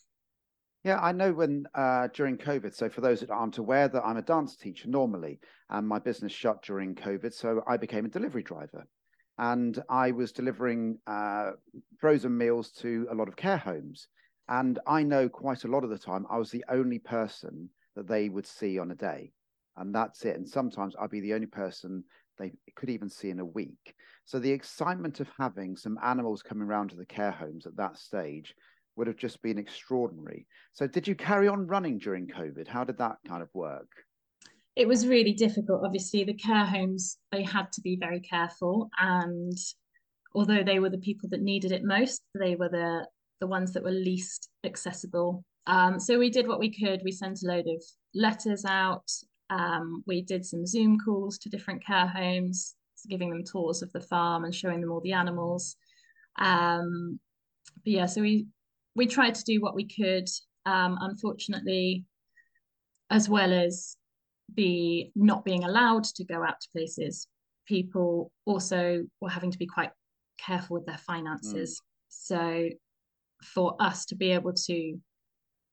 Yeah, 0.84 1.00
I 1.00 1.12
know 1.12 1.34
when 1.34 1.66
uh, 1.76 2.08
during 2.14 2.38
COVID. 2.38 2.74
So, 2.74 2.90
for 2.90 3.02
those 3.02 3.20
that 3.20 3.30
aren't 3.30 3.58
aware, 3.58 3.90
that 3.90 4.06
I'm 4.06 4.18
a 4.18 4.22
dance 4.22 4.56
teacher 4.56 4.88
normally, 4.88 5.40
and 5.70 5.88
my 5.88 6.00
business 6.00 6.32
shut 6.32 6.62
during 6.64 6.96
COVID. 6.96 7.34
So, 7.34 7.62
I 7.68 7.76
became 7.76 8.06
a 8.06 8.10
delivery 8.10 8.44
driver, 8.44 8.88
and 9.38 9.82
I 9.90 10.12
was 10.12 10.32
delivering 10.32 10.98
uh, 11.06 11.52
frozen 12.00 12.38
meals 12.38 12.72
to 12.80 13.08
a 13.12 13.16
lot 13.16 13.28
of 13.28 13.36
care 13.36 13.58
homes. 13.58 14.08
And 14.48 14.80
I 14.88 15.04
know 15.04 15.30
quite 15.30 15.66
a 15.66 15.68
lot 15.68 15.84
of 15.84 15.90
the 15.90 15.98
time 15.98 16.26
I 16.30 16.38
was 16.38 16.50
the 16.50 16.66
only 16.70 16.98
person 16.98 17.70
that 17.96 18.08
they 18.08 18.30
would 18.30 18.48
see 18.48 18.80
on 18.80 18.92
a 18.92 18.96
day, 18.96 19.34
and 19.76 19.94
that's 19.94 20.24
it. 20.24 20.38
And 20.38 20.48
sometimes 20.48 20.96
I'd 21.00 21.12
be 21.12 21.20
the 21.20 21.34
only 21.34 21.48
person 21.48 22.06
they 22.40 22.52
could 22.76 22.90
even 22.90 23.10
see 23.10 23.30
in 23.30 23.40
a 23.40 23.46
week. 23.46 23.94
So, 24.26 24.40
the 24.40 24.52
excitement 24.52 25.20
of 25.20 25.28
having 25.38 25.76
some 25.76 25.98
animals 26.04 26.42
coming 26.42 26.68
around 26.68 26.90
to 26.90 26.96
the 26.96 27.06
care 27.06 27.32
homes 27.32 27.66
at 27.66 27.76
that 27.78 27.98
stage 27.98 28.54
would 28.96 29.08
have 29.08 29.18
just 29.18 29.42
been 29.42 29.58
extraordinary. 29.58 30.48
So, 30.74 30.88
did 30.88 31.08
you 31.08 31.16
carry 31.16 31.48
on 31.48 31.68
running 31.68 31.98
during 31.98 32.28
COVID? 32.28 32.68
How 32.68 32.84
did 32.84 32.98
that 32.98 33.18
kind 33.28 33.42
of 33.42 33.50
work? 33.54 33.90
It 34.76 34.88
was 34.88 35.08
really 35.08 35.34
difficult. 35.34 35.82
Obviously, 35.84 36.24
the 36.24 36.34
care 36.34 36.66
homes 36.66 37.18
they 37.32 37.44
had 37.44 37.72
to 37.74 37.82
be 37.82 37.98
very 38.00 38.22
careful, 38.22 38.90
and 39.00 39.58
although 40.34 40.64
they 40.64 40.80
were 40.80 40.90
the 40.90 40.98
people 40.98 41.30
that 41.30 41.42
needed 41.42 41.72
it 41.72 41.84
most, 41.84 42.22
they 42.40 42.56
were 42.56 42.70
the 42.70 43.06
the 43.40 43.48
ones 43.48 43.74
that 43.74 43.84
were 43.84 43.92
least 43.92 44.50
accessible. 44.66 45.44
Um, 45.66 46.00
so 46.00 46.18
we 46.18 46.30
did 46.30 46.48
what 46.48 46.60
we 46.60 46.74
could. 46.74 47.02
We 47.04 47.12
sent 47.12 47.40
a 47.44 47.48
load 47.48 47.68
of 47.68 47.84
letters 48.14 48.66
out. 48.66 49.10
Um, 49.50 50.04
we 50.06 50.22
did 50.22 50.46
some 50.46 50.66
Zoom 50.66 51.00
calls 51.00 51.38
to 51.40 51.50
different 51.50 51.86
care 51.86 52.08
homes, 52.08 52.76
giving 53.08 53.30
them 53.30 53.44
tours 53.44 53.82
of 53.82 53.92
the 53.92 54.02
farm 54.02 54.46
and 54.46 54.54
showing 54.54 54.82
them 54.82 54.92
all 54.92 55.02
the 55.02 55.14
animals. 55.14 55.76
Um, 56.38 57.20
but 57.84 57.94
yeah, 57.94 58.06
so 58.06 58.22
we 58.22 58.48
we 58.96 59.08
tried 59.08 59.36
to 59.36 59.44
do 59.44 59.62
what 59.62 59.76
we 59.76 59.88
could. 59.88 60.28
Um, 60.66 60.98
unfortunately, 61.02 62.06
as 63.10 63.30
well 63.30 63.54
as 63.54 63.96
the 64.56 65.10
not 65.16 65.46
being 65.46 65.64
allowed 65.64 66.04
to 66.04 66.24
go 66.26 66.44
out 66.44 66.60
to 66.62 66.68
places, 66.72 67.28
people 67.68 68.32
also 68.46 69.06
were 69.22 69.30
having 69.30 69.52
to 69.52 69.58
be 69.58 69.68
quite 69.68 69.92
careful 70.38 70.76
with 70.76 70.86
their 70.86 70.98
finances. 70.98 71.80
Mm. 71.80 71.84
So 72.10 72.70
for 73.44 73.76
us 73.80 74.06
to 74.08 74.16
be 74.16 74.32
able 74.32 74.54
to 74.54 75.00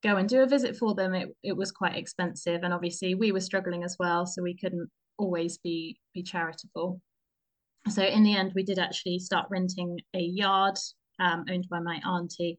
go 0.06 0.16
and 0.16 0.28
do 0.28 0.42
a 0.42 0.46
visit 0.46 0.76
for 0.76 0.94
them, 0.94 1.14
it, 1.14 1.28
it 1.42 1.56
was 1.56 1.72
quite 1.72 1.96
expensive. 1.96 2.62
And 2.62 2.72
obviously 2.72 3.14
we 3.14 3.32
were 3.32 3.40
struggling 3.40 3.82
as 3.82 3.96
well, 3.98 4.26
so 4.26 4.42
we 4.42 4.56
couldn't 4.56 4.88
always 5.18 5.58
be 5.58 5.98
be 6.14 6.22
charitable. 6.22 7.00
So 7.88 8.02
in 8.02 8.22
the 8.22 8.34
end, 8.34 8.52
we 8.54 8.62
did 8.62 8.78
actually 8.78 9.18
start 9.18 9.46
renting 9.50 9.98
a 10.14 10.20
yard 10.20 10.76
um, 11.18 11.44
owned 11.50 11.66
by 11.70 11.80
my 11.80 12.00
auntie 12.06 12.58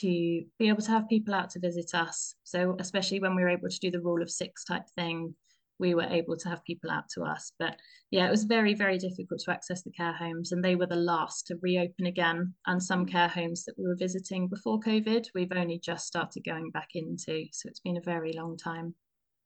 to 0.00 0.42
be 0.58 0.68
able 0.68 0.82
to 0.82 0.90
have 0.90 1.08
people 1.08 1.34
out 1.34 1.50
to 1.50 1.60
visit 1.60 1.94
us. 1.94 2.34
So, 2.44 2.76
especially 2.80 3.20
when 3.20 3.36
we 3.36 3.42
were 3.42 3.50
able 3.50 3.68
to 3.68 3.78
do 3.80 3.90
the 3.90 4.00
rule 4.00 4.22
of 4.22 4.30
six 4.30 4.64
type 4.64 4.84
thing, 4.96 5.34
we 5.78 5.94
were 5.94 6.02
able 6.04 6.36
to 6.36 6.48
have 6.48 6.64
people 6.64 6.90
out 6.90 7.04
to 7.14 7.22
us. 7.22 7.52
But 7.58 7.76
yeah, 8.10 8.26
it 8.26 8.30
was 8.30 8.44
very, 8.44 8.74
very 8.74 8.98
difficult 8.98 9.40
to 9.40 9.50
access 9.50 9.82
the 9.82 9.90
care 9.90 10.12
homes, 10.12 10.52
and 10.52 10.64
they 10.64 10.76
were 10.76 10.86
the 10.86 10.96
last 10.96 11.46
to 11.48 11.56
reopen 11.62 12.06
again. 12.06 12.54
And 12.66 12.82
some 12.82 13.06
care 13.06 13.28
homes 13.28 13.64
that 13.64 13.74
we 13.78 13.86
were 13.86 13.96
visiting 13.96 14.48
before 14.48 14.80
COVID, 14.80 15.26
we've 15.34 15.52
only 15.52 15.78
just 15.78 16.06
started 16.06 16.44
going 16.44 16.70
back 16.70 16.90
into. 16.94 17.46
So, 17.52 17.68
it's 17.68 17.80
been 17.80 17.96
a 17.96 18.02
very 18.02 18.32
long 18.32 18.56
time. 18.56 18.94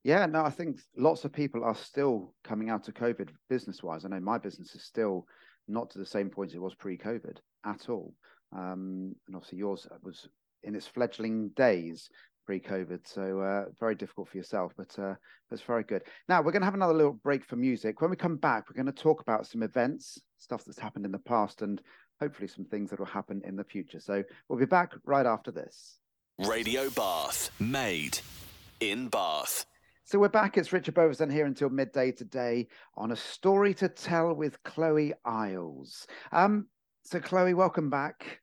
Yeah, 0.04 0.26
no, 0.26 0.44
I 0.44 0.50
think 0.50 0.80
lots 0.96 1.24
of 1.24 1.32
people 1.32 1.64
are 1.64 1.74
still 1.74 2.34
coming 2.44 2.70
out 2.70 2.88
of 2.88 2.94
COVID 2.94 3.30
business 3.50 3.82
wise. 3.82 4.04
I 4.04 4.08
know 4.08 4.20
my 4.20 4.38
business 4.38 4.74
is 4.74 4.84
still 4.84 5.26
not 5.66 5.90
to 5.90 5.98
the 5.98 6.06
same 6.06 6.30
point 6.30 6.54
it 6.54 6.60
was 6.60 6.74
pre 6.74 6.96
COVID 6.96 7.36
at 7.66 7.88
all. 7.88 8.14
Um, 8.56 9.14
and 9.26 9.36
obviously 9.36 9.58
yours 9.58 9.86
was 10.02 10.28
in 10.62 10.74
its 10.74 10.86
fledgling 10.86 11.50
days 11.50 12.08
pre-COVID, 12.48 13.06
so 13.06 13.40
uh, 13.40 13.66
very 13.78 13.94
difficult 13.94 14.26
for 14.26 14.38
yourself, 14.38 14.72
but 14.74 14.98
uh, 14.98 15.14
that's 15.50 15.60
very 15.60 15.82
good. 15.82 16.02
Now 16.30 16.40
we're 16.40 16.50
going 16.50 16.62
to 16.62 16.66
have 16.66 16.72
another 16.72 16.94
little 16.94 17.12
break 17.12 17.44
for 17.44 17.56
music. 17.56 18.00
When 18.00 18.08
we 18.08 18.16
come 18.16 18.38
back, 18.38 18.64
we're 18.70 18.82
going 18.82 18.90
to 18.90 19.02
talk 19.02 19.20
about 19.20 19.46
some 19.46 19.62
events, 19.62 20.18
stuff 20.38 20.64
that's 20.64 20.78
happened 20.78 21.04
in 21.04 21.12
the 21.12 21.18
past, 21.18 21.60
and 21.60 21.78
hopefully 22.22 22.48
some 22.48 22.64
things 22.64 22.88
that 22.88 23.00
will 23.00 23.04
happen 23.04 23.42
in 23.44 23.54
the 23.54 23.64
future. 23.64 24.00
So 24.00 24.24
we'll 24.48 24.58
be 24.58 24.64
back 24.64 24.94
right 25.04 25.26
after 25.26 25.50
this. 25.50 25.98
Radio 26.38 26.88
Bath, 26.88 27.50
made 27.60 28.18
in 28.80 29.08
Bath. 29.08 29.66
So 30.04 30.18
we're 30.18 30.30
back. 30.30 30.56
It's 30.56 30.72
Richard 30.72 30.94
Beauvoisin 30.94 31.30
here 31.30 31.44
until 31.44 31.68
midday 31.68 32.12
today 32.12 32.68
on 32.96 33.12
a 33.12 33.16
story 33.16 33.74
to 33.74 33.90
tell 33.90 34.32
with 34.32 34.62
Chloe 34.62 35.12
Iles. 35.26 36.06
Um, 36.32 36.68
so, 37.04 37.20
Chloe, 37.20 37.52
welcome 37.52 37.90
back. 37.90 38.40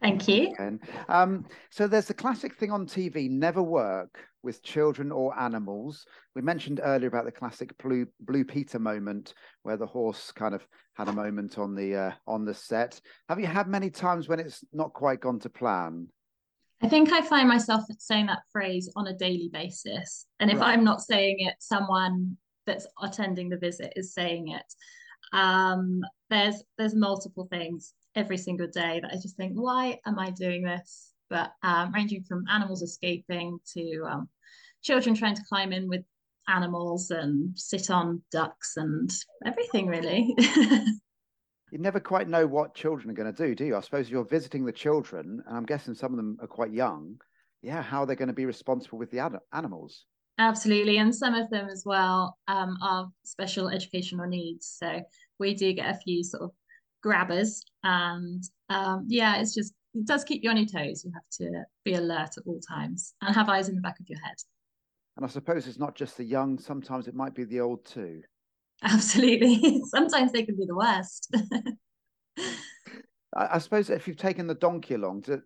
Thank 0.00 0.28
you. 0.28 0.54
Um, 1.08 1.44
so, 1.70 1.86
there's 1.86 2.06
the 2.06 2.14
classic 2.14 2.56
thing 2.56 2.70
on 2.70 2.86
TV 2.86 3.30
never 3.30 3.62
work 3.62 4.18
with 4.42 4.62
children 4.62 5.12
or 5.12 5.38
animals. 5.38 6.04
We 6.34 6.42
mentioned 6.42 6.80
earlier 6.82 7.08
about 7.08 7.24
the 7.24 7.32
classic 7.32 7.76
Blue, 7.78 8.06
Blue 8.20 8.44
Peter 8.44 8.78
moment 8.78 9.34
where 9.62 9.76
the 9.76 9.86
horse 9.86 10.32
kind 10.32 10.54
of 10.54 10.66
had 10.94 11.08
a 11.08 11.12
moment 11.12 11.58
on 11.58 11.74
the 11.74 11.96
uh, 11.96 12.12
on 12.26 12.44
the 12.44 12.54
set. 12.54 13.00
Have 13.28 13.40
you 13.40 13.46
had 13.46 13.68
many 13.68 13.90
times 13.90 14.28
when 14.28 14.40
it's 14.40 14.64
not 14.72 14.92
quite 14.92 15.20
gone 15.20 15.38
to 15.40 15.48
plan? 15.48 16.08
I 16.82 16.88
think 16.88 17.12
I 17.12 17.22
find 17.22 17.48
myself 17.48 17.84
saying 17.98 18.26
that 18.26 18.42
phrase 18.50 18.90
on 18.96 19.06
a 19.06 19.16
daily 19.16 19.48
basis. 19.52 20.26
And 20.40 20.50
if 20.50 20.58
right. 20.58 20.70
I'm 20.70 20.82
not 20.82 21.00
saying 21.00 21.36
it, 21.38 21.54
someone 21.60 22.36
that's 22.66 22.86
attending 23.00 23.48
the 23.48 23.56
visit 23.56 23.92
is 23.94 24.12
saying 24.12 24.48
it. 24.48 24.64
Um, 25.32 26.02
there's 26.30 26.62
there's 26.78 26.94
multiple 26.94 27.46
things 27.50 27.94
every 28.14 28.36
single 28.36 28.66
day 28.66 29.00
that 29.00 29.10
I 29.12 29.16
just 29.16 29.36
think, 29.36 29.54
why 29.54 29.98
am 30.06 30.18
I 30.18 30.30
doing 30.30 30.62
this? 30.62 31.12
But 31.30 31.52
um, 31.62 31.92
ranging 31.92 32.24
from 32.24 32.44
animals 32.50 32.82
escaping 32.82 33.58
to 33.74 34.04
um, 34.10 34.28
children 34.82 35.14
trying 35.14 35.36
to 35.36 35.42
climb 35.48 35.72
in 35.72 35.88
with 35.88 36.02
animals 36.48 37.10
and 37.10 37.58
sit 37.58 37.90
on 37.90 38.22
ducks 38.30 38.76
and 38.76 39.10
everything 39.46 39.86
really. 39.86 40.34
you 40.38 41.78
never 41.78 42.00
quite 42.00 42.28
know 42.28 42.46
what 42.46 42.74
children 42.74 43.10
are 43.10 43.14
going 43.14 43.32
to 43.32 43.46
do, 43.46 43.54
do 43.54 43.64
you? 43.64 43.76
I 43.76 43.80
suppose 43.80 44.10
you're 44.10 44.24
visiting 44.24 44.64
the 44.64 44.72
children, 44.72 45.42
and 45.46 45.56
I'm 45.56 45.64
guessing 45.64 45.94
some 45.94 46.12
of 46.12 46.16
them 46.16 46.36
are 46.40 46.46
quite 46.46 46.72
young. 46.72 47.18
Yeah, 47.62 47.80
how 47.80 48.02
are 48.02 48.06
they 48.06 48.16
going 48.16 48.28
to 48.28 48.34
be 48.34 48.44
responsible 48.44 48.98
with 48.98 49.10
the 49.10 49.20
ad- 49.20 49.38
animals? 49.52 50.04
Absolutely, 50.42 50.98
and 50.98 51.14
some 51.14 51.34
of 51.34 51.48
them 51.50 51.68
as 51.68 51.84
well 51.86 52.36
um, 52.48 52.76
are 52.82 53.08
special 53.22 53.68
educational 53.68 54.26
needs. 54.26 54.76
So 54.76 55.00
we 55.38 55.54
do 55.54 55.72
get 55.72 55.94
a 55.94 55.98
few 55.98 56.24
sort 56.24 56.42
of 56.42 56.50
grabbers, 57.00 57.62
and 57.84 58.42
um, 58.68 59.06
yeah, 59.08 59.36
it's 59.36 59.54
just 59.54 59.72
it 59.94 60.04
does 60.04 60.24
keep 60.24 60.42
you 60.42 60.50
on 60.50 60.56
your 60.56 60.66
toes. 60.66 61.04
You 61.04 61.12
have 61.14 61.28
to 61.38 61.62
be 61.84 61.94
alert 61.94 62.30
at 62.36 62.42
all 62.44 62.58
times 62.58 63.14
and 63.22 63.32
have 63.32 63.48
eyes 63.48 63.68
in 63.68 63.76
the 63.76 63.80
back 63.82 64.00
of 64.00 64.08
your 64.08 64.18
head. 64.18 64.34
And 65.16 65.24
I 65.24 65.28
suppose 65.28 65.68
it's 65.68 65.78
not 65.78 65.94
just 65.94 66.16
the 66.16 66.24
young; 66.24 66.58
sometimes 66.58 67.06
it 67.06 67.14
might 67.14 67.36
be 67.36 67.44
the 67.44 67.60
old 67.60 67.84
too. 67.84 68.22
Absolutely, 68.82 69.80
sometimes 69.94 70.32
they 70.32 70.42
can 70.42 70.56
be 70.56 70.66
the 70.66 70.74
worst. 70.74 71.32
I, 73.36 73.48
I, 73.52 73.58
suppose 73.58 73.90
if 73.90 74.08
you've 74.08 74.16
taken 74.16 74.48
the 74.48 74.56
donkey 74.56 74.94
along, 74.94 75.20
do, 75.20 75.40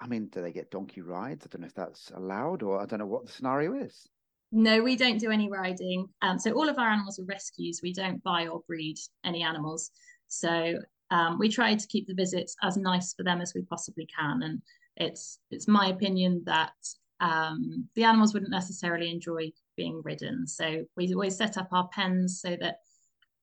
I 0.00 0.08
mean, 0.08 0.26
do 0.26 0.42
they 0.42 0.50
get 0.50 0.72
donkey 0.72 1.02
rides? 1.02 1.46
I 1.46 1.48
don't 1.52 1.60
know 1.60 1.68
if 1.68 1.74
that's 1.74 2.10
allowed, 2.16 2.64
or 2.64 2.82
I 2.82 2.86
don't 2.86 2.98
know 2.98 3.06
what 3.06 3.26
the 3.26 3.32
scenario 3.32 3.74
is. 3.74 4.08
No, 4.56 4.84
we 4.84 4.94
don't 4.94 5.18
do 5.18 5.32
any 5.32 5.50
riding. 5.50 6.06
Um, 6.22 6.38
so 6.38 6.52
all 6.52 6.68
of 6.68 6.78
our 6.78 6.88
animals 6.88 7.18
are 7.18 7.24
rescues. 7.24 7.80
We 7.82 7.92
don't 7.92 8.22
buy 8.22 8.46
or 8.46 8.62
breed 8.68 8.96
any 9.24 9.42
animals. 9.42 9.90
So 10.28 10.78
um, 11.10 11.40
we 11.40 11.48
try 11.48 11.74
to 11.74 11.86
keep 11.88 12.06
the 12.06 12.14
visits 12.14 12.54
as 12.62 12.76
nice 12.76 13.14
for 13.14 13.24
them 13.24 13.40
as 13.40 13.52
we 13.52 13.62
possibly 13.62 14.06
can. 14.16 14.44
And 14.44 14.62
it's 14.96 15.40
it's 15.50 15.66
my 15.66 15.88
opinion 15.88 16.42
that 16.46 16.72
um, 17.18 17.88
the 17.96 18.04
animals 18.04 18.32
wouldn't 18.32 18.52
necessarily 18.52 19.10
enjoy 19.10 19.50
being 19.76 20.00
ridden. 20.04 20.46
So 20.46 20.84
we 20.96 21.12
always 21.12 21.36
set 21.36 21.58
up 21.58 21.70
our 21.72 21.88
pens 21.88 22.40
so 22.40 22.56
that 22.60 22.76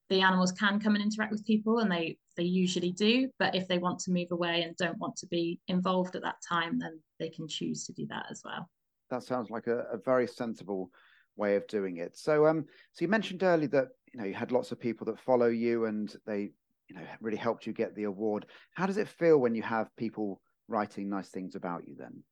the 0.09 0.21
animals 0.21 0.53
can 0.53 0.79
come 0.79 0.95
and 0.95 1.03
interact 1.03 1.33
with 1.33 1.45
people, 1.45 1.79
and 1.79 1.91
they 1.91 2.17
they 2.37 2.43
usually 2.43 2.93
do. 2.93 3.29
But 3.37 3.53
if 3.53 3.67
they 3.67 3.79
want 3.79 3.99
to 3.99 4.13
move 4.13 4.31
away 4.31 4.61
and 4.61 4.77
don't 4.77 4.97
want 4.97 5.17
to 5.17 5.27
be 5.27 5.59
involved 5.67 6.15
at 6.15 6.21
that 6.21 6.37
time, 6.47 6.79
then 6.79 7.01
they 7.19 7.27
can 7.27 7.49
choose 7.49 7.85
to 7.87 7.91
do 7.91 8.07
that 8.07 8.27
as 8.31 8.41
well 8.45 8.69
that 9.11 9.23
sounds 9.23 9.49
like 9.49 9.67
a, 9.67 9.85
a 9.91 9.97
very 9.97 10.27
sensible 10.27 10.89
way 11.35 11.55
of 11.55 11.67
doing 11.67 11.97
it. 11.97 12.17
So, 12.17 12.47
um, 12.47 12.65
so 12.93 13.03
you 13.03 13.07
mentioned 13.07 13.43
earlier 13.43 13.69
that 13.69 13.89
you 14.11 14.19
know 14.19 14.25
you 14.25 14.33
had 14.33 14.51
lots 14.51 14.71
of 14.71 14.79
people 14.79 15.05
that 15.05 15.19
follow 15.19 15.47
you, 15.47 15.85
and 15.85 16.13
they 16.25 16.51
you 16.89 16.95
know 16.95 17.03
really 17.21 17.37
helped 17.37 17.67
you 17.67 17.73
get 17.73 17.95
the 17.95 18.05
award. 18.05 18.47
How 18.73 18.85
does 18.85 18.97
it 18.97 19.07
feel 19.07 19.37
when 19.37 19.55
you 19.55 19.61
have 19.61 19.95
people 19.97 20.41
writing 20.67 21.09
nice 21.09 21.29
things 21.29 21.55
about 21.55 21.87
you? 21.87 21.95
Then 21.97 22.23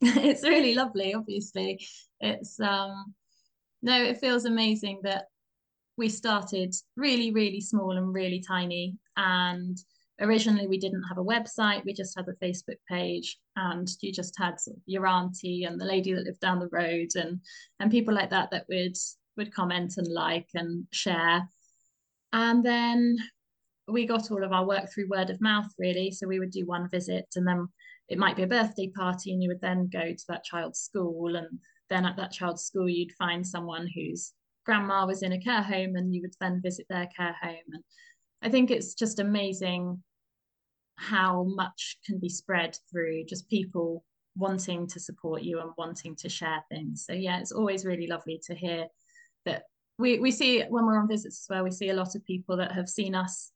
it's 0.24 0.44
really 0.44 0.74
lovely. 0.74 1.14
Obviously, 1.14 1.84
it's 2.20 2.60
um 2.60 3.14
no, 3.82 4.02
it 4.02 4.18
feels 4.18 4.44
amazing 4.44 5.00
that 5.02 5.24
we 5.96 6.08
started 6.08 6.74
really, 6.96 7.30
really 7.32 7.60
small 7.60 7.96
and 7.96 8.12
really 8.12 8.40
tiny. 8.40 8.96
And 9.16 9.78
originally 10.20 10.66
we 10.66 10.78
didn't 10.78 11.02
have 11.08 11.18
a 11.18 11.24
website, 11.24 11.84
we 11.84 11.92
just 11.92 12.16
had 12.16 12.26
a 12.28 12.44
Facebook 12.44 12.78
page, 12.88 13.38
and 13.56 13.88
you 14.00 14.12
just 14.12 14.34
had 14.38 14.60
sort 14.60 14.76
of 14.76 14.82
your 14.86 15.06
auntie 15.06 15.64
and 15.64 15.80
the 15.80 15.84
lady 15.84 16.12
that 16.12 16.24
lived 16.24 16.40
down 16.40 16.60
the 16.60 16.68
road 16.72 17.08
and 17.14 17.40
and 17.80 17.90
people 17.90 18.14
like 18.14 18.30
that 18.30 18.50
that 18.50 18.64
would 18.68 18.96
would 19.36 19.54
comment 19.54 19.94
and 19.96 20.08
like 20.08 20.48
and 20.54 20.86
share. 20.92 21.48
And 22.32 22.64
then 22.64 23.16
we 23.88 24.06
got 24.06 24.30
all 24.30 24.44
of 24.44 24.52
our 24.52 24.66
work 24.66 24.90
through 24.92 25.08
word 25.08 25.30
of 25.30 25.40
mouth, 25.40 25.66
really. 25.78 26.10
So 26.10 26.26
we 26.26 26.38
would 26.38 26.50
do 26.50 26.66
one 26.66 26.88
visit 26.88 27.26
and 27.36 27.46
then 27.46 27.68
it 28.08 28.18
might 28.18 28.36
be 28.36 28.42
a 28.42 28.46
birthday 28.46 28.88
party, 28.88 29.32
and 29.32 29.42
you 29.42 29.48
would 29.48 29.60
then 29.60 29.88
go 29.92 30.12
to 30.12 30.24
that 30.28 30.44
child's 30.44 30.80
school. 30.80 31.36
And 31.36 31.58
then 31.90 32.04
at 32.04 32.16
that 32.16 32.32
child's 32.32 32.64
school, 32.64 32.88
you'd 32.88 33.12
find 33.12 33.46
someone 33.46 33.88
whose 33.94 34.32
grandma 34.66 35.06
was 35.06 35.22
in 35.22 35.32
a 35.32 35.40
care 35.40 35.62
home 35.62 35.96
and 35.96 36.14
you 36.14 36.22
would 36.22 36.34
then 36.40 36.60
visit 36.62 36.86
their 36.88 37.08
care 37.16 37.36
home. 37.42 37.56
And 37.72 37.84
I 38.44 38.50
think 38.50 38.70
it's 38.70 38.94
just 38.94 39.18
amazing 39.18 40.02
how 40.96 41.44
much 41.44 41.96
can 42.06 42.18
be 42.18 42.28
spread 42.28 42.76
through 42.90 43.24
just 43.24 43.48
people 43.48 44.04
wanting 44.36 44.86
to 44.88 45.00
support 45.00 45.42
you 45.42 45.60
and 45.60 45.70
wanting 45.78 46.14
to 46.16 46.28
share 46.28 46.62
things. 46.68 47.04
So 47.06 47.14
yeah, 47.14 47.40
it's 47.40 47.52
always 47.52 47.86
really 47.86 48.06
lovely 48.06 48.40
to 48.46 48.54
hear 48.54 48.86
that 49.46 49.62
we 49.98 50.18
we 50.18 50.30
see 50.30 50.62
when 50.62 50.84
we're 50.84 50.98
on 50.98 51.08
visits 51.08 51.44
as 51.44 51.46
well. 51.48 51.64
We 51.64 51.70
see 51.70 51.88
a 51.88 51.94
lot 51.94 52.14
of 52.14 52.24
people 52.26 52.56
that 52.58 52.72
have 52.72 52.88
seen 52.88 53.14
us 53.14 53.50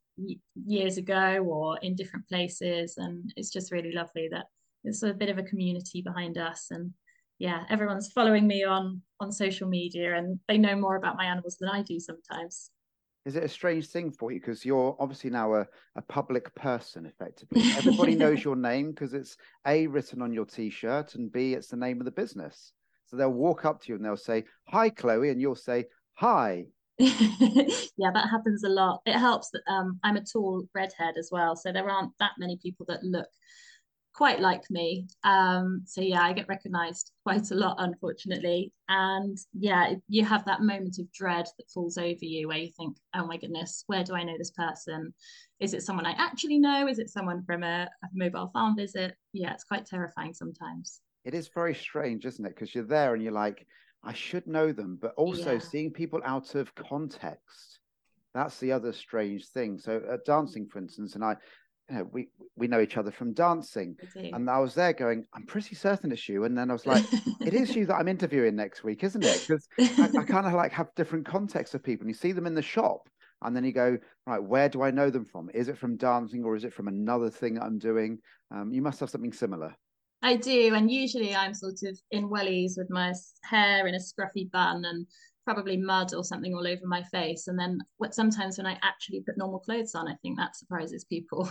years 0.66 0.96
ago 0.96 1.44
or 1.46 1.78
in 1.82 1.94
different 1.94 2.26
places, 2.26 2.96
and 2.96 3.30
it's 3.36 3.50
just 3.50 3.72
really 3.72 3.92
lovely 3.92 4.28
that 4.30 4.46
it's 4.84 5.02
a 5.02 5.12
bit 5.12 5.28
of 5.28 5.38
a 5.38 5.42
community 5.42 6.00
behind 6.00 6.38
us. 6.38 6.68
And 6.70 6.92
yeah, 7.38 7.64
everyone's 7.68 8.12
following 8.12 8.46
me 8.46 8.64
on 8.64 9.02
on 9.20 9.32
social 9.32 9.68
media, 9.68 10.16
and 10.16 10.38
they 10.48 10.56
know 10.56 10.76
more 10.76 10.96
about 10.96 11.16
my 11.16 11.26
animals 11.26 11.58
than 11.60 11.68
I 11.68 11.82
do 11.82 12.00
sometimes 12.00 12.70
is 13.28 13.36
it 13.36 13.44
a 13.44 13.48
strange 13.48 13.86
thing 13.88 14.10
for 14.10 14.32
you? 14.32 14.40
Because 14.40 14.64
you're 14.64 14.96
obviously 14.98 15.28
now 15.28 15.52
a, 15.54 15.66
a 15.96 16.02
public 16.02 16.54
person 16.54 17.04
effectively. 17.04 17.62
Everybody 17.76 18.14
knows 18.14 18.42
your 18.42 18.56
name 18.56 18.90
because 18.90 19.12
it's 19.12 19.36
a 19.66 19.86
written 19.86 20.22
on 20.22 20.32
your 20.32 20.46
t-shirt 20.46 21.14
and 21.14 21.30
b 21.30 21.52
it's 21.52 21.68
the 21.68 21.76
name 21.76 22.00
of 22.00 22.06
the 22.06 22.10
business. 22.10 22.72
So 23.04 23.16
they'll 23.16 23.30
walk 23.30 23.66
up 23.66 23.82
to 23.82 23.88
you 23.90 23.96
and 23.96 24.04
they'll 24.04 24.16
say 24.16 24.44
hi 24.66 24.88
chloe 24.88 25.28
and 25.28 25.40
you'll 25.42 25.56
say 25.56 25.84
hi. 26.14 26.64
Yeah 26.98 28.12
that 28.14 28.30
happens 28.30 28.64
a 28.64 28.68
lot. 28.68 29.02
It 29.04 29.18
helps 29.18 29.50
that 29.50 29.62
um, 29.68 30.00
i'm 30.02 30.16
a 30.16 30.24
tall 30.24 30.64
redhead 30.74 31.16
as 31.18 31.28
well 31.30 31.54
so 31.54 31.70
there 31.70 31.90
aren't 31.90 32.12
that 32.20 32.32
many 32.38 32.56
people 32.62 32.86
that 32.88 33.02
look 33.02 33.28
quite 34.18 34.40
like 34.40 34.68
me. 34.68 35.06
Um, 35.22 35.82
so 35.86 36.00
yeah, 36.00 36.22
I 36.22 36.32
get 36.32 36.48
recognized 36.48 37.12
quite 37.24 37.52
a 37.52 37.54
lot, 37.54 37.76
unfortunately. 37.78 38.72
And 38.88 39.38
yeah, 39.56 39.94
you 40.08 40.24
have 40.24 40.44
that 40.46 40.60
moment 40.60 40.98
of 40.98 41.10
dread 41.12 41.46
that 41.56 41.70
falls 41.72 41.96
over 41.96 42.24
you 42.24 42.48
where 42.48 42.58
you 42.58 42.72
think, 42.76 42.96
oh 43.14 43.24
my 43.28 43.36
goodness, 43.36 43.84
where 43.86 44.02
do 44.02 44.14
I 44.14 44.24
know 44.24 44.36
this 44.36 44.50
person? 44.50 45.14
Is 45.60 45.72
it 45.72 45.84
someone 45.84 46.04
I 46.04 46.16
actually 46.18 46.58
know? 46.58 46.88
Is 46.88 46.98
it 46.98 47.10
someone 47.10 47.44
from 47.44 47.62
a, 47.62 47.88
a 48.02 48.08
mobile 48.12 48.50
farm 48.52 48.74
visit? 48.76 49.14
Yeah, 49.32 49.52
it's 49.52 49.62
quite 49.62 49.86
terrifying 49.86 50.34
sometimes. 50.34 51.00
It 51.24 51.34
is 51.34 51.48
very 51.54 51.76
strange, 51.76 52.26
isn't 52.26 52.44
it? 52.44 52.56
Because 52.56 52.74
you're 52.74 52.82
there 52.82 53.14
and 53.14 53.22
you're 53.22 53.30
like, 53.30 53.64
I 54.02 54.14
should 54.14 54.48
know 54.48 54.72
them, 54.72 54.98
but 55.00 55.14
also 55.16 55.52
yeah. 55.52 55.58
seeing 55.60 55.92
people 55.92 56.20
out 56.24 56.56
of 56.56 56.74
context. 56.74 57.78
That's 58.34 58.58
the 58.58 58.72
other 58.72 58.92
strange 58.92 59.46
thing. 59.46 59.78
So 59.78 60.02
at 60.10 60.24
dancing, 60.24 60.66
for 60.66 60.80
instance, 60.80 61.14
and 61.14 61.24
I 61.24 61.36
you 61.90 61.96
know, 61.96 62.08
we 62.12 62.28
we 62.56 62.66
know 62.66 62.80
each 62.80 62.96
other 62.96 63.10
from 63.10 63.32
dancing. 63.32 63.96
And 64.14 64.50
I 64.50 64.58
was 64.58 64.74
there 64.74 64.92
going, 64.92 65.24
I'm 65.34 65.46
pretty 65.46 65.74
certain 65.74 66.12
it's 66.12 66.28
you. 66.28 66.44
And 66.44 66.56
then 66.56 66.70
I 66.70 66.72
was 66.72 66.86
like, 66.86 67.04
it 67.40 67.54
is 67.54 67.74
you 67.74 67.86
that 67.86 67.94
I'm 67.94 68.08
interviewing 68.08 68.56
next 68.56 68.84
week, 68.84 69.04
isn't 69.04 69.24
it? 69.24 69.44
Because 69.46 69.68
I, 69.78 70.10
I 70.18 70.24
kind 70.24 70.46
of 70.46 70.52
like 70.54 70.72
have 70.72 70.94
different 70.96 71.26
contexts 71.26 71.74
of 71.74 71.82
people. 71.82 72.04
And 72.04 72.10
you 72.10 72.18
see 72.18 72.32
them 72.32 72.46
in 72.46 72.54
the 72.54 72.62
shop, 72.62 73.08
and 73.42 73.54
then 73.54 73.64
you 73.64 73.72
go, 73.72 73.96
right, 74.26 74.42
where 74.42 74.68
do 74.68 74.82
I 74.82 74.90
know 74.90 75.10
them 75.10 75.24
from? 75.24 75.50
Is 75.54 75.68
it 75.68 75.78
from 75.78 75.96
dancing 75.96 76.44
or 76.44 76.56
is 76.56 76.64
it 76.64 76.74
from 76.74 76.88
another 76.88 77.30
thing 77.30 77.54
that 77.54 77.62
I'm 77.62 77.78
doing? 77.78 78.18
Um, 78.50 78.72
you 78.72 78.82
must 78.82 79.00
have 79.00 79.10
something 79.10 79.32
similar. 79.32 79.74
I 80.20 80.34
do, 80.34 80.74
and 80.74 80.90
usually 80.90 81.34
I'm 81.34 81.54
sort 81.54 81.80
of 81.84 81.96
in 82.10 82.28
wellies 82.28 82.72
with 82.76 82.90
my 82.90 83.14
hair 83.44 83.86
in 83.86 83.94
a 83.94 83.98
scruffy 83.98 84.50
bun 84.50 84.84
and 84.84 85.06
probably 85.48 85.78
mud 85.78 86.12
or 86.12 86.22
something 86.22 86.54
all 86.54 86.66
over 86.66 86.86
my 86.86 87.02
face. 87.04 87.48
And 87.48 87.58
then 87.58 87.78
sometimes 88.10 88.58
when 88.58 88.66
I 88.66 88.78
actually 88.82 89.22
put 89.22 89.38
normal 89.38 89.60
clothes 89.60 89.94
on, 89.94 90.06
I 90.06 90.14
think 90.20 90.36
that 90.36 90.54
surprises 90.54 91.04
people. 91.04 91.50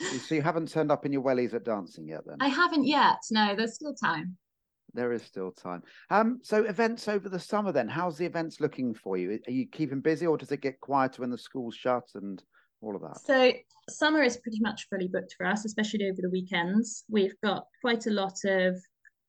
so 0.26 0.34
you 0.34 0.40
haven't 0.40 0.70
turned 0.70 0.90
up 0.90 1.04
in 1.04 1.12
your 1.12 1.22
wellies 1.22 1.52
at 1.52 1.66
dancing 1.66 2.08
yet 2.08 2.22
then? 2.26 2.38
I 2.40 2.48
haven't 2.48 2.86
yet. 2.86 3.18
No, 3.30 3.54
there's 3.54 3.74
still 3.74 3.94
time. 3.94 4.38
There 4.94 5.12
is 5.12 5.22
still 5.22 5.50
time. 5.50 5.82
Um, 6.08 6.40
so 6.42 6.64
events 6.64 7.06
over 7.06 7.28
the 7.28 7.38
summer 7.38 7.70
then, 7.70 7.86
how's 7.86 8.16
the 8.16 8.24
events 8.24 8.60
looking 8.60 8.94
for 8.94 9.18
you? 9.18 9.38
Are 9.46 9.52
you 9.52 9.66
keeping 9.66 10.00
busy 10.00 10.26
or 10.26 10.38
does 10.38 10.50
it 10.50 10.62
get 10.62 10.80
quieter 10.80 11.20
when 11.20 11.30
the 11.30 11.36
school's 11.36 11.74
shut 11.74 12.08
and 12.14 12.42
all 12.80 12.96
of 12.96 13.02
that? 13.02 13.20
So 13.26 13.52
summer 13.90 14.22
is 14.22 14.38
pretty 14.38 14.60
much 14.60 14.86
fully 14.88 15.08
booked 15.08 15.34
for 15.36 15.44
us, 15.44 15.66
especially 15.66 16.08
over 16.08 16.22
the 16.22 16.30
weekends. 16.30 17.04
We've 17.10 17.38
got 17.44 17.66
quite 17.82 18.06
a 18.06 18.10
lot 18.10 18.38
of 18.46 18.74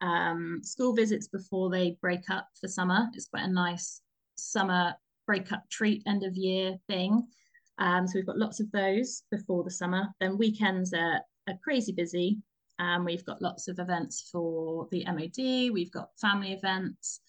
um, 0.02 0.62
school 0.64 0.94
visits 0.94 1.28
before 1.28 1.70
they 1.70 1.98
break 2.02 2.30
up 2.30 2.48
for 2.60 2.68
summer. 2.68 3.08
It's 3.14 3.28
quite 3.28 3.44
a 3.46 3.52
nice 3.52 4.02
summer 4.36 4.94
breakup 5.28 5.70
treat 5.70 6.04
end 6.08 6.24
of 6.24 6.36
year 6.36 6.76
thing. 6.88 7.28
Um, 7.78 8.08
so 8.08 8.14
we've 8.16 8.26
got 8.26 8.38
lots 8.38 8.60
of 8.60 8.72
those 8.72 9.24
before 9.32 9.64
the 9.64 9.72
summer. 9.72 10.08
Then 10.20 10.38
weekends 10.38 10.94
are, 10.94 11.22
are 11.48 11.60
crazy 11.64 11.92
busy. 11.92 12.38
Um, 12.80 13.06
we've 13.06 13.26
got 13.26 13.42
lots 13.42 13.68
of 13.68 13.80
events 13.80 14.30
for 14.32 14.88
the 14.92 15.06
MOD. 15.06 15.72
We've 15.74 15.92
got 15.92 16.10
family 16.20 16.54
events. 16.54 17.20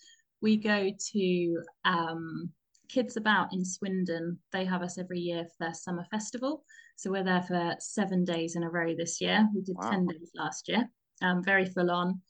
We 0.41 0.57
go 0.57 0.91
to 1.13 1.63
um, 1.85 2.51
Kids 2.89 3.17
About 3.17 3.53
in 3.53 3.65
Swindon. 3.65 4.39
They 4.53 4.65
have 4.65 4.83
us 4.83 4.99
every 4.99 5.19
year 5.19 5.45
for 5.45 5.65
their 5.65 5.75
summer 5.75 6.05
festival. 6.11 6.65
So 6.97 7.11
we're 7.11 7.25
there 7.25 7.43
for 7.43 7.75
seven 7.79 8.25
days 8.25 8.57
in 8.57 8.63
a 8.63 8.71
row 8.71 8.95
this 8.95 9.21
year. 9.21 9.47
We 9.55 9.63
did 9.63 9.77
wow. 9.77 9.91
10 9.91 10.07
days 10.07 10.31
last 10.35 10.69
year. 10.69 10.89
Um, 11.23 11.45
very 11.45 11.67
full 11.67 11.91
on. 11.91 12.21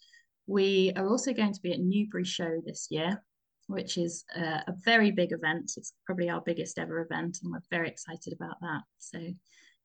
We 0.51 0.93
are 0.97 1.07
also 1.07 1.33
going 1.33 1.53
to 1.53 1.63
be 1.63 1.73
at 1.73 1.79
Newbury 1.79 2.25
Show 2.25 2.61
this 2.67 2.89
year, 2.91 3.23
which 3.69 3.97
is 3.97 4.25
a, 4.35 4.75
very 4.85 5.13
big 5.13 5.31
event. 5.31 5.75
It's 5.77 5.93
probably 6.05 6.29
our 6.29 6.41
biggest 6.41 6.77
ever 6.77 6.99
event, 7.03 7.39
and 7.41 7.53
we're 7.53 7.63
very 7.71 7.89
excited 7.89 8.33
about 8.33 8.57
that. 8.61 8.83
So, 8.99 9.21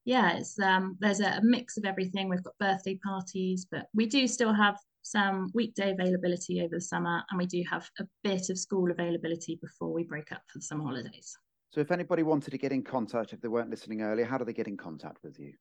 yeah, 0.06 0.38
it's 0.38 0.60
um, 0.60 0.98
there's 1.00 1.20
a, 1.20 1.38
a 1.38 1.42
mix 1.44 1.78
of 1.78 1.86
everything. 1.86 2.30
We've 2.30 2.42
got 2.42 2.58
birthday 2.60 3.00
parties, 3.06 3.68
but 3.70 3.86
we 3.94 4.08
do 4.08 4.28
still 4.28 4.54
have 4.54 4.80
some 5.04 5.52
weekday 5.54 5.92
availability 5.92 6.62
over 6.62 6.78
the 6.78 6.82
summer, 6.82 7.24
and 7.30 7.38
we 7.38 7.46
do 7.46 7.64
have 7.70 7.88
a 8.00 8.08
bit 8.24 8.50
of 8.50 8.58
school 8.58 8.90
availability 8.90 9.60
before 9.62 9.94
we 9.94 10.04
break 10.04 10.32
up 10.32 10.42
for 10.48 10.58
the 10.58 10.66
summer 10.66 10.84
holidays. 10.84 11.38
So, 11.76 11.80
if 11.80 11.92
anybody 11.92 12.24
wanted 12.24 12.50
to 12.50 12.58
get 12.58 12.72
in 12.72 12.82
contact, 12.82 13.34
if 13.34 13.42
they 13.42 13.50
weren't 13.50 13.70
listening 13.70 14.02
earlier, 14.02 14.26
how 14.26 14.40
do 14.40 14.46
they 14.46 14.54
get 14.54 14.68
in 14.68 14.78
contact 14.78 15.20
with 15.24 15.38
you? 15.40 15.54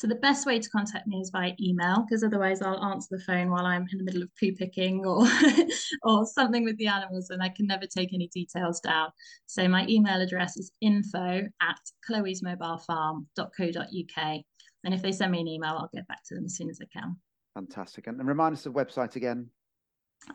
So 0.00 0.08
the 0.08 0.14
best 0.14 0.46
way 0.46 0.58
to 0.58 0.70
contact 0.70 1.06
me 1.06 1.20
is 1.20 1.30
by 1.30 1.54
email 1.60 2.06
because 2.08 2.24
otherwise 2.24 2.62
I'll 2.62 2.82
answer 2.82 3.18
the 3.18 3.22
phone 3.22 3.50
while 3.50 3.66
I'm 3.66 3.86
in 3.92 3.98
the 3.98 4.04
middle 4.04 4.22
of 4.22 4.30
poo 4.40 4.52
picking 4.52 5.04
or 5.04 5.26
or 6.02 6.24
something 6.24 6.64
with 6.64 6.78
the 6.78 6.86
animals 6.86 7.28
and 7.28 7.42
I 7.42 7.50
can 7.50 7.66
never 7.66 7.84
take 7.84 8.14
any 8.14 8.28
details 8.28 8.80
down. 8.80 9.10
So 9.44 9.68
my 9.68 9.86
email 9.88 10.22
address 10.22 10.56
is 10.56 10.72
info 10.80 11.42
at 11.60 11.78
chloe'smobilefarm.co.uk. 12.10 14.40
And 14.84 14.94
if 14.94 15.02
they 15.02 15.12
send 15.12 15.32
me 15.32 15.42
an 15.42 15.48
email, 15.48 15.72
I'll 15.72 15.90
get 15.92 16.08
back 16.08 16.24
to 16.28 16.34
them 16.34 16.46
as 16.46 16.56
soon 16.56 16.70
as 16.70 16.80
I 16.80 16.86
can. 16.98 17.18
Fantastic. 17.52 18.06
And, 18.06 18.18
and 18.20 18.26
remind 18.26 18.54
us 18.54 18.64
of 18.64 18.72
the 18.72 18.82
website 18.82 19.16
again. 19.16 19.50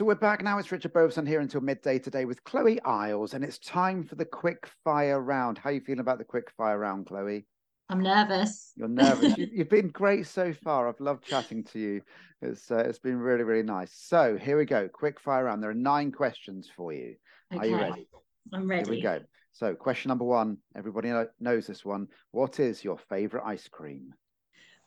So 0.01 0.07
we're 0.07 0.15
back 0.15 0.43
now. 0.43 0.57
It's 0.57 0.73
Richard 0.73 0.95
Beauvoisin 0.95 1.29
here 1.29 1.41
until 1.41 1.61
midday 1.61 1.99
today 1.99 2.25
with 2.25 2.43
Chloe 2.45 2.81
Iles, 2.87 3.35
and 3.35 3.45
it's 3.45 3.59
time 3.59 4.03
for 4.03 4.15
the 4.15 4.25
quick 4.25 4.67
fire 4.83 5.21
round. 5.21 5.59
How 5.59 5.69
are 5.69 5.75
you 5.75 5.83
feeling 5.83 6.01
about 6.01 6.17
the 6.17 6.25
quick 6.25 6.51
fire 6.57 6.79
round, 6.79 7.07
Chloe? 7.07 7.45
I'm 7.91 8.01
nervous. 8.01 8.73
You're 8.77 8.89
nervous. 8.89 9.37
you, 9.37 9.51
have 9.59 9.69
been 9.69 9.89
great 9.89 10.27
so 10.27 10.55
far. 10.55 10.89
I've 10.89 11.01
loved 11.01 11.27
chatting 11.27 11.65
to 11.65 11.79
you. 11.79 12.01
It's 12.41 12.71
uh, 12.71 12.79
it's 12.79 12.99
been 12.99 13.19
really 13.19 13.43
really 13.45 13.63
nice. 13.63 13.93
So 13.93 14.39
here 14.39 14.57
we 14.57 14.65
go. 14.65 14.89
Quick 14.89 15.21
fire 15.21 15.45
round. 15.45 15.63
There 15.63 15.69
are 15.69 15.75
nine 15.75 16.13
questions 16.13 16.71
for 16.75 16.95
you. 16.95 17.17
Okay. 17.53 17.61
Are 17.61 17.67
you 17.67 17.77
ready? 17.77 18.09
I'm 18.55 18.71
ready. 18.71 18.85
Here 18.85 18.95
we 18.95 19.03
go. 19.03 19.21
So 19.53 19.75
question 19.75 20.09
number 20.09 20.25
one. 20.25 20.57
Everybody 20.75 21.13
knows 21.41 21.67
this 21.67 21.85
one. 21.85 22.09
What 22.31 22.59
is 22.59 22.83
your 22.83 22.97
favorite 23.11 23.45
ice 23.45 23.69
cream? 23.69 24.15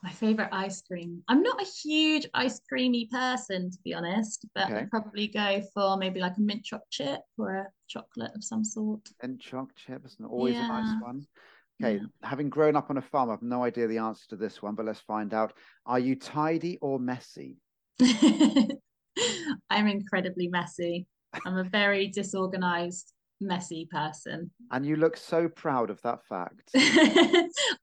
My 0.03 0.11
favorite 0.11 0.49
ice 0.51 0.81
cream. 0.81 1.23
I'm 1.29 1.41
not 1.41 1.61
a 1.61 1.65
huge 1.65 2.27
ice 2.33 2.59
creamy 2.67 3.07
person, 3.09 3.71
to 3.71 3.77
be 3.85 3.93
honest, 3.93 4.45
but 4.53 4.65
okay. 4.65 4.79
I'd 4.79 4.89
probably 4.89 5.29
go 5.29 5.61
for 5.73 5.95
maybe 5.95 6.19
like 6.19 6.35
a 6.35 6.41
mint 6.41 6.65
choc 6.65 6.81
chip 6.91 7.21
or 7.37 7.55
a 7.55 7.67
chocolate 7.87 8.31
of 8.35 8.43
some 8.43 8.65
sort. 8.65 9.07
Mint 9.21 9.39
choc 9.39 9.73
chip 9.75 10.05
is 10.05 10.17
always 10.29 10.55
yeah. 10.55 10.65
a 10.65 10.67
nice 10.67 11.01
one. 11.01 11.25
Okay, 11.81 11.95
yeah. 11.95 12.07
having 12.21 12.49
grown 12.49 12.75
up 12.75 12.89
on 12.89 12.97
a 12.97 13.01
farm, 13.01 13.29
I've 13.29 13.41
no 13.41 13.63
idea 13.63 13.87
the 13.87 13.99
answer 13.99 14.25
to 14.31 14.35
this 14.35 14.61
one, 14.61 14.75
but 14.75 14.85
let's 14.85 14.99
find 14.99 15.33
out. 15.33 15.53
Are 15.85 15.99
you 15.99 16.17
tidy 16.17 16.77
or 16.81 16.99
messy? 16.99 17.59
I'm 19.69 19.87
incredibly 19.87 20.49
messy. 20.49 21.07
I'm 21.45 21.57
a 21.57 21.63
very 21.63 22.07
disorganized, 22.07 23.12
messy 23.43 23.87
person. 23.91 24.51
And 24.71 24.85
you 24.85 24.95
look 24.95 25.17
so 25.17 25.47
proud 25.47 25.89
of 25.89 26.01
that 26.01 26.19
fact. 26.27 26.69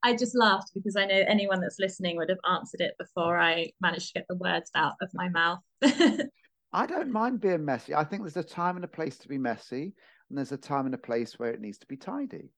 I 0.03 0.17
just 0.17 0.37
laughed 0.37 0.71
because 0.75 0.97
I 0.97 1.07
know 1.07 1.23
anyone 1.27 1.61
that's 1.61 1.79
listening 1.79 2.17
would 2.17 2.29
have 2.31 2.39
answered 2.51 2.81
it 2.81 2.95
before 2.99 3.39
I 3.39 3.71
managed 3.81 4.09
to 4.09 4.15
get 4.15 4.27
the 4.29 4.37
words 4.37 4.71
out 4.75 4.95
of 5.01 5.11
my 5.15 5.29
mouth. 5.29 5.61
I 6.73 6.87
don't 6.87 7.11
mind 7.11 7.41
being 7.41 7.65
messy. 7.65 7.95
I 7.95 8.05
think 8.05 8.23
there's 8.23 8.37
a 8.37 8.49
time 8.49 8.77
and 8.77 8.85
a 8.85 8.89
place 8.89 9.19
to 9.19 9.29
be 9.29 9.39
messy, 9.39 9.93
and 10.29 10.39
there's 10.39 10.53
a 10.53 10.57
time 10.57 10.87
and 10.87 10.95
a 10.95 10.99
place 10.99 11.39
where 11.39 11.51
it 11.51 11.61
needs 11.61 11.79
to 11.79 11.87
be 11.87 11.97
tidy. 11.97 12.53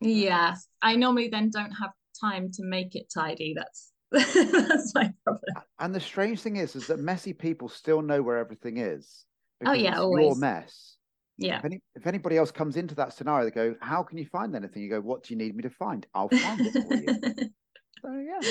Yes, 0.00 0.66
I 0.82 0.96
normally 0.96 1.28
then 1.28 1.50
don't 1.50 1.72
have 1.72 1.90
time 2.20 2.50
to 2.52 2.64
make 2.64 2.94
it 2.94 3.06
tidy. 3.14 3.54
That's 3.56 3.92
that's 4.10 4.94
my 4.94 5.12
problem. 5.24 5.64
And 5.78 5.94
the 5.94 6.00
strange 6.00 6.40
thing 6.40 6.56
is, 6.56 6.76
is 6.76 6.86
that 6.86 6.98
messy 6.98 7.32
people 7.32 7.68
still 7.68 8.00
know 8.00 8.22
where 8.22 8.38
everything 8.38 8.78
is. 8.78 9.24
Oh 9.64 9.72
yeah, 9.72 9.98
always. 9.98 10.24
Your 10.24 10.36
mess. 10.36 10.93
Yeah. 11.36 11.58
If, 11.58 11.64
any, 11.64 11.80
if, 11.96 12.06
anybody 12.06 12.36
else 12.36 12.50
comes 12.50 12.76
into 12.76 12.94
that 12.94 13.12
scenario, 13.12 13.44
they 13.44 13.50
go, 13.50 13.74
"How 13.80 14.02
can 14.02 14.18
you 14.18 14.26
find 14.26 14.54
anything?" 14.54 14.82
You 14.82 14.90
go, 14.90 15.00
"What 15.00 15.24
do 15.24 15.34
you 15.34 15.38
need 15.38 15.56
me 15.56 15.62
to 15.62 15.70
find? 15.70 16.06
I'll 16.14 16.28
find 16.28 16.60
it 16.60 16.72
for 16.72 16.94
you." 16.94 17.20
so 18.02 18.12
yeah. 18.12 18.50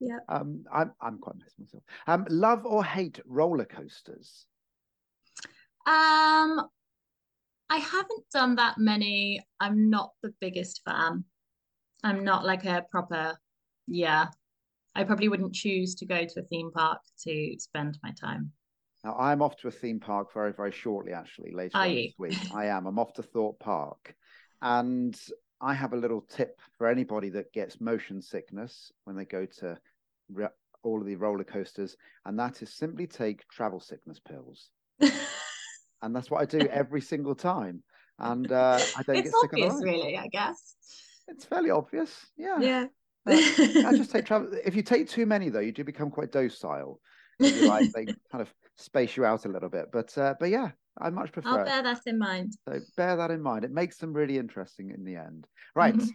Yeah. 0.00 0.18
Um, 0.28 0.64
I'm 0.72 0.92
I'm 1.00 1.18
quite 1.18 1.36
messy 1.36 1.54
myself. 1.60 1.84
Um, 2.06 2.26
love 2.28 2.66
or 2.66 2.84
hate 2.84 3.20
roller 3.24 3.64
coasters? 3.64 4.46
Um, 5.86 6.60
I 7.70 7.78
haven't 7.78 8.24
done 8.32 8.56
that 8.56 8.78
many. 8.78 9.40
I'm 9.60 9.90
not 9.90 10.10
the 10.22 10.34
biggest 10.40 10.82
fan. 10.84 11.24
I'm 12.04 12.24
not 12.24 12.44
like 12.44 12.64
a 12.64 12.84
proper, 12.90 13.36
yeah. 13.86 14.26
I 14.94 15.04
probably 15.04 15.28
wouldn't 15.28 15.54
choose 15.54 15.94
to 15.96 16.06
go 16.06 16.24
to 16.24 16.40
a 16.40 16.44
theme 16.44 16.70
park 16.72 17.00
to 17.24 17.54
spend 17.58 17.98
my 18.02 18.10
time. 18.20 18.52
Now, 19.04 19.16
I'm 19.18 19.42
off 19.42 19.56
to 19.58 19.68
a 19.68 19.72
theme 19.72 19.98
park 19.98 20.32
very, 20.32 20.52
very 20.52 20.70
shortly, 20.70 21.12
actually, 21.12 21.52
later 21.52 21.76
Are 21.76 21.88
this 21.88 22.14
week. 22.18 22.38
I 22.54 22.66
am. 22.66 22.86
I'm 22.86 22.98
off 22.98 23.12
to 23.14 23.22
Thorpe 23.22 23.58
Park. 23.58 24.14
And 24.60 25.18
I 25.60 25.74
have 25.74 25.92
a 25.92 25.96
little 25.96 26.20
tip 26.22 26.60
for 26.78 26.86
anybody 26.88 27.28
that 27.30 27.52
gets 27.52 27.80
motion 27.80 28.22
sickness 28.22 28.92
when 29.04 29.16
they 29.16 29.24
go 29.24 29.46
to 29.58 29.76
re- 30.30 30.48
all 30.84 31.00
of 31.00 31.06
the 31.06 31.16
roller 31.16 31.44
coasters, 31.44 31.96
and 32.26 32.38
that 32.38 32.62
is 32.62 32.74
simply 32.74 33.06
take 33.06 33.48
travel 33.48 33.80
sickness 33.80 34.20
pills. 34.20 34.70
and 36.02 36.14
that's 36.14 36.30
what 36.30 36.40
I 36.40 36.44
do 36.44 36.66
every 36.68 37.00
single 37.00 37.34
time. 37.34 37.82
And 38.18 38.50
uh, 38.52 38.78
I 38.96 39.02
don't 39.02 39.16
it's 39.16 39.30
get 39.30 39.40
sick 39.40 39.50
obvious, 39.52 39.74
really. 39.82 40.16
I 40.16 40.28
guess 40.28 40.74
it's 41.28 41.44
fairly 41.44 41.70
obvious. 41.70 42.26
Yeah. 42.36 42.58
Yeah. 42.60 42.86
I 43.26 43.96
just 43.96 44.10
take 44.12 44.26
travel. 44.26 44.48
If 44.64 44.74
you 44.74 44.82
take 44.82 45.08
too 45.08 45.26
many, 45.26 45.48
though, 45.48 45.60
you 45.60 45.72
do 45.72 45.84
become 45.84 46.10
quite 46.10 46.32
docile. 46.32 47.00
Like 47.42 47.92
they 47.94 48.06
kind 48.06 48.40
of 48.40 48.52
space 48.76 49.16
you 49.16 49.24
out 49.24 49.44
a 49.44 49.48
little 49.48 49.68
bit. 49.68 49.86
But 49.92 50.16
uh, 50.16 50.34
but 50.38 50.50
yeah, 50.50 50.70
I 51.00 51.10
much 51.10 51.32
prefer. 51.32 51.48
I'll 51.48 51.64
bear 51.64 51.82
that 51.82 52.00
in 52.06 52.18
mind. 52.18 52.54
So 52.68 52.80
bear 52.96 53.16
that 53.16 53.30
in 53.30 53.42
mind. 53.42 53.64
It 53.64 53.72
makes 53.72 53.98
them 53.98 54.12
really 54.12 54.38
interesting 54.38 54.90
in 54.90 55.04
the 55.04 55.16
end. 55.16 55.46
Right. 55.74 55.94
Mm-hmm. 55.94 56.08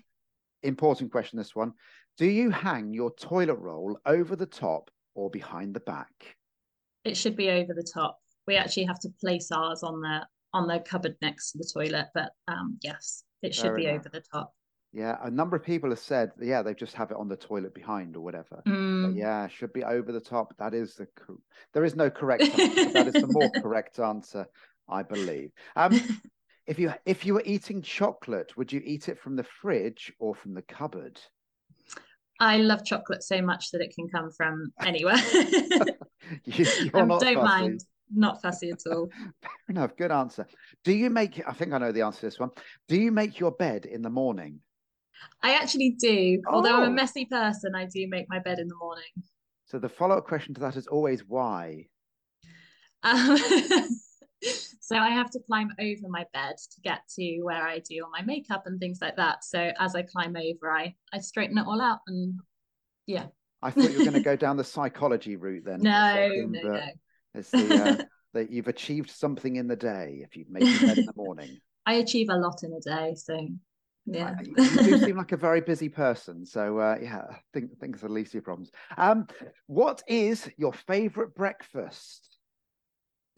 Important 0.64 1.12
question. 1.12 1.38
This 1.38 1.56
one. 1.56 1.74
Do 2.18 2.26
you 2.26 2.50
hang 2.50 2.94
your 2.94 3.14
toilet 3.14 3.60
roll 3.60 4.00
over 4.06 4.36
the 4.36 4.48
top 4.48 4.90
or 5.14 5.30
behind 5.30 5.76
the 5.76 5.82
back? 5.82 6.36
It 7.06 7.16
should 7.16 7.36
be 7.36 7.52
over 7.52 7.76
the 7.76 7.88
top 7.94 8.18
we 8.48 8.56
actually 8.56 8.86
have 8.86 9.00
to 9.02 9.10
place 9.22 9.52
ours 9.52 9.84
on 9.84 10.02
the 10.02 10.26
on 10.54 10.68
the 10.68 10.80
cupboard 10.80 11.16
next 11.22 11.52
to 11.52 11.58
the 11.58 11.70
toilet. 11.72 12.08
But 12.14 12.32
um, 12.48 12.80
yes, 12.82 13.24
it 13.44 13.54
should 13.54 13.64
Very 13.64 13.82
be 13.82 13.88
nice. 13.88 14.00
over 14.00 14.10
the 14.10 14.24
top. 14.34 14.54
Yeah, 14.94 15.18
a 15.22 15.30
number 15.30 15.56
of 15.56 15.64
people 15.64 15.90
have 15.90 16.00
said, 16.00 16.32
yeah, 16.42 16.62
they 16.62 16.74
just 16.74 16.96
have 16.96 17.12
it 17.12 17.18
on 17.18 17.28
the 17.28 17.36
toilet 17.36 17.74
behind 17.74 18.16
or 18.16 18.22
whatever. 18.22 18.64
Mm. 18.66 19.16
yeah, 19.18 19.48
should 19.48 19.74
be 19.74 19.84
over 19.84 20.12
the 20.12 20.22
top. 20.22 20.56
That 20.58 20.74
is 20.74 20.96
the 20.96 21.08
there 21.74 21.84
is 21.84 21.96
no 21.96 22.10
correct 22.10 22.44
answer. 22.44 22.92
that 22.94 23.08
is 23.08 23.14
the 23.14 23.28
more 23.28 23.50
correct 23.62 24.00
answer, 24.00 24.48
I 24.90 25.04
believe. 25.04 25.52
Um, 25.76 26.00
if 26.66 26.80
you 26.80 26.94
if 27.06 27.26
you 27.26 27.34
were 27.34 27.44
eating 27.46 27.82
chocolate, 27.82 28.56
would 28.58 28.72
you 28.72 28.82
eat 28.84 29.10
it 29.10 29.20
from 29.20 29.36
the 29.36 29.44
fridge 29.44 30.14
or 30.20 30.34
from 30.34 30.54
the 30.54 30.62
cupboard? 30.62 31.20
I 32.40 32.58
love 32.58 32.86
chocolate 32.86 33.24
so 33.24 33.42
much 33.42 33.72
that 33.72 33.82
it 33.82 33.94
can 33.96 34.08
come 34.08 34.32
from 34.32 34.72
anywhere. 34.82 35.16
you, 36.46 36.66
um, 36.94 37.08
don't 37.08 37.20
fussy. 37.20 37.36
mind 37.36 37.82
not 38.14 38.42
fussy 38.42 38.70
at 38.70 38.80
all. 38.90 39.10
Fair 39.42 39.52
enough. 39.70 39.96
Good 39.98 40.12
answer. 40.12 40.48
Do 40.84 40.94
you 40.94 41.10
make? 41.10 41.42
I 41.48 41.54
think 41.54 41.74
I 41.74 41.78
know 41.78 41.92
the 41.92 42.04
answer 42.04 42.22
to 42.22 42.26
this 42.28 42.40
one. 42.40 42.52
Do 42.88 42.96
you 42.98 43.12
make 43.12 43.40
your 43.40 43.52
bed 43.52 43.86
in 43.86 44.02
the 44.02 44.10
morning? 44.10 44.60
I 45.44 45.56
actually 45.56 45.96
do. 46.00 46.42
Oh. 46.48 46.56
Although 46.56 46.78
I'm 46.78 46.84
a 46.84 46.88
oh. 46.88 46.92
messy 46.92 47.26
person, 47.26 47.76
I 47.76 47.86
do 47.86 48.08
make 48.08 48.28
my 48.30 48.40
bed 48.40 48.60
in 48.60 48.68
the 48.68 48.76
morning. 48.76 49.04
So 49.66 49.80
the 49.80 49.90
follow-up 49.90 50.26
question 50.26 50.54
to 50.56 50.62
that 50.62 50.76
is 50.76 50.88
always 50.88 51.26
why. 51.28 51.88
Um, 53.04 53.38
so 54.82 54.96
I 54.96 55.10
have 55.10 55.30
to 55.32 55.40
climb 55.46 55.72
over 55.80 56.08
my 56.08 56.26
bed 56.34 56.56
to 56.58 56.82
get 56.82 57.02
to 57.16 57.42
where 57.42 57.68
I 57.68 57.80
do 57.80 58.02
all 58.04 58.10
my 58.10 58.22
makeup 58.22 58.64
and 58.66 58.80
things 58.80 59.00
like 59.02 59.18
that. 59.18 59.44
So 59.44 59.72
as 59.80 59.96
I 59.96 60.04
climb 60.04 60.36
over, 60.36 60.72
I 60.72 60.96
I 61.14 61.20
straighten 61.20 61.58
it 61.58 61.66
all 61.68 61.82
out 61.82 62.00
and 62.08 62.40
yeah. 63.06 63.26
I 63.62 63.72
thought 63.72 63.92
you 63.92 63.98
were 63.98 64.06
going 64.06 64.14
to 64.14 64.22
go 64.22 64.36
down 64.36 64.56
the 64.56 64.64
psychology 64.64 65.36
route 65.36 65.64
then. 65.66 65.80
No, 65.82 66.14
second, 66.14 66.52
no, 66.52 66.70
no. 66.70 66.82
It's 67.34 67.50
the, 67.50 67.84
uh, 67.84 68.04
that 68.34 68.52
you've 68.52 68.68
achieved 68.68 69.10
something 69.10 69.56
in 69.56 69.68
the 69.68 69.76
day 69.76 70.22
if 70.24 70.38
you've 70.38 70.50
made 70.50 70.68
your 70.68 70.90
bed 70.90 70.98
in 71.00 71.06
the 71.06 71.14
morning. 71.16 71.58
I 71.86 71.94
achieve 71.94 72.28
a 72.30 72.38
lot 72.38 72.62
in 72.64 72.72
a 72.74 72.82
day, 72.82 73.16
so 73.16 73.48
yeah. 74.08 74.36
you 74.42 74.56
do 74.56 74.98
seem 75.00 75.18
like 75.18 75.32
a 75.34 75.38
very 75.38 75.62
busy 75.62 75.90
person, 75.90 76.46
so 76.46 76.78
uh, 76.78 76.98
yeah, 77.02 77.24
I 77.30 77.40
think 77.54 77.78
think 77.80 77.96
it's 77.96 78.04
the 78.04 78.10
least 78.10 78.30
of 78.30 78.36
your 78.36 78.44
problems. 78.44 78.72
Um, 78.98 79.28
what 79.68 80.02
is 80.08 80.50
your 80.58 80.74
favourite 80.74 81.36
breakfast? 81.36 82.38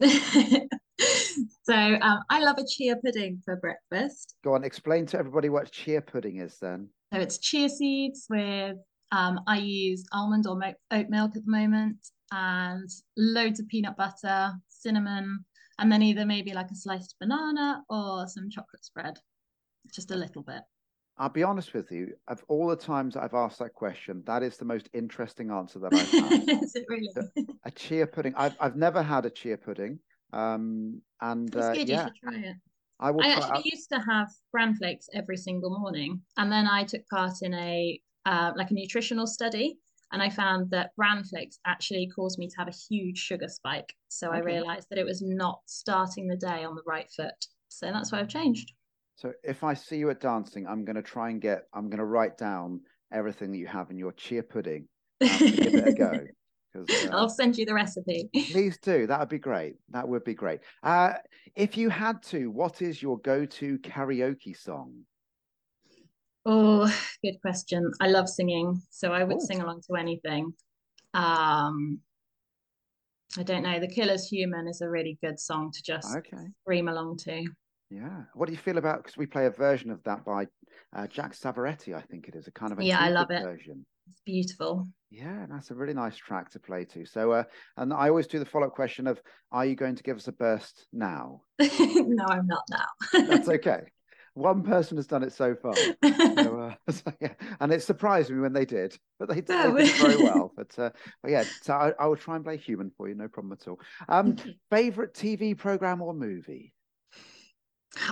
so 0.00 0.08
um, 1.74 2.20
I 2.30 2.40
love 2.40 2.58
a 2.58 2.64
chia 2.66 2.96
pudding 3.04 3.42
for 3.44 3.56
breakfast. 3.56 4.36
Go 4.44 4.54
on, 4.54 4.64
explain 4.64 5.06
to 5.06 5.18
everybody 5.18 5.48
what 5.48 5.70
chia 5.72 6.00
pudding 6.00 6.36
is 6.36 6.56
then. 6.58 6.88
So 7.12 7.20
it's 7.20 7.38
chia 7.38 7.68
seeds 7.68 8.26
with 8.30 8.76
um, 9.12 9.40
I 9.46 9.58
use 9.58 10.06
almond 10.12 10.46
or 10.46 10.58
oat 10.92 11.06
milk 11.08 11.36
at 11.36 11.44
the 11.44 11.50
moment, 11.50 11.98
and 12.32 12.88
loads 13.16 13.58
of 13.58 13.68
peanut 13.68 13.96
butter, 13.96 14.52
cinnamon, 14.68 15.44
and 15.78 15.90
then 15.90 16.02
either 16.02 16.24
maybe 16.24 16.52
like 16.52 16.70
a 16.70 16.76
sliced 16.76 17.16
banana 17.18 17.82
or 17.88 18.28
some 18.28 18.50
chocolate 18.50 18.84
spread, 18.84 19.18
just 19.90 20.10
a 20.10 20.16
little 20.16 20.42
bit. 20.42 20.62
I'll 21.18 21.28
be 21.28 21.42
honest 21.42 21.74
with 21.74 21.90
you, 21.90 22.14
of 22.28 22.42
all 22.48 22.66
the 22.68 22.76
times 22.76 23.14
I've 23.14 23.34
asked 23.34 23.58
that 23.58 23.74
question, 23.74 24.22
that 24.26 24.42
is 24.42 24.56
the 24.56 24.64
most 24.64 24.88
interesting 24.94 25.50
answer 25.50 25.78
that 25.80 25.92
I've 25.92 26.08
had. 26.08 26.48
is 26.62 26.74
it 26.74 26.86
really? 26.88 27.10
A 27.64 27.70
chia 27.70 28.06
pudding. 28.06 28.32
I've, 28.36 28.56
I've 28.58 28.76
never 28.76 29.02
had 29.02 29.26
a 29.26 29.30
chia 29.30 29.58
pudding. 29.58 29.98
Um, 30.32 31.02
and 31.20 31.54
uh, 31.54 31.72
yeah. 31.74 31.80
you 31.80 31.86
should 31.86 32.16
try 32.22 32.34
it. 32.36 32.56
I, 33.00 33.10
will 33.10 33.22
I 33.22 33.28
actually 33.28 33.58
out. 33.58 33.66
used 33.66 33.90
to 33.90 34.00
have 34.00 34.28
bran 34.52 34.74
flakes 34.74 35.08
every 35.14 35.36
single 35.36 35.78
morning, 35.78 36.20
and 36.36 36.52
then 36.52 36.66
I 36.66 36.84
took 36.84 37.06
part 37.08 37.42
in 37.42 37.54
a 37.54 38.00
uh, 38.26 38.52
like 38.56 38.70
a 38.70 38.74
nutritional 38.74 39.26
study, 39.26 39.78
and 40.12 40.22
I 40.22 40.28
found 40.28 40.70
that 40.70 40.94
bran 40.96 41.24
flakes 41.24 41.58
actually 41.66 42.10
caused 42.14 42.38
me 42.38 42.48
to 42.48 42.56
have 42.58 42.68
a 42.68 42.74
huge 42.88 43.18
sugar 43.18 43.48
spike. 43.48 43.94
So 44.08 44.28
okay. 44.28 44.38
I 44.38 44.40
realized 44.40 44.88
that 44.90 44.98
it 44.98 45.06
was 45.06 45.22
not 45.22 45.60
starting 45.66 46.28
the 46.28 46.36
day 46.36 46.64
on 46.64 46.74
the 46.74 46.82
right 46.86 47.10
foot. 47.10 47.46
So 47.68 47.86
that's 47.86 48.12
why 48.12 48.20
I've 48.20 48.28
changed. 48.28 48.72
So 49.20 49.34
if 49.44 49.62
I 49.64 49.74
see 49.74 49.98
you 49.98 50.08
at 50.08 50.18
dancing, 50.18 50.66
I'm 50.66 50.82
going 50.82 50.96
to 50.96 51.02
try 51.02 51.28
and 51.28 51.42
get, 51.42 51.64
I'm 51.74 51.90
going 51.90 51.98
to 51.98 52.06
write 52.06 52.38
down 52.38 52.80
everything 53.12 53.52
that 53.52 53.58
you 53.58 53.66
have 53.66 53.90
in 53.90 53.98
your 53.98 54.12
chia 54.12 54.42
pudding. 54.42 54.88
give 55.20 55.74
it 55.74 55.88
a 55.88 55.92
go. 55.92 56.12
Uh, 56.72 56.84
I'll 57.10 57.28
send 57.28 57.58
you 57.58 57.66
the 57.66 57.74
recipe. 57.74 58.30
please 58.52 58.78
do. 58.78 59.04
That 59.08 59.18
would 59.18 59.28
be 59.28 59.40
great. 59.40 59.74
That 59.88 60.06
would 60.06 60.22
be 60.22 60.34
great. 60.34 60.60
Uh, 60.84 61.14
if 61.56 61.76
you 61.76 61.88
had 61.88 62.22
to, 62.26 62.48
what 62.48 62.80
is 62.80 63.02
your 63.02 63.18
go-to 63.18 63.76
karaoke 63.78 64.56
song? 64.56 65.00
Oh, 66.46 66.86
good 67.24 67.40
question. 67.42 67.90
I 68.00 68.06
love 68.06 68.28
singing, 68.28 68.80
so 68.88 69.12
I 69.12 69.24
would 69.24 69.38
oh. 69.38 69.44
sing 69.46 69.60
along 69.60 69.82
to 69.88 69.96
anything. 69.96 70.52
Um, 71.12 71.98
I 73.36 73.42
don't 73.42 73.64
know. 73.64 73.80
The 73.80 73.88
Killer's 73.88 74.28
Human 74.28 74.68
is 74.68 74.80
a 74.80 74.88
really 74.88 75.18
good 75.20 75.40
song 75.40 75.72
to 75.72 75.82
just 75.82 76.16
okay. 76.18 76.44
scream 76.62 76.86
along 76.86 77.16
to. 77.24 77.48
Yeah. 77.90 78.22
What 78.34 78.46
do 78.46 78.52
you 78.52 78.58
feel 78.58 78.78
about? 78.78 79.02
Because 79.02 79.16
we 79.16 79.26
play 79.26 79.46
a 79.46 79.50
version 79.50 79.90
of 79.90 80.02
that 80.04 80.24
by 80.24 80.46
uh, 80.94 81.06
Jack 81.08 81.34
Savoretti, 81.34 81.94
I 81.94 82.00
think 82.00 82.28
it 82.28 82.36
is 82.36 82.46
a 82.46 82.52
kind 82.52 82.72
of 82.72 82.78
a 82.78 82.84
yeah, 82.84 83.00
I 83.00 83.10
love 83.10 83.30
it. 83.30 83.42
version. 83.42 83.84
It's 84.08 84.20
beautiful. 84.24 84.88
Yeah, 85.10 85.46
that's 85.50 85.72
a 85.72 85.74
really 85.74 85.94
nice 85.94 86.16
track 86.16 86.50
to 86.50 86.60
play 86.60 86.84
to. 86.86 87.04
So, 87.04 87.32
uh, 87.32 87.44
and 87.76 87.92
I 87.92 88.08
always 88.08 88.28
do 88.28 88.38
the 88.38 88.44
follow 88.44 88.68
up 88.68 88.74
question 88.74 89.08
of, 89.08 89.20
are 89.50 89.66
you 89.66 89.74
going 89.74 89.96
to 89.96 90.02
give 90.04 90.16
us 90.16 90.28
a 90.28 90.32
burst 90.32 90.86
now? 90.92 91.42
no, 91.60 92.24
I'm 92.28 92.46
not 92.46 92.62
now. 92.70 92.86
that's 93.26 93.48
okay. 93.48 93.82
One 94.34 94.62
person 94.62 94.96
has 94.96 95.08
done 95.08 95.24
it 95.24 95.32
so 95.32 95.56
far. 95.56 95.74
so, 95.74 96.60
uh, 96.60 96.74
so, 96.92 97.12
yeah. 97.20 97.34
And 97.58 97.72
it 97.72 97.82
surprised 97.82 98.30
me 98.30 98.38
when 98.38 98.52
they 98.52 98.64
did, 98.64 98.96
but 99.18 99.28
they, 99.28 99.40
they 99.40 99.72
did 99.72 99.96
very 99.96 100.16
well. 100.16 100.52
But, 100.56 100.78
uh, 100.78 100.90
but 101.22 101.32
yeah, 101.32 101.44
so 101.62 101.74
I, 101.74 101.92
I 101.98 102.06
will 102.06 102.16
try 102.16 102.36
and 102.36 102.44
play 102.44 102.56
human 102.56 102.92
for 102.96 103.08
you, 103.08 103.16
no 103.16 103.26
problem 103.26 103.52
at 103.52 103.66
all. 103.66 103.80
Um, 104.08 104.36
favorite 104.70 105.14
TV 105.14 105.58
program 105.58 106.00
or 106.00 106.14
movie? 106.14 106.72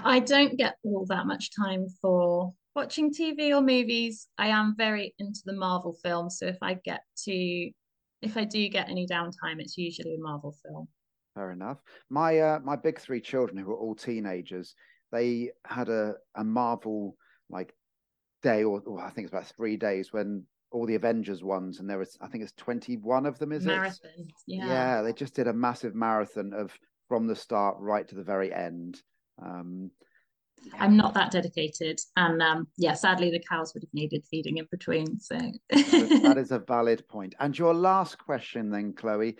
I 0.05 0.21
don't 0.21 0.57
get 0.57 0.77
all 0.83 1.07
that 1.07 1.27
much 1.27 1.51
time 1.57 1.87
for 2.01 2.53
watching 2.75 3.13
TV 3.13 3.55
or 3.55 3.61
movies. 3.61 4.29
I 4.39 4.49
am 4.49 4.75
very 4.77 5.15
into 5.19 5.41
the 5.45 5.55
Marvel 5.55 5.97
films, 6.03 6.39
so 6.39 6.47
if 6.47 6.59
I 6.63 6.75
get 6.75 7.01
to, 7.25 7.71
if 8.23 8.37
I 8.37 8.45
do 8.45 8.69
get 8.69 8.89
any 8.89 9.07
downtime, 9.07 9.59
it's 9.59 9.79
usually 9.79 10.15
a 10.15 10.21
Marvel 10.21 10.55
film. 10.65 10.89
Fair 11.35 11.53
enough. 11.53 11.79
My 12.11 12.39
uh, 12.39 12.59
my 12.65 12.77
big 12.77 12.99
three 12.99 13.21
children, 13.21 13.57
who 13.57 13.71
are 13.71 13.77
all 13.77 13.95
teenagers, 13.95 14.75
they 15.13 15.51
had 15.65 15.89
a 15.89 16.15
a 16.37 16.45
Marvel 16.45 17.17
like 17.49 17.73
day, 18.43 18.65
or, 18.65 18.81
or 18.81 19.01
I 19.01 19.11
think 19.11 19.27
it's 19.27 19.33
about 19.33 19.47
three 19.47 19.77
days 19.77 20.13
when 20.13 20.45
all 20.71 20.87
the 20.87 20.97
Avengers 20.97 21.43
ones, 21.43 21.79
and 21.79 21.89
there 21.89 21.99
was 21.99 22.17
I 22.21 22.27
think 22.27 22.43
it's 22.43 22.53
twenty 22.53 22.97
one 22.97 23.27
of 23.27 23.39
them. 23.39 23.53
Is 23.53 23.65
marathon? 23.65 24.11
It? 24.17 24.33
Yeah. 24.47 24.67
Yeah, 24.67 25.03
they 25.03 25.13
just 25.13 25.35
did 25.35 25.47
a 25.47 25.53
massive 25.53 25.95
marathon 25.95 26.53
of 26.53 26.73
from 27.09 27.27
the 27.27 27.37
start 27.37 27.77
right 27.79 28.07
to 28.09 28.15
the 28.15 28.25
very 28.25 28.53
end. 28.53 29.01
Um, 29.43 29.91
I'm 30.79 30.97
not 30.97 31.15
that 31.15 31.31
dedicated, 31.31 32.01
and 32.17 32.43
um, 32.43 32.69
yeah, 32.77 32.95
sadly, 32.95 33.31
the 33.31 33.43
cows 33.49 33.73
would 33.75 33.83
have 33.83 33.95
needed 33.95 34.25
feeding 34.31 34.59
in 34.59 34.67
between. 34.71 35.19
So 35.19 35.39
that 35.71 36.35
is 36.37 36.51
a 36.51 36.59
valid 36.67 37.07
point. 37.09 37.35
And 37.41 37.57
your 37.57 37.75
last 37.75 38.19
question, 38.19 38.71
then, 38.71 38.93
Chloe. 38.93 39.37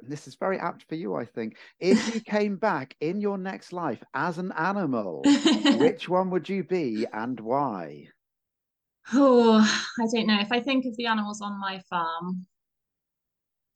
This 0.00 0.28
is 0.28 0.36
very 0.36 0.60
apt 0.60 0.84
for 0.88 0.94
you, 0.94 1.16
I 1.16 1.24
think. 1.24 1.56
If 1.80 2.14
you 2.14 2.20
came 2.20 2.56
back 2.56 2.94
in 3.00 3.20
your 3.20 3.36
next 3.36 3.72
life 3.72 4.02
as 4.14 4.38
an 4.38 4.52
animal, 4.52 5.22
which 5.76 6.08
one 6.08 6.30
would 6.30 6.48
you 6.48 6.62
be 6.62 7.04
and 7.12 7.40
why? 7.40 8.06
Oh, 9.12 9.58
I 9.58 10.06
don't 10.14 10.26
know. 10.26 10.38
If 10.40 10.52
I 10.52 10.60
think 10.60 10.84
of 10.84 10.96
the 10.96 11.06
animals 11.06 11.40
on 11.40 11.58
my 11.58 11.80
farm, 11.90 12.46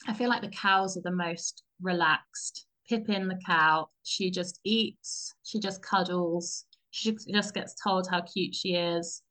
I 0.06 0.14
feel 0.14 0.28
like 0.28 0.42
the 0.42 0.48
cows 0.48 0.96
are 0.96 1.02
the 1.02 1.10
most 1.10 1.64
relaxed 1.80 2.66
Pippin 2.92 3.26
the 3.26 3.40
cow, 3.46 3.88
she 4.02 4.30
just 4.30 4.60
eats, 4.64 5.34
she 5.44 5.58
just 5.58 5.82
cuddles, 5.82 6.66
she 6.90 7.16
just 7.32 7.54
gets 7.54 7.74
told 7.82 8.06
how 8.10 8.20
cute 8.20 8.54
she 8.54 8.74
is 8.74 9.22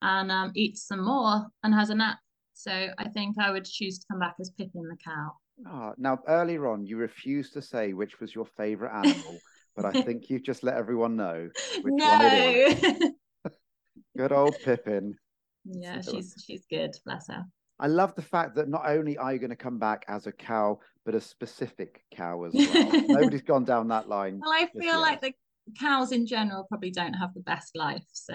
and 0.00 0.32
um, 0.32 0.52
eats 0.54 0.88
some 0.88 1.04
more 1.04 1.46
and 1.62 1.74
has 1.74 1.90
a 1.90 1.94
nap. 1.94 2.16
So 2.54 2.70
I 2.96 3.08
think 3.10 3.36
I 3.38 3.50
would 3.50 3.66
choose 3.66 3.98
to 3.98 4.06
come 4.10 4.20
back 4.20 4.36
as 4.40 4.48
Pippin 4.56 4.88
the 4.88 4.96
cow. 5.04 5.32
Oh, 5.68 5.92
now, 5.98 6.20
earlier 6.26 6.66
on, 6.66 6.86
you 6.86 6.96
refused 6.96 7.52
to 7.52 7.60
say 7.60 7.92
which 7.92 8.20
was 8.20 8.34
your 8.34 8.46
favourite 8.46 8.98
animal, 8.98 9.42
but 9.76 9.84
I 9.84 9.92
think 10.02 10.30
you've 10.30 10.42
just 10.42 10.62
let 10.62 10.76
everyone 10.78 11.14
know 11.14 11.50
no. 11.84 12.06
one 12.06 12.22
it 12.22 12.82
is. 12.88 13.10
good 14.16 14.32
old 14.32 14.56
Pippin. 14.62 15.14
Yeah, 15.66 16.00
she's 16.00 16.42
she's 16.46 16.64
good. 16.70 16.92
Bless 17.04 17.28
her. 17.28 17.44
I 17.78 17.88
love 17.88 18.14
the 18.14 18.22
fact 18.22 18.54
that 18.56 18.68
not 18.68 18.82
only 18.86 19.16
are 19.18 19.32
you 19.32 19.38
going 19.38 19.50
to 19.50 19.56
come 19.56 19.78
back 19.78 20.04
as 20.08 20.26
a 20.26 20.32
cow, 20.32 20.78
but 21.04 21.14
a 21.14 21.20
specific 21.20 22.04
cow 22.14 22.44
as 22.44 22.54
well. 22.54 22.90
Nobody's 23.08 23.42
gone 23.42 23.64
down 23.64 23.88
that 23.88 24.08
line. 24.08 24.40
Well, 24.40 24.52
I 24.52 24.68
feel 24.78 25.00
like 25.00 25.20
the 25.20 25.32
cows 25.78 26.12
in 26.12 26.26
general 26.26 26.64
probably 26.68 26.90
don't 26.90 27.14
have 27.14 27.34
the 27.34 27.40
best 27.40 27.72
life. 27.74 28.04
So 28.12 28.34